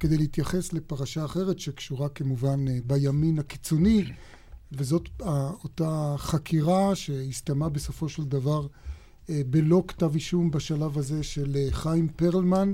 כדי 0.00 0.16
להתייחס 0.16 0.72
לפרשה 0.72 1.24
אחרת 1.24 1.58
שקשורה 1.58 2.08
כמובן 2.08 2.68
אה, 2.68 2.78
בימין 2.86 3.38
הקיצוני, 3.38 4.04
וזאת 4.72 5.08
אותה 5.64 6.14
חקירה 6.18 6.94
שהסתיימה 6.94 7.68
בסופו 7.68 8.08
של 8.08 8.24
דבר 8.24 8.66
בלא 9.28 9.82
כתב 9.88 10.14
אישום 10.14 10.50
בשלב 10.50 10.98
הזה 10.98 11.22
של 11.22 11.56
חיים 11.70 12.08
פרלמן, 12.08 12.72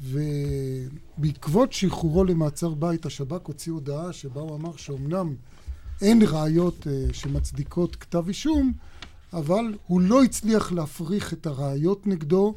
ובעקבות 0.00 1.72
שחרורו 1.72 2.24
למעצר 2.24 2.74
בית, 2.74 3.06
השב"כ 3.06 3.46
הוציא 3.46 3.72
הודעה 3.72 4.12
שבה 4.12 4.40
הוא 4.40 4.56
אמר 4.56 4.76
שאומנם 4.76 5.34
אין 6.02 6.22
ראיות 6.22 6.86
שמצדיקות 7.12 7.96
כתב 7.96 8.28
אישום, 8.28 8.72
אבל 9.32 9.74
הוא 9.86 10.00
לא 10.00 10.22
הצליח 10.22 10.72
להפריך 10.72 11.32
את 11.32 11.46
הראיות 11.46 12.06
נגדו, 12.06 12.54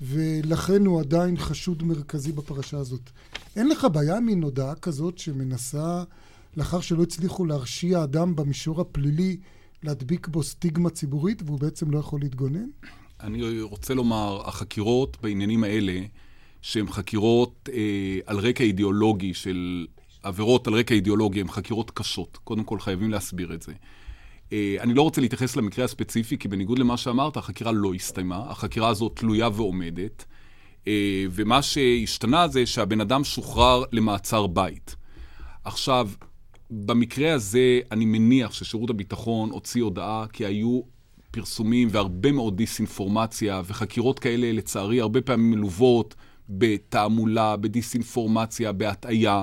ולכן 0.00 0.86
הוא 0.86 1.00
עדיין 1.00 1.36
חשוד 1.36 1.82
מרכזי 1.82 2.32
בפרשה 2.32 2.78
הזאת. 2.78 3.10
אין 3.56 3.68
לך 3.68 3.86
בעיה 3.92 4.20
מן 4.20 4.42
הודעה 4.42 4.74
כזאת 4.74 5.18
שמנסה, 5.18 6.04
לאחר 6.56 6.80
שלא 6.80 7.02
הצליחו 7.02 7.44
להרשיע 7.44 8.04
אדם 8.04 8.36
במישור 8.36 8.80
הפלילי, 8.80 9.36
להדביק 9.82 10.28
בו 10.28 10.42
סטיגמה 10.42 10.90
ציבורית, 10.90 11.42
והוא 11.46 11.60
בעצם 11.60 11.90
לא 11.90 11.98
יכול 11.98 12.20
להתגונן? 12.20 12.68
אני 13.20 13.60
רוצה 13.60 13.94
לומר, 13.94 14.40
החקירות 14.44 15.16
בעניינים 15.22 15.64
האלה, 15.64 16.00
שהן 16.62 16.90
חקירות 16.90 17.68
אה, 17.72 18.18
על 18.26 18.38
רקע 18.38 18.64
אידיאולוגי 18.64 19.34
של 19.34 19.86
עבירות 20.22 20.66
על 20.66 20.74
רקע 20.74 20.94
אידיאולוגי, 20.94 21.40
הן 21.40 21.48
חקירות 21.48 21.90
קשות. 21.90 22.38
קודם 22.44 22.64
כל, 22.64 22.80
חייבים 22.80 23.10
להסביר 23.10 23.54
את 23.54 23.62
זה. 23.62 23.72
אה, 24.52 24.76
אני 24.80 24.94
לא 24.94 25.02
רוצה 25.02 25.20
להתייחס 25.20 25.56
למקרה 25.56 25.84
הספציפי, 25.84 26.38
כי 26.38 26.48
בניגוד 26.48 26.78
למה 26.78 26.96
שאמרת, 26.96 27.36
החקירה 27.36 27.72
לא 27.72 27.94
הסתיימה. 27.94 28.44
החקירה 28.48 28.88
הזאת 28.88 29.12
תלויה 29.16 29.48
ועומדת. 29.52 30.24
אה, 30.86 31.24
ומה 31.30 31.62
שהשתנה 31.62 32.48
זה 32.48 32.66
שהבן 32.66 33.00
אדם 33.00 33.24
שוחרר 33.24 33.84
למעצר 33.92 34.46
בית. 34.46 34.96
עכשיו, 35.64 36.10
במקרה 36.70 37.34
הזה, 37.34 37.80
אני 37.92 38.04
מניח 38.04 38.52
ששירות 38.52 38.90
הביטחון 38.90 39.50
הוציא 39.50 39.82
הודעה 39.82 40.26
כי 40.32 40.44
היו 40.44 40.80
פרסומים 41.30 41.88
והרבה 41.90 42.32
מאוד 42.32 42.56
דיסאינפורמציה, 42.56 43.62
וחקירות 43.66 44.18
כאלה, 44.18 44.52
לצערי, 44.52 45.00
הרבה 45.00 45.20
פעמים 45.20 45.50
מלוות 45.50 46.14
בתעמולה, 46.48 47.56
בדיסאינפורמציה, 47.56 48.72
בהטעיה, 48.72 49.42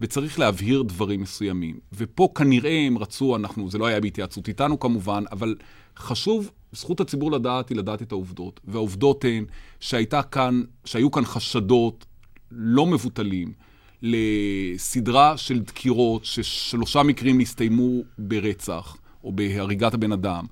וצריך 0.00 0.38
להבהיר 0.38 0.82
דברים 0.82 1.20
מסוימים. 1.20 1.78
ופה 1.92 2.28
כנראה 2.34 2.86
הם 2.86 2.98
רצו, 2.98 3.36
אנחנו, 3.36 3.70
זה 3.70 3.78
לא 3.78 3.86
היה 3.86 4.00
בהתייעצות 4.00 4.48
איתנו 4.48 4.80
כמובן, 4.80 5.24
אבל 5.32 5.54
חשוב, 5.96 6.50
זכות 6.72 7.00
הציבור 7.00 7.32
לדעת 7.32 7.68
היא 7.68 7.76
לדעת 7.76 8.02
את 8.02 8.12
העובדות. 8.12 8.60
והעובדות 8.64 9.24
הן 9.24 9.44
שהייתה 9.80 10.22
כאן, 10.22 10.62
שהיו 10.84 11.10
כאן 11.10 11.24
חשדות 11.24 12.06
לא 12.50 12.86
מבוטלים 12.86 13.52
לסדרה 14.02 15.36
של 15.36 15.58
דקירות, 15.58 16.24
ששלושה 16.24 17.02
מקרים 17.02 17.38
הסתיימו 17.38 18.02
ברצח 18.18 18.96
או 19.24 19.32
בהריגת 19.32 19.94
הבן 19.94 20.12
אדם. 20.12 20.46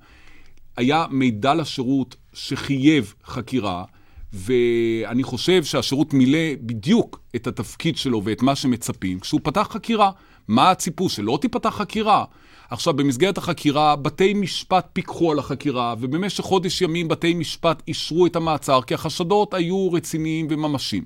היה 0.77 1.05
מידע 1.11 1.53
לשירות 1.53 2.15
שחייב 2.33 3.13
חקירה, 3.25 3.85
ואני 4.33 5.23
חושב 5.23 5.63
שהשירות 5.63 6.13
מילא 6.13 6.55
בדיוק 6.61 7.19
את 7.35 7.47
התפקיד 7.47 7.97
שלו 7.97 8.21
ואת 8.23 8.41
מה 8.41 8.55
שמצפים 8.55 9.19
כשהוא 9.19 9.41
פתח 9.43 9.67
חקירה. 9.71 10.11
מה 10.47 10.71
הציפו? 10.71 11.09
שלא 11.09 11.37
תיפתח 11.41 11.69
חקירה. 11.69 12.25
עכשיו, 12.69 12.93
במסגרת 12.93 13.37
החקירה, 13.37 13.95
בתי 13.95 14.33
משפט 14.33 14.87
פיקחו 14.93 15.31
על 15.31 15.39
החקירה, 15.39 15.95
ובמשך 15.99 16.43
חודש 16.43 16.81
ימים 16.81 17.07
בתי 17.07 17.33
משפט 17.33 17.83
אישרו 17.87 18.25
את 18.25 18.35
המעצר, 18.35 18.81
כי 18.81 18.93
החשדות 18.93 19.53
היו 19.53 19.91
רציניים 19.91 20.47
וממשיים. 20.49 21.03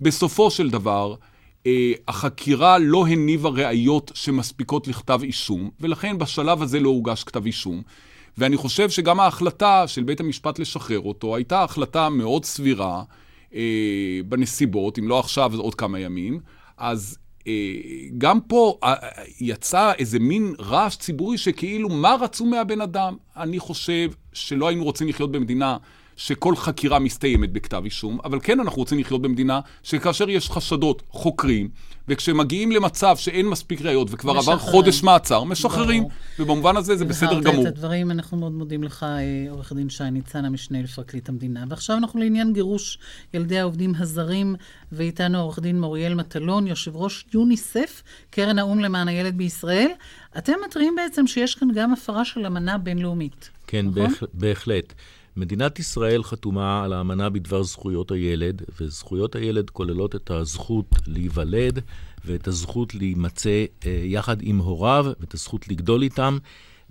בסופו 0.00 0.50
של 0.50 0.70
דבר, 0.70 1.14
אה, 1.66 1.92
החקירה 2.08 2.78
לא 2.78 3.06
הניבה 3.06 3.48
ראיות 3.48 4.12
שמספיקות 4.14 4.88
לכתב 4.88 5.20
אישום, 5.22 5.70
ולכן 5.80 6.18
בשלב 6.18 6.62
הזה 6.62 6.80
לא 6.80 6.88
הוגש 6.88 7.24
כתב 7.24 7.46
אישום. 7.46 7.82
ואני 8.38 8.56
חושב 8.56 8.90
שגם 8.90 9.20
ההחלטה 9.20 9.88
של 9.88 10.02
בית 10.02 10.20
המשפט 10.20 10.58
לשחרר 10.58 11.00
אותו 11.00 11.36
הייתה 11.36 11.62
החלטה 11.62 12.08
מאוד 12.08 12.44
סבירה 12.44 13.02
אה, 13.54 14.20
בנסיבות, 14.28 14.98
אם 14.98 15.08
לא 15.08 15.18
עכשיו, 15.18 15.50
אז 15.52 15.58
עוד 15.58 15.74
כמה 15.74 15.98
ימים. 15.98 16.40
אז 16.78 17.18
אה, 17.46 17.52
גם 18.18 18.40
פה 18.40 18.78
אה, 18.84 18.94
יצא 19.40 19.92
איזה 19.98 20.18
מין 20.18 20.54
רעש 20.58 20.96
ציבורי 20.96 21.38
שכאילו, 21.38 21.88
מה 21.88 22.16
רצו 22.20 22.46
מהבן 22.46 22.80
אדם? 22.80 23.16
אני 23.36 23.58
חושב 23.58 24.10
שלא 24.32 24.68
היינו 24.68 24.84
רוצים 24.84 25.08
לחיות 25.08 25.32
במדינה 25.32 25.76
שכל 26.16 26.56
חקירה 26.56 26.98
מסתיימת 26.98 27.52
בכתב 27.52 27.82
אישום, 27.84 28.18
אבל 28.24 28.38
כן 28.42 28.60
אנחנו 28.60 28.78
רוצים 28.78 28.98
לחיות 28.98 29.22
במדינה 29.22 29.60
שכאשר 29.82 30.30
יש 30.30 30.50
חשדות, 30.50 31.02
חוקרים, 31.10 31.68
וכשמגיעים 32.08 32.72
למצב 32.72 33.16
שאין 33.16 33.48
מספיק 33.48 33.82
ראיות 33.82 34.08
וכבר 34.10 34.32
משחררים. 34.32 34.58
עבר 34.58 34.70
חודש 34.70 35.02
מעצר, 35.02 35.44
משחררים, 35.44 36.02
ברור. 36.02 36.12
ובמובן 36.38 36.76
הזה 36.76 36.96
זה 36.96 37.04
בסדר 37.04 37.40
גמור. 37.40 37.62
את 37.62 37.66
הדברים, 37.66 38.10
אנחנו 38.10 38.36
מאוד 38.36 38.52
מודים 38.52 38.82
לך, 38.82 39.02
אה, 39.02 39.50
עורך 39.50 39.72
דין 39.72 39.90
שי 39.90 40.10
ניצן, 40.12 40.44
המשנה 40.44 40.82
לפרקליט 40.82 41.28
המדינה. 41.28 41.64
ועכשיו 41.68 41.96
אנחנו 41.96 42.20
לעניין 42.20 42.52
גירוש 42.52 42.98
ילדי 43.34 43.58
העובדים 43.58 43.92
הזרים, 43.98 44.54
ואיתנו 44.92 45.38
עורך 45.38 45.58
דין 45.58 45.80
מוריאל 45.80 46.14
מטלון, 46.14 46.66
יושב 46.66 46.96
ראש 46.96 47.24
יוניסף, 47.34 48.02
קרן 48.30 48.58
האו"ם 48.58 48.78
למען 48.78 49.08
הילד 49.08 49.36
בישראל. 49.36 49.90
אתם 50.38 50.52
מתריעים 50.66 50.94
בעצם 50.96 51.26
שיש 51.26 51.54
כאן 51.54 51.68
גם 51.74 51.92
הפרה 51.92 52.24
של 52.24 52.46
אמנה 52.46 52.78
בינלאומית. 52.78 53.50
כן, 53.66 53.86
נכון? 53.86 54.28
בהחלט. 54.34 54.94
מדינת 55.36 55.78
ישראל 55.78 56.22
חתומה 56.22 56.84
על 56.84 56.92
האמנה 56.92 57.30
בדבר 57.30 57.62
זכויות 57.62 58.10
הילד, 58.10 58.62
וזכויות 58.80 59.36
הילד 59.36 59.70
כוללות 59.70 60.14
את 60.14 60.30
הזכות 60.30 60.86
להיוולד 61.06 61.80
ואת 62.24 62.48
הזכות 62.48 62.94
להימצא 62.94 63.64
אה, 63.86 64.00
יחד 64.04 64.36
עם 64.42 64.58
הוריו 64.58 65.06
ואת 65.20 65.34
הזכות 65.34 65.68
לגדול 65.68 66.02
איתם. 66.02 66.38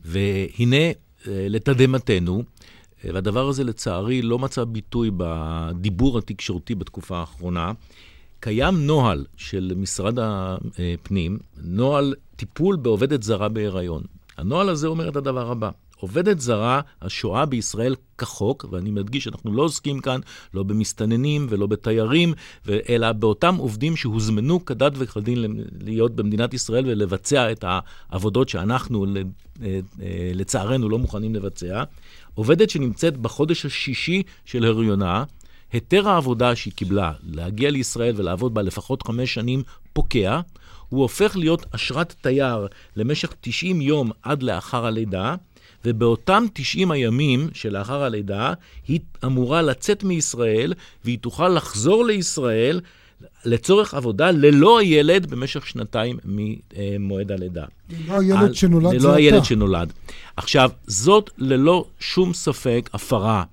והנה, 0.05 0.85
אה, 0.87 0.91
לתדהמתנו, 1.27 2.43
אה, 3.05 3.09
והדבר 3.13 3.49
הזה 3.49 3.63
לצערי 3.63 4.21
לא 4.21 4.39
מצא 4.39 4.63
ביטוי 4.63 5.11
בדיבור 5.17 6.17
התקשורתי 6.17 6.75
בתקופה 6.75 7.17
האחרונה, 7.17 7.71
קיים 8.39 8.87
נוהל 8.87 9.25
של 9.37 9.73
משרד 9.77 10.19
הפנים, 10.19 11.39
נוהל 11.57 12.15
טיפול 12.35 12.75
בעובדת 12.75 13.23
זרה 13.23 13.49
בהיריון. 13.49 14.03
הנוהל 14.37 14.69
הזה 14.69 14.87
אומר 14.87 15.09
את 15.09 15.15
הדבר 15.15 15.51
הבא: 15.51 15.69
עובדת 16.03 16.39
זרה 16.39 16.81
השוהה 17.01 17.45
בישראל 17.45 17.95
כחוק, 18.17 18.65
ואני 18.71 18.91
מדגיש, 18.91 19.27
אנחנו 19.27 19.53
לא 19.53 19.63
עוסקים 19.63 19.99
כאן 19.99 20.19
לא 20.53 20.63
במסתננים 20.63 21.47
ולא 21.49 21.67
בתיירים, 21.67 22.33
אלא 22.89 23.11
באותם 23.11 23.55
עובדים 23.55 23.95
שהוזמנו 23.95 24.65
כדת 24.65 24.91
וכדין 24.95 25.63
להיות 25.81 26.15
במדינת 26.15 26.53
ישראל 26.53 26.85
ולבצע 26.87 27.51
את 27.51 27.65
העבודות 27.67 28.49
שאנחנו, 28.49 29.05
אה, 29.05 29.21
אה, 30.01 30.31
לצערנו, 30.33 30.89
לא 30.89 30.99
מוכנים 30.99 31.35
לבצע. 31.35 31.83
עובדת 32.33 32.69
שנמצאת 32.69 33.17
בחודש 33.17 33.65
השישי 33.65 34.23
של 34.45 34.65
הריונה, 34.65 35.23
היתר 35.71 36.09
העבודה 36.09 36.55
שהיא 36.55 36.73
קיבלה 36.73 37.11
להגיע 37.23 37.69
לישראל 37.71 38.13
ולעבוד 38.17 38.53
בה 38.53 38.61
לפחות 38.61 39.03
חמש 39.03 39.33
שנים 39.33 39.63
פוקע, 39.93 40.39
הוא 40.89 41.01
הופך 41.01 41.37
להיות 41.37 41.65
אשרת 41.75 42.15
תייר 42.21 42.67
למשך 42.95 43.33
90 43.41 43.81
יום 43.81 44.11
עד 44.23 44.43
לאחר 44.43 44.85
הלידה, 44.85 45.35
ובאותם 45.85 46.45
90 46.53 46.91
הימים 46.91 47.49
שלאחר 47.53 48.03
הלידה, 48.03 48.53
היא 48.87 48.99
אמורה 49.25 49.61
לצאת 49.61 50.03
מישראל, 50.03 50.73
והיא 51.05 51.17
תוכל 51.19 51.49
לחזור 51.49 52.05
לישראל 52.05 52.81
לצורך 53.45 53.93
עבודה 53.93 54.31
ללא 54.31 54.79
הילד 54.79 55.25
במשך 55.31 55.67
שנתיים 55.67 56.17
ממועד 56.25 57.31
הלידה. 57.31 57.65
ללא 57.89 58.19
הילד 58.19 58.55
שנולד 58.55 58.91
זה 58.91 58.97
אתה. 58.97 59.05
ללא 59.07 59.13
הילד 59.13 59.45
שנולד. 59.45 59.93
עכשיו, 60.37 60.69
זאת 60.87 61.29
ללא 61.37 61.85
שום 61.99 62.33
ספק 62.33 62.89
הפרה 62.93 63.43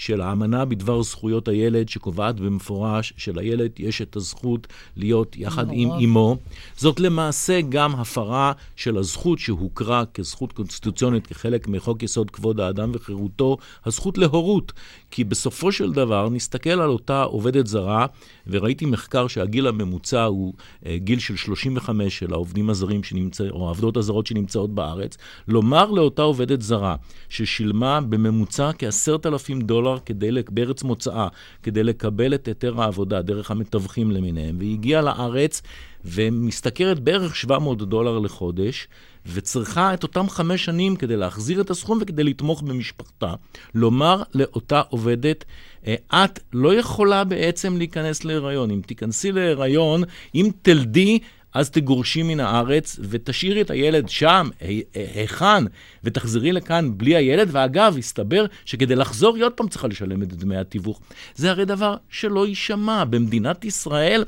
של 0.00 0.20
האמנה 0.20 0.64
בדבר 0.64 1.02
זכויות 1.02 1.48
הילד, 1.48 1.88
שקובעת 1.88 2.40
במפורש 2.40 3.12
שלילד 3.16 3.70
יש 3.78 4.02
את 4.02 4.16
הזכות 4.16 4.66
להיות 4.96 5.36
יחד 5.36 5.66
עם 5.70 5.90
אמו. 5.90 6.36
זאת 6.76 7.00
למעשה 7.00 7.60
גם 7.60 7.94
הפרה 7.94 8.52
של 8.76 8.96
הזכות 8.96 9.38
שהוכרה 9.38 10.04
כזכות 10.14 10.52
קונסטיטוציונית, 10.52 11.26
כחלק 11.26 11.68
מחוק 11.68 12.02
יסוד 12.02 12.30
כבוד 12.30 12.60
האדם 12.60 12.90
וחירותו, 12.94 13.56
הזכות 13.86 14.18
להורות. 14.18 14.72
כי 15.10 15.24
בסופו 15.24 15.72
של 15.72 15.92
דבר, 15.92 16.28
נסתכל 16.28 16.70
על 16.70 16.88
אותה 16.88 17.22
עובדת 17.22 17.66
זרה, 17.66 18.06
וראיתי 18.46 18.86
מחקר 18.86 19.26
שהגיל 19.26 19.66
הממוצע 19.66 20.24
הוא 20.24 20.54
uh, 20.54 20.86
גיל 20.96 21.18
של 21.18 21.36
35 21.36 22.18
של 22.18 22.32
העובדים 22.32 22.70
הזרים 22.70 23.02
שנמצא, 23.02 23.48
או 23.50 23.68
העבדות 23.68 23.96
הזרות 23.96 24.26
שנמצאות 24.26 24.74
בארץ, 24.74 25.16
לומר 25.48 25.90
לאותה 25.90 26.22
עובדת 26.22 26.62
זרה, 26.62 26.96
ששילמה 27.28 28.00
בממוצע 28.00 28.70
כ-10,000 28.78 29.62
דולר 29.62 29.89
דולר 29.90 30.00
כדי, 30.06 30.30
בארץ 30.50 30.82
מוצאה, 30.82 31.28
כדי 31.62 31.82
לקבל 31.82 32.34
את 32.34 32.46
היתר 32.48 32.82
העבודה 32.82 33.22
דרך 33.22 33.50
המתווכים 33.50 34.10
למיניהם, 34.10 34.56
והיא 34.58 34.74
הגיעה 34.74 35.02
לארץ 35.02 35.62
ומשתכרת 36.04 37.00
בערך 37.00 37.36
700 37.36 37.78
דולר 37.78 38.18
לחודש, 38.18 38.88
וצריכה 39.26 39.94
את 39.94 40.02
אותם 40.02 40.28
חמש 40.28 40.64
שנים 40.64 40.96
כדי 40.96 41.16
להחזיר 41.16 41.60
את 41.60 41.70
הסכום 41.70 41.98
וכדי 42.00 42.24
לתמוך 42.24 42.62
במשפחתה. 42.62 43.34
לומר 43.74 44.22
לאותה 44.34 44.82
עובדת, 44.88 45.44
אה, 45.86 45.94
את 46.24 46.40
לא 46.52 46.74
יכולה 46.74 47.24
בעצם 47.24 47.76
להיכנס 47.76 48.24
להיריון. 48.24 48.70
אם 48.70 48.80
תיכנסי 48.86 49.32
להיריון, 49.32 50.02
אם 50.34 50.50
תלדי, 50.62 51.18
אז 51.54 51.70
תגורשי 51.70 52.22
מן 52.22 52.40
הארץ 52.40 53.00
ותשאירי 53.02 53.60
את 53.60 53.70
הילד 53.70 54.08
שם, 54.08 54.48
היכן, 54.94 55.64
ותחזרי 56.04 56.52
לכאן 56.52 56.90
בלי 56.96 57.16
הילד. 57.16 57.48
ואגב, 57.52 57.96
הסתבר 57.98 58.46
שכדי 58.64 58.96
לחזור 58.96 59.36
היא 59.36 59.44
עוד 59.44 59.52
פעם 59.52 59.68
צריכה 59.68 59.88
לשלם 59.88 60.22
את 60.22 60.28
דמי 60.28 60.56
התיווך. 60.56 61.00
זה 61.34 61.50
הרי 61.50 61.64
דבר 61.64 61.96
שלא 62.10 62.46
יישמע. 62.46 63.04
במדינת 63.04 63.64
ישראל 63.64 64.24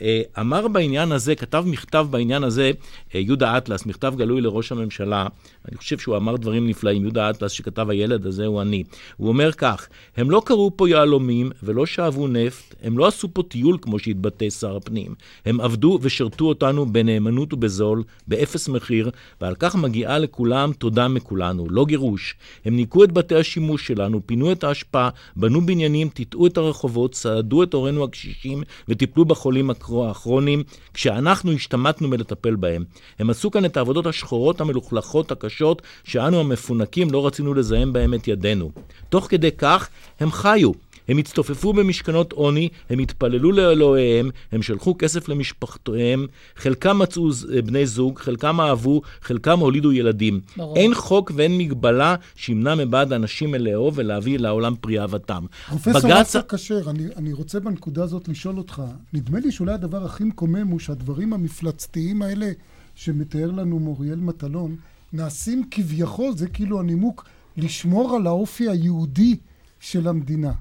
אה, 0.00 0.22
אמר 0.40 0.68
בעניין 0.68 1.12
הזה, 1.12 1.34
כתב 1.34 1.64
מכתב 1.66 2.06
בעניין 2.10 2.44
הזה, 2.44 2.70
אה, 3.14 3.20
יהודה 3.20 3.58
אטלס, 3.58 3.86
מכתב 3.86 4.14
גלוי 4.16 4.40
לראש 4.40 4.72
הממשלה, 4.72 5.26
אני 5.68 5.76
חושב 5.76 5.98
שהוא 5.98 6.16
אמר 6.16 6.36
דברים 6.36 6.68
נפלאים, 6.68 7.02
יהודה 7.02 7.30
אטלס 7.30 7.52
שכתב 7.52 7.90
הילד 7.90 8.26
הזה 8.26 8.46
הוא 8.46 8.62
אני. 8.62 8.84
הוא 9.16 9.28
אומר 9.28 9.52
כך, 9.52 9.88
הם 10.16 10.30
לא 10.30 10.42
קראו 10.44 10.76
פה 10.76 10.88
יהלומים 10.88 11.50
ולא 11.62 11.86
שאבו 11.86 12.28
נפט, 12.28 12.74
הם 12.82 12.98
לא 12.98 13.06
עשו 13.06 13.28
פה 13.34 13.42
טיול 13.42 13.78
כמו 13.82 13.98
שהתבטא 13.98 14.50
שר 14.50 14.76
הפנים. 14.76 15.14
הם 15.46 15.60
עבדו 15.60 15.98
ושרתו 16.02 16.44
אותנו 16.44 16.86
בנאמנות 16.86 17.52
ובזול, 17.52 18.02
באפס 18.28 18.68
מחיר, 18.68 19.10
ועל 19.40 19.54
כך 19.58 19.76
מגיעה 19.76 20.18
לכולם 20.18 20.72
תודה 20.78 21.08
מכולנו, 21.08 21.66
לא 21.70 21.84
גירוש. 21.84 22.36
הם 22.64 22.76
ניקו 22.76 23.04
את 23.04 23.12
בתי 23.12 23.34
השימוש 23.34 23.86
שלנו, 23.86 24.20
פינו 24.26 24.52
את 24.52 24.64
האשפה, 24.64 25.08
בנו 25.36 25.66
בניינים, 25.66 26.08
טיטאו 26.08 26.46
את 26.46 26.56
הרחובות, 26.56 27.12
צעדו 27.12 27.62
את 27.62 27.74
הורינו 27.74 28.04
הקשישים 28.04 28.62
וטיפלו 28.88 29.24
בחולים 29.24 29.70
הכרוניים, 30.10 30.62
כשאנחנו 30.94 31.52
השתמטנו 31.52 32.08
מלטפל 32.08 32.56
בהם. 32.56 32.84
הם 33.18 33.30
עשו 33.30 33.50
כאן 33.50 33.64
את 33.64 33.76
העבודות 33.76 34.06
השחורות 34.06 34.60
המלוכלכות 34.60 35.32
הקשות, 35.32 35.53
שאנו 36.04 36.40
המפונקים 36.40 37.10
לא 37.10 37.26
רצינו 37.26 37.54
לזהם 37.54 37.92
בהם 37.92 38.14
את 38.14 38.28
ידינו. 38.28 38.70
תוך 39.08 39.26
כדי 39.30 39.50
כך 39.58 39.88
הם 40.20 40.30
חיו. 40.30 40.72
הם 41.08 41.18
הצטופפו 41.18 41.72
במשכנות 41.72 42.32
עוני, 42.32 42.68
הם 42.90 42.98
התפללו 42.98 43.52
לאלוהיהם, 43.52 44.30
הם 44.52 44.62
שלחו 44.62 44.94
כסף 44.98 45.28
למשפחותיהם, 45.28 46.26
חלקם 46.56 46.98
מצאו 46.98 47.30
בני 47.64 47.86
זוג, 47.86 48.18
חלקם 48.18 48.60
אהבו, 48.60 49.02
חלקם 49.22 49.58
הולידו 49.58 49.92
ילדים. 49.92 50.40
ברור. 50.56 50.76
אין 50.76 50.94
חוק 50.94 51.32
ואין 51.34 51.58
מגבלה 51.58 52.14
שימנע 52.36 52.74
מבעד 52.74 53.12
אנשים 53.12 53.50
מלאהוב 53.50 53.94
ולהביא 53.96 54.38
לעולם 54.38 54.74
פרי 54.80 55.00
אהבתם. 55.00 55.44
פרופסור 55.68 56.00
בגץ... 56.00 56.36
כשר, 56.36 56.90
אני, 56.90 57.06
אני 57.16 57.32
רוצה 57.32 57.60
בנקודה 57.60 58.02
הזאת 58.04 58.28
לשאול 58.28 58.58
אותך, 58.58 58.82
נדמה 59.12 59.40
לי 59.40 59.52
שאולי 59.52 59.72
הדבר 59.72 60.04
הכי 60.04 60.24
מקומם 60.24 60.66
הוא 60.66 60.80
שהדברים 60.80 61.32
המפלצתיים 61.32 62.22
האלה 62.22 62.50
שמתאר 62.94 63.50
לנו 63.50 63.78
מוריאל 63.78 64.18
מטלון, 64.18 64.76
נעשים 65.14 65.62
כביכול, 65.70 66.36
זה 66.36 66.48
כאילו 66.48 66.80
הנימוק, 66.80 67.24
לשמור 67.56 68.16
על 68.16 68.26
האופי 68.26 68.68
היהודי 68.68 69.36
של 69.80 70.08
המדינה. 70.08 70.52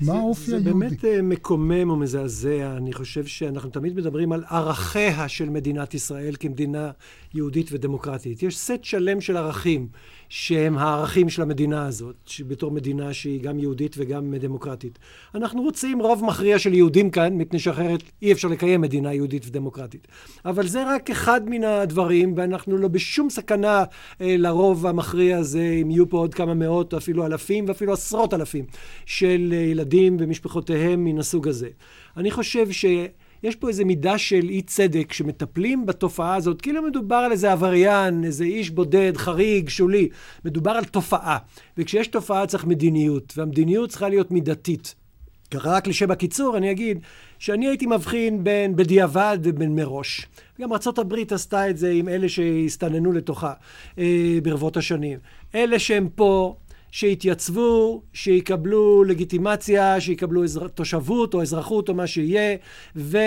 מה 0.00 0.12
האופי 0.12 0.50
היהודי? 0.50 0.64
זה 0.64 0.74
באמת 0.74 1.04
אה, 1.04 1.22
מקומם 1.22 1.90
ומזעזע. 1.90 2.76
אני 2.76 2.92
חושב 2.92 3.26
שאנחנו 3.26 3.70
תמיד 3.70 3.96
מדברים 3.96 4.32
על 4.32 4.44
ערכיה 4.48 5.28
של 5.28 5.50
מדינת 5.50 5.94
ישראל 5.94 6.34
כמדינה 6.40 6.90
יהודית 7.34 7.72
ודמוקרטית. 7.72 8.42
יש 8.42 8.58
סט 8.58 8.84
שלם 8.84 9.20
של 9.20 9.36
ערכים 9.36 9.88
שהם 10.34 10.78
הערכים 10.78 11.28
של 11.28 11.42
המדינה 11.42 11.86
הזאת, 11.86 12.30
בתור 12.46 12.70
מדינה 12.70 13.12
שהיא 13.12 13.42
גם 13.42 13.58
יהודית 13.58 13.94
וגם 13.98 14.34
דמוקרטית. 14.34 14.98
אנחנו 15.34 15.62
רוצים 15.62 16.00
רוב 16.00 16.24
מכריע 16.24 16.58
של 16.58 16.74
יהודים 16.74 17.10
כאן, 17.10 17.34
מפני 17.34 17.58
שאחרת 17.58 18.02
אי 18.22 18.32
אפשר 18.32 18.48
לקיים 18.48 18.80
מדינה 18.80 19.14
יהודית 19.14 19.46
ודמוקרטית. 19.46 20.08
אבל 20.44 20.66
זה 20.66 20.94
רק 20.94 21.10
אחד 21.10 21.40
מן 21.46 21.64
הדברים, 21.64 22.34
ואנחנו 22.36 22.76
לא 22.76 22.88
בשום 22.88 23.30
סכנה 23.30 23.84
אה, 24.20 24.36
לרוב 24.38 24.86
המכריע 24.86 25.38
הזה, 25.38 25.78
אם 25.82 25.90
יהיו 25.90 26.08
פה 26.08 26.18
עוד 26.18 26.34
כמה 26.34 26.54
מאות, 26.54 26.92
או 26.92 26.98
אפילו 26.98 27.26
אלפים, 27.26 27.64
ואפילו 27.68 27.92
עשרות 27.92 28.34
אלפים 28.34 28.64
של 29.06 29.48
אה, 29.52 29.56
ילדים 29.56 30.16
ומשפחותיהם 30.20 31.04
מן 31.04 31.18
הסוג 31.18 31.48
הזה. 31.48 31.68
אני 32.16 32.30
חושב 32.30 32.70
ש... 32.70 32.84
יש 33.42 33.56
פה 33.56 33.68
איזו 33.68 33.84
מידה 33.86 34.18
של 34.18 34.48
אי 34.48 34.62
צדק 34.62 35.12
שמטפלים 35.12 35.86
בתופעה 35.86 36.34
הזאת, 36.34 36.62
כאילו 36.62 36.82
מדובר 36.82 37.16
על 37.16 37.32
איזה 37.32 37.52
עבריין, 37.52 38.24
איזה 38.24 38.44
איש 38.44 38.70
בודד, 38.70 39.12
חריג, 39.16 39.68
שולי. 39.68 40.08
מדובר 40.44 40.70
על 40.70 40.84
תופעה. 40.84 41.38
וכשיש 41.78 42.08
תופעה 42.08 42.46
צריך 42.46 42.64
מדיניות, 42.64 43.32
והמדיניות 43.36 43.90
צריכה 43.90 44.08
להיות 44.08 44.30
מידתית. 44.30 44.94
רק 45.54 45.86
לשם 45.86 46.10
הקיצור, 46.10 46.56
אני 46.56 46.70
אגיד 46.70 46.98
שאני 47.38 47.68
הייתי 47.68 47.86
מבחין 47.86 48.44
בין 48.44 48.76
בדיעבד 48.76 49.38
ובין 49.42 49.74
מראש. 49.74 50.26
גם 50.60 50.72
ארה"ב 50.72 51.14
עשתה 51.30 51.70
את 51.70 51.78
זה 51.78 51.90
עם 51.90 52.08
אלה 52.08 52.28
שהסתננו 52.28 53.12
לתוכה 53.12 53.52
אה, 53.98 54.38
ברבות 54.42 54.76
השנים. 54.76 55.18
אלה 55.54 55.78
שהם 55.78 56.08
פה, 56.14 56.56
שיתייצבו, 56.92 58.02
שיקבלו 58.12 59.04
לגיטימציה, 59.04 60.00
שיקבלו 60.00 60.44
אזר... 60.44 60.68
תושבות 60.68 61.34
או 61.34 61.42
אזרחות 61.42 61.88
או 61.88 61.94
מה 61.94 62.06
שיהיה, 62.06 62.56
ו... 62.96 63.18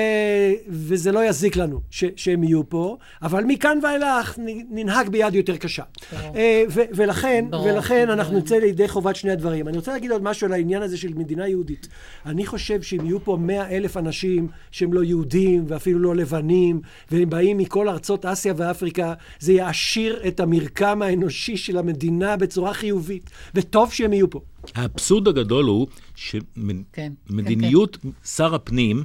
וזה 0.68 1.12
לא 1.12 1.26
יזיק 1.26 1.56
לנו 1.56 1.82
ש... 1.90 2.04
שהם 2.16 2.44
יהיו 2.44 2.70
פה, 2.70 2.98
אבל 3.22 3.44
מכאן 3.44 3.80
ואילך 3.84 4.40
ננהג 4.70 5.10
ביד 5.10 5.36
יותר 5.36 5.58
קשה. 5.58 5.84
אה, 6.14 6.64
ו... 6.70 6.82
ולכן, 6.96 7.46
ברור, 7.50 7.66
ולכן 7.66 8.06
ברור. 8.06 8.14
אנחנו 8.14 8.38
נצא 8.38 8.56
לידי 8.56 8.88
חובת 8.88 9.16
שני 9.16 9.32
הדברים. 9.32 9.68
אני 9.68 9.78
רוצה 9.78 9.92
להגיד 9.92 10.12
עוד 10.12 10.24
משהו 10.24 10.48
על 10.48 10.54
העניין 10.54 10.82
הזה 10.82 10.98
של 10.98 11.14
מדינה 11.14 11.48
יהודית. 11.48 11.88
אני 12.26 12.46
חושב 12.46 12.82
שאם 12.82 13.06
יהיו 13.06 13.24
פה 13.24 13.38
מאה 13.42 13.70
אלף 13.70 13.98
אנשים 13.98 14.48
שהם 14.72 14.94
לא 14.94 15.04
יהודים 15.04 15.66
ואפילו 15.68 16.00
לא 16.00 16.16
לבנים, 16.16 16.82
והם 17.12 17.30
באים 17.30 17.58
מכל 17.58 17.90
ארצות 17.90 18.26
אסיה 18.26 18.54
ואפריקה, 18.58 19.14
זה 19.40 19.54
יעשיר 19.54 20.22
את 20.28 20.40
המרקם 20.40 21.02
האנושי 21.02 21.58
של 21.58 21.78
המדינה 21.78 22.38
בצורה 22.38 22.74
חיובית. 22.74 23.30
וטוב 23.56 23.94
שהם 23.94 24.14
יהיו 24.14 24.30
פה. 24.30 24.40
האבסורד 24.76 25.28
הגדול 25.28 25.66
הוא 25.66 25.88
שמדיניות 26.16 27.96
כן, 27.96 28.02
כן, 28.02 28.10
כן. 28.10 28.28
שר 28.28 28.56
הפנים 28.56 29.04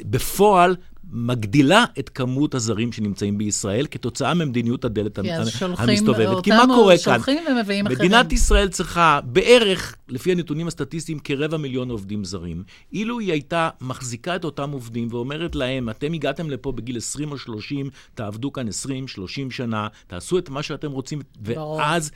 בפועל 0.00 0.76
מגדילה 1.12 1.84
את 1.98 2.08
כמות 2.08 2.54
הזרים 2.54 2.92
שנמצאים 2.92 3.38
בישראל 3.38 3.86
כתוצאה 3.90 4.34
ממדיניות 4.34 4.84
הדלת 4.84 5.18
המסתובבת. 5.78 6.44
כי 6.44 6.50
מה 6.50 6.64
קורה 6.66 6.94
כאן? 7.04 7.20
מדינת 7.84 8.26
אחרים. 8.26 8.26
ישראל 8.32 8.68
צריכה 8.68 9.20
בערך, 9.24 9.96
לפי 10.08 10.32
הנתונים 10.32 10.66
הסטטיסטיים, 10.66 11.18
כרבע 11.18 11.56
מיליון 11.56 11.90
עובדים 11.90 12.24
זרים. 12.24 12.62
אילו 12.92 13.18
היא 13.18 13.32
הייתה 13.32 13.70
מחזיקה 13.80 14.36
את 14.36 14.44
אותם 14.44 14.70
עובדים 14.70 15.08
ואומרת 15.10 15.54
להם, 15.54 15.90
אתם 15.90 16.12
הגעתם 16.12 16.50
לפה 16.50 16.72
בגיל 16.72 16.96
20 16.96 17.32
או 17.32 17.38
30, 17.38 17.90
תעבדו 18.14 18.52
כאן 18.52 18.68
20, 18.68 19.08
30 19.08 19.50
שנה, 19.50 19.88
תעשו 20.06 20.38
את 20.38 20.48
מה 20.48 20.62
שאתם 20.62 20.90
רוצים, 20.90 21.20
ואז 21.42 22.10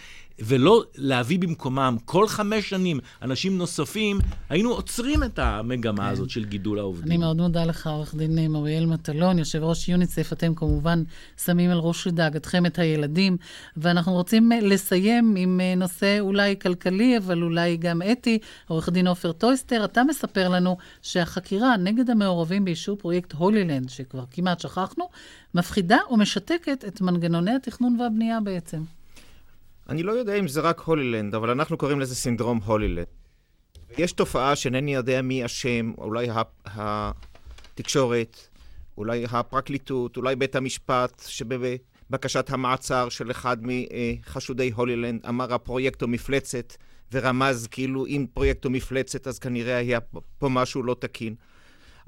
ולא 0.44 0.84
להביא 0.96 1.38
במקומם 1.38 1.96
כל 2.04 2.28
חמש 2.28 2.70
שנים 2.70 3.00
אנשים 3.22 3.58
נוספים, 3.58 4.18
היינו 4.48 4.70
עוצרים 4.70 5.24
את 5.24 5.38
המגמה 5.38 6.06
כן. 6.06 6.10
הזאת 6.12 6.30
של 6.30 6.44
גידול 6.44 6.78
העובדים. 6.78 7.06
אני 7.06 7.16
מאוד 7.16 7.36
מודה 7.36 7.64
לך, 7.64 7.86
עורך 7.86 8.14
דין 8.14 8.52
מוריאל 8.52 8.86
מטלון, 8.86 9.38
יושב 9.38 9.62
ראש 9.62 9.88
יוניצף. 9.88 10.32
אתם 10.32 10.54
כמובן 10.54 11.02
שמים 11.44 11.70
על 11.70 11.78
ראש 11.78 12.08
דאגתכם 12.08 12.66
את 12.66 12.78
הילדים, 12.78 13.36
ואנחנו 13.76 14.12
רוצים 14.12 14.52
לסיים 14.62 15.34
עם 15.38 15.60
נושא 15.76 16.20
אולי 16.20 16.56
כלכלי, 16.62 17.18
אבל 17.18 17.42
אולי 17.42 17.76
גם 17.76 18.02
אתי. 18.12 18.38
עורך 18.68 18.88
דין 18.88 19.06
עופר 19.06 19.32
טויסטר, 19.32 19.84
אתה 19.84 20.04
מספר 20.04 20.48
לנו 20.48 20.76
שהחקירה 21.02 21.76
נגד 21.76 22.10
המעורבים 22.10 22.64
באישור 22.64 22.96
פרויקט 22.96 23.32
הולילנד, 23.32 23.88
שכבר 23.88 24.24
כמעט 24.30 24.60
שכחנו, 24.60 25.08
מפחידה 25.54 25.98
ומשתקת 26.10 26.84
את 26.88 27.00
מנגנוני 27.00 27.54
התכנון 27.54 28.00
והבנייה 28.00 28.40
בעצם. 28.40 28.82
אני 29.92 30.02
לא 30.02 30.12
יודע 30.12 30.34
אם 30.38 30.48
זה 30.48 30.60
רק 30.60 30.80
הולילנד, 30.80 31.34
אבל 31.34 31.50
אנחנו 31.50 31.76
קוראים 31.76 32.00
לזה 32.00 32.14
סינדרום 32.14 32.60
הולילנד. 32.64 33.06
יש 33.98 34.12
תופעה 34.12 34.56
שאינני 34.56 34.94
יודע 34.94 35.22
מי 35.22 35.44
אשם, 35.44 35.92
אולי 35.98 36.28
התקשורת, 36.64 38.36
אולי 38.98 39.24
הפרקליטות, 39.30 40.16
אולי 40.16 40.36
בית 40.36 40.56
המשפט, 40.56 41.22
שבבקשת 41.26 42.50
המעצר 42.50 43.08
של 43.08 43.30
אחד 43.30 43.56
מחשודי 43.62 44.70
הולילנד 44.74 45.26
אמר 45.28 45.54
הפרויקט 45.54 46.02
הוא 46.02 46.10
מפלצת, 46.10 46.74
ורמז 47.12 47.66
כאילו 47.70 48.06
אם 48.06 48.26
פרויקט 48.34 48.64
הוא 48.64 48.72
מפלצת 48.72 49.26
אז 49.26 49.38
כנראה 49.38 49.76
היה 49.76 50.00
פה 50.38 50.48
משהו 50.48 50.82
לא 50.82 50.96
תקין. 50.98 51.34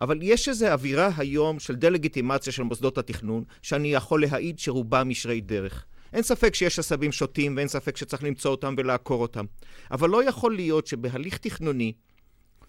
אבל 0.01 0.19
יש 0.23 0.49
איזו 0.49 0.67
אווירה 0.67 1.11
היום 1.17 1.59
של 1.59 1.75
דה-לגיטימציה 1.75 2.53
של 2.53 2.63
מוסדות 2.63 2.99
התכנון, 2.99 3.45
שאני 3.63 3.93
יכול 3.93 4.23
להעיד 4.23 4.59
שרובם 4.59 5.11
ישרי 5.11 5.41
דרך. 5.41 5.85
אין 6.15 6.23
ספק 6.23 6.55
שיש 6.55 6.79
עשבים 6.79 7.13
שוטים 7.13 7.57
ואין 7.57 7.69
ספק 7.69 7.97
שצריך 7.97 8.23
למצוא 8.23 8.51
אותם 8.51 8.75
ולעקור 8.79 9.23
אותם. 9.23 9.45
אבל 9.91 10.11
לא 10.11 10.29
יכול 10.29 10.55
להיות 10.55 10.87
שבהליך 10.87 11.39
תכנוני, 11.39 11.93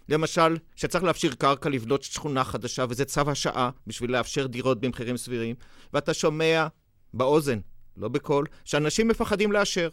למשל, 0.09 0.57
שצריך 0.75 1.03
להפשיר 1.03 1.33
קרקע 1.33 1.69
לבנות 1.69 2.03
שכונה 2.03 2.43
חדשה, 2.43 2.85
וזה 2.89 3.05
צו 3.05 3.21
השעה 3.31 3.69
בשביל 3.87 4.11
לאפשר 4.11 4.47
דירות 4.47 4.79
במחירים 4.79 5.17
סבירים, 5.17 5.55
ואתה 5.93 6.13
שומע 6.13 6.67
באוזן, 7.13 7.59
לא 7.97 8.07
בקול, 8.07 8.45
שאנשים 8.65 9.07
מפחדים 9.07 9.51
לאשר. 9.51 9.89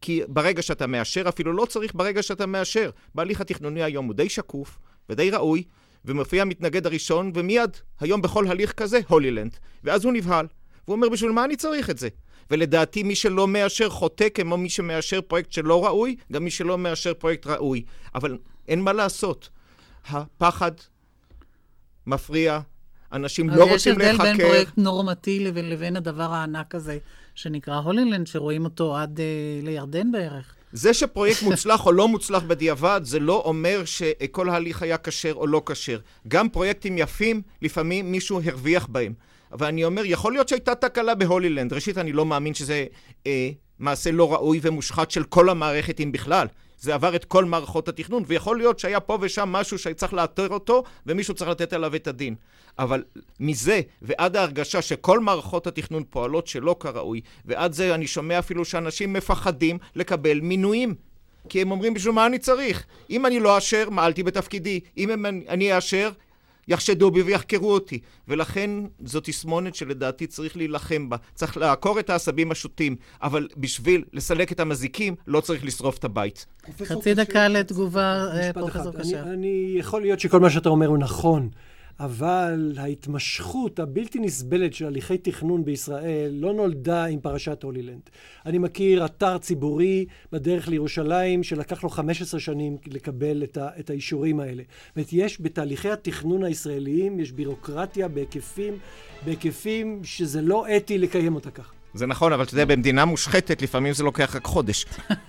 כי 0.00 0.22
ברגע 0.28 0.62
שאתה 0.62 0.86
מאשר, 0.86 1.28
אפילו 1.28 1.52
לא 1.52 1.64
צריך 1.64 1.94
ברגע 1.94 2.22
שאתה 2.22 2.46
מאשר. 2.46 2.90
בהליך 3.14 3.40
התכנוני 3.40 3.82
היום 3.82 4.06
הוא 4.06 4.14
די 4.14 4.28
שקוף 4.28 4.78
ודי 5.08 5.30
ראוי, 5.30 5.62
ומופיע 6.04 6.42
המתנגד 6.42 6.86
הראשון, 6.86 7.32
ומיד, 7.34 7.70
היום 8.00 8.22
בכל 8.22 8.46
הליך 8.46 8.72
כזה, 8.72 9.00
הולילנד. 9.08 9.56
ואז 9.84 10.04
הוא 10.04 10.12
נבהל. 10.12 10.46
והוא 10.88 10.96
אומר, 10.96 11.08
בשביל 11.08 11.30
מה 11.30 11.44
אני 11.44 11.56
צריך 11.56 11.90
את 11.90 11.98
זה? 11.98 12.08
ולדעתי 12.50 13.02
מי 13.02 13.14
שלא 13.14 13.48
מאשר 13.48 13.90
חוטא 13.90 14.28
כמו 14.34 14.56
מי 14.56 14.68
שמאשר 14.68 15.20
פרויקט 15.20 15.52
שלא 15.52 15.84
ראוי, 15.84 16.16
גם 16.32 16.44
מי 16.44 16.50
שלא 16.50 16.78
מאשר 16.78 17.14
פרויקט 17.14 17.46
ראוי. 17.46 17.84
אבל 18.14 18.38
אין 18.68 18.80
מה 18.80 18.92
לעשות. 18.92 19.48
הפחד 20.08 20.72
מפריע, 22.06 22.60
אנשים 23.12 23.50
לא 23.50 23.64
רוצים 23.64 23.98
להיחקר. 23.98 24.24
יש 24.24 24.30
הבדל 24.30 24.36
בין 24.36 24.46
פרויקט 24.46 24.72
נורמטיבי 24.76 25.44
לבין, 25.44 25.70
לבין 25.70 25.96
הדבר 25.96 26.32
הענק 26.32 26.74
הזה 26.74 26.98
שנקרא 27.34 27.76
הולילנד, 27.76 28.26
שרואים 28.26 28.64
אותו 28.64 28.96
עד 28.96 29.20
אה, 29.20 29.24
לירדן 29.62 30.12
בערך. 30.12 30.54
זה 30.72 30.94
שפרויקט 30.94 31.42
מוצלח 31.42 31.86
או 31.86 31.92
לא 31.92 32.08
מוצלח 32.08 32.42
בדיעבד, 32.42 33.00
זה 33.04 33.18
לא 33.18 33.42
אומר 33.44 33.84
שכל 33.84 34.48
ההליך 34.48 34.82
היה 34.82 34.98
כשר 34.98 35.32
או 35.32 35.46
לא 35.46 35.62
כשר. 35.66 35.98
גם 36.28 36.48
פרויקטים 36.48 36.98
יפים, 36.98 37.42
לפעמים 37.62 38.12
מישהו 38.12 38.40
הרוויח 38.44 38.86
בהם. 38.86 39.12
ואני 39.52 39.84
אומר, 39.84 40.02
יכול 40.04 40.32
להיות 40.32 40.48
שהייתה 40.48 40.74
תקלה 40.74 41.14
בהולילנד. 41.14 41.72
ראשית, 41.72 41.98
אני 41.98 42.12
לא 42.12 42.26
מאמין 42.26 42.54
שזה 42.54 42.86
אה, 43.26 43.50
מעשה 43.78 44.10
לא 44.10 44.32
ראוי 44.32 44.60
ומושחת 44.62 45.10
של 45.10 45.24
כל 45.24 45.48
המערכת, 45.48 46.00
אם 46.00 46.12
בכלל. 46.12 46.46
זה 46.80 46.94
עבר 46.94 47.16
את 47.16 47.24
כל 47.24 47.44
מערכות 47.44 47.88
התכנון, 47.88 48.22
ויכול 48.26 48.58
להיות 48.58 48.78
שהיה 48.78 49.00
פה 49.00 49.18
ושם 49.20 49.48
משהו 49.48 49.78
שצריך 49.78 50.14
לאתר 50.14 50.48
אותו, 50.48 50.84
ומישהו 51.06 51.34
צריך 51.34 51.50
לתת 51.50 51.72
עליו 51.72 51.94
את 51.94 52.06
הדין. 52.06 52.34
אבל 52.78 53.04
מזה 53.40 53.80
ועד 54.02 54.36
ההרגשה 54.36 54.82
שכל 54.82 55.20
מערכות 55.20 55.66
התכנון 55.66 56.04
פועלות 56.10 56.46
שלא 56.46 56.76
כראוי, 56.80 57.20
ועד 57.44 57.72
זה 57.72 57.94
אני 57.94 58.06
שומע 58.06 58.38
אפילו 58.38 58.64
שאנשים 58.64 59.12
מפחדים 59.12 59.78
לקבל 59.94 60.40
מינויים. 60.40 60.94
כי 61.48 61.62
הם 61.62 61.70
אומרים, 61.70 61.94
בשביל 61.94 62.14
מה 62.14 62.26
אני 62.26 62.38
צריך? 62.38 62.86
אם 63.10 63.26
אני 63.26 63.40
לא 63.40 63.56
אאשר, 63.56 63.90
מעלתי 63.90 64.22
בתפקידי. 64.22 64.80
אם 64.96 65.26
אני 65.48 65.76
אאשר, 65.76 66.10
יחשדו 66.68 67.10
בי 67.10 67.22
ויחקרו 67.22 67.72
אותי. 67.72 67.98
ולכן 68.28 68.70
זו 69.04 69.20
תסמונת 69.20 69.74
שלדעתי 69.74 70.26
צריך 70.26 70.56
להילחם 70.56 71.08
בה. 71.08 71.16
צריך 71.34 71.56
לעקור 71.56 72.00
את 72.00 72.10
העשבים 72.10 72.50
השוטים, 72.50 72.96
אבל 73.22 73.48
בשביל 73.56 74.04
לסלק 74.12 74.52
את 74.52 74.60
המזיקים, 74.60 75.14
לא 75.26 75.40
צריך 75.40 75.64
לשרוף 75.64 75.98
את 75.98 76.04
הבית. 76.04 76.46
חצי 76.84 77.14
דקה 77.14 77.48
לתגובה, 77.48 78.26
פרופסור 78.54 78.92
קשר. 78.92 79.22
אני, 79.22 79.32
אני, 79.32 79.74
יכול 79.78 80.00
להיות 80.00 80.20
שכל 80.20 80.40
מה 80.40 80.50
שאתה 80.50 80.68
אומר 80.68 80.86
הוא 80.86 80.98
נכון. 80.98 81.48
אבל 82.00 82.72
ההתמשכות 82.76 83.78
הבלתי 83.78 84.18
נסבלת 84.18 84.74
של 84.74 84.86
הליכי 84.86 85.18
תכנון 85.18 85.64
בישראל 85.64 86.30
לא 86.34 86.54
נולדה 86.54 87.04
עם 87.04 87.20
פרשת 87.20 87.62
הולילנד. 87.62 88.10
אני 88.46 88.58
מכיר 88.58 89.04
אתר 89.04 89.38
ציבורי 89.38 90.06
בדרך 90.32 90.68
לירושלים 90.68 91.42
שלקח 91.42 91.82
לו 91.84 91.90
15 91.90 92.40
שנים 92.40 92.76
לקבל 92.86 93.42
את, 93.42 93.56
ה, 93.56 93.68
את 93.78 93.90
האישורים 93.90 94.40
האלה. 94.40 94.62
זאת 94.62 94.96
אומרת, 94.96 95.08
יש 95.12 95.40
בתהליכי 95.40 95.90
התכנון 95.90 96.44
הישראליים, 96.44 97.20
יש 97.20 97.32
בירוקרטיה 97.32 98.08
בהיקפים, 98.08 98.78
בהיקפים 99.24 100.00
שזה 100.04 100.42
לא 100.42 100.76
אתי 100.76 100.98
לקיים 100.98 101.34
אותה 101.34 101.50
ככה. 101.50 101.72
זה 101.94 102.06
נכון, 102.06 102.32
אבל 102.32 102.44
אתה 102.44 102.54
יודע, 102.54 102.64
במדינה 102.64 103.04
מושחתת 103.04 103.62
לפעמים 103.62 103.92
זה 103.92 104.04
לוקח 104.04 104.36
רק 104.36 104.44
חודש. 104.44 104.86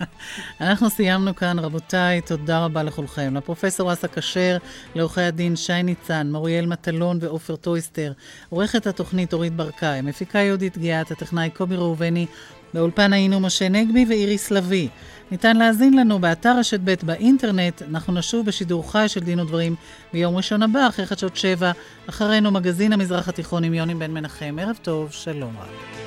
אנחנו 0.62 0.90
סיימנו 0.90 1.36
כאן, 1.36 1.60
רבותיי, 1.60 2.22
תודה 2.22 2.66
רבה 2.66 2.84
לכולכם. 2.84 3.36
לפרופסור 3.36 3.94
אסא 3.94 4.08
כשר, 4.16 4.58
לעורכי 4.96 5.22
הדין 5.22 5.56
שי 5.56 5.84
ניצן, 5.84 6.32
מוריאל 6.32 6.66
מטלון 6.66 7.18
ועופר 7.22 7.56
טויסטר, 7.56 8.12
עורכת 8.50 8.88
התוכנית 8.88 9.34
אורית 9.34 9.54
ברקאי, 9.54 10.02
מפיקה 10.02 10.40
יהודית 10.40 10.78
גיאת, 10.78 11.12
הטכנאי 11.12 11.50
קובי 11.50 11.76
ראובני, 11.76 12.26
באולפן 12.74 13.14
היינו 13.14 13.40
משה 13.40 13.70
נגבי 13.70 14.06
ואיריס 14.10 14.52
לביא. 14.52 14.90
ניתן 15.32 15.58
להאזין 15.58 15.98
לנו 15.98 16.20
באתר 16.20 16.58
רשת 16.60 16.80
ב' 16.84 16.94
באינטרנט. 17.04 17.82
אנחנו 17.82 18.14
נשוב 18.14 18.46
בשידור 18.46 18.92
חי 18.92 19.06
של 19.08 19.20
דין 19.20 19.40
ודברים 19.40 19.76
ביום 20.14 20.38
ראשון 20.38 20.64
הבא, 20.64 20.88
אחרי 20.88 21.06
חדשות 21.06 21.38
שבע. 21.38 21.72
אחרינו 22.10 22.52
מגזין 22.52 22.94
המזרח 22.94 23.30
התיכון 23.30 23.64
עם 23.64 23.74
יוני 23.74 23.96
בן 23.96 24.12
מנחם. 24.12 24.58
ערב 24.62 24.78
טוב, 24.82 25.12
שלום 25.12 25.54
רב. 25.58 26.07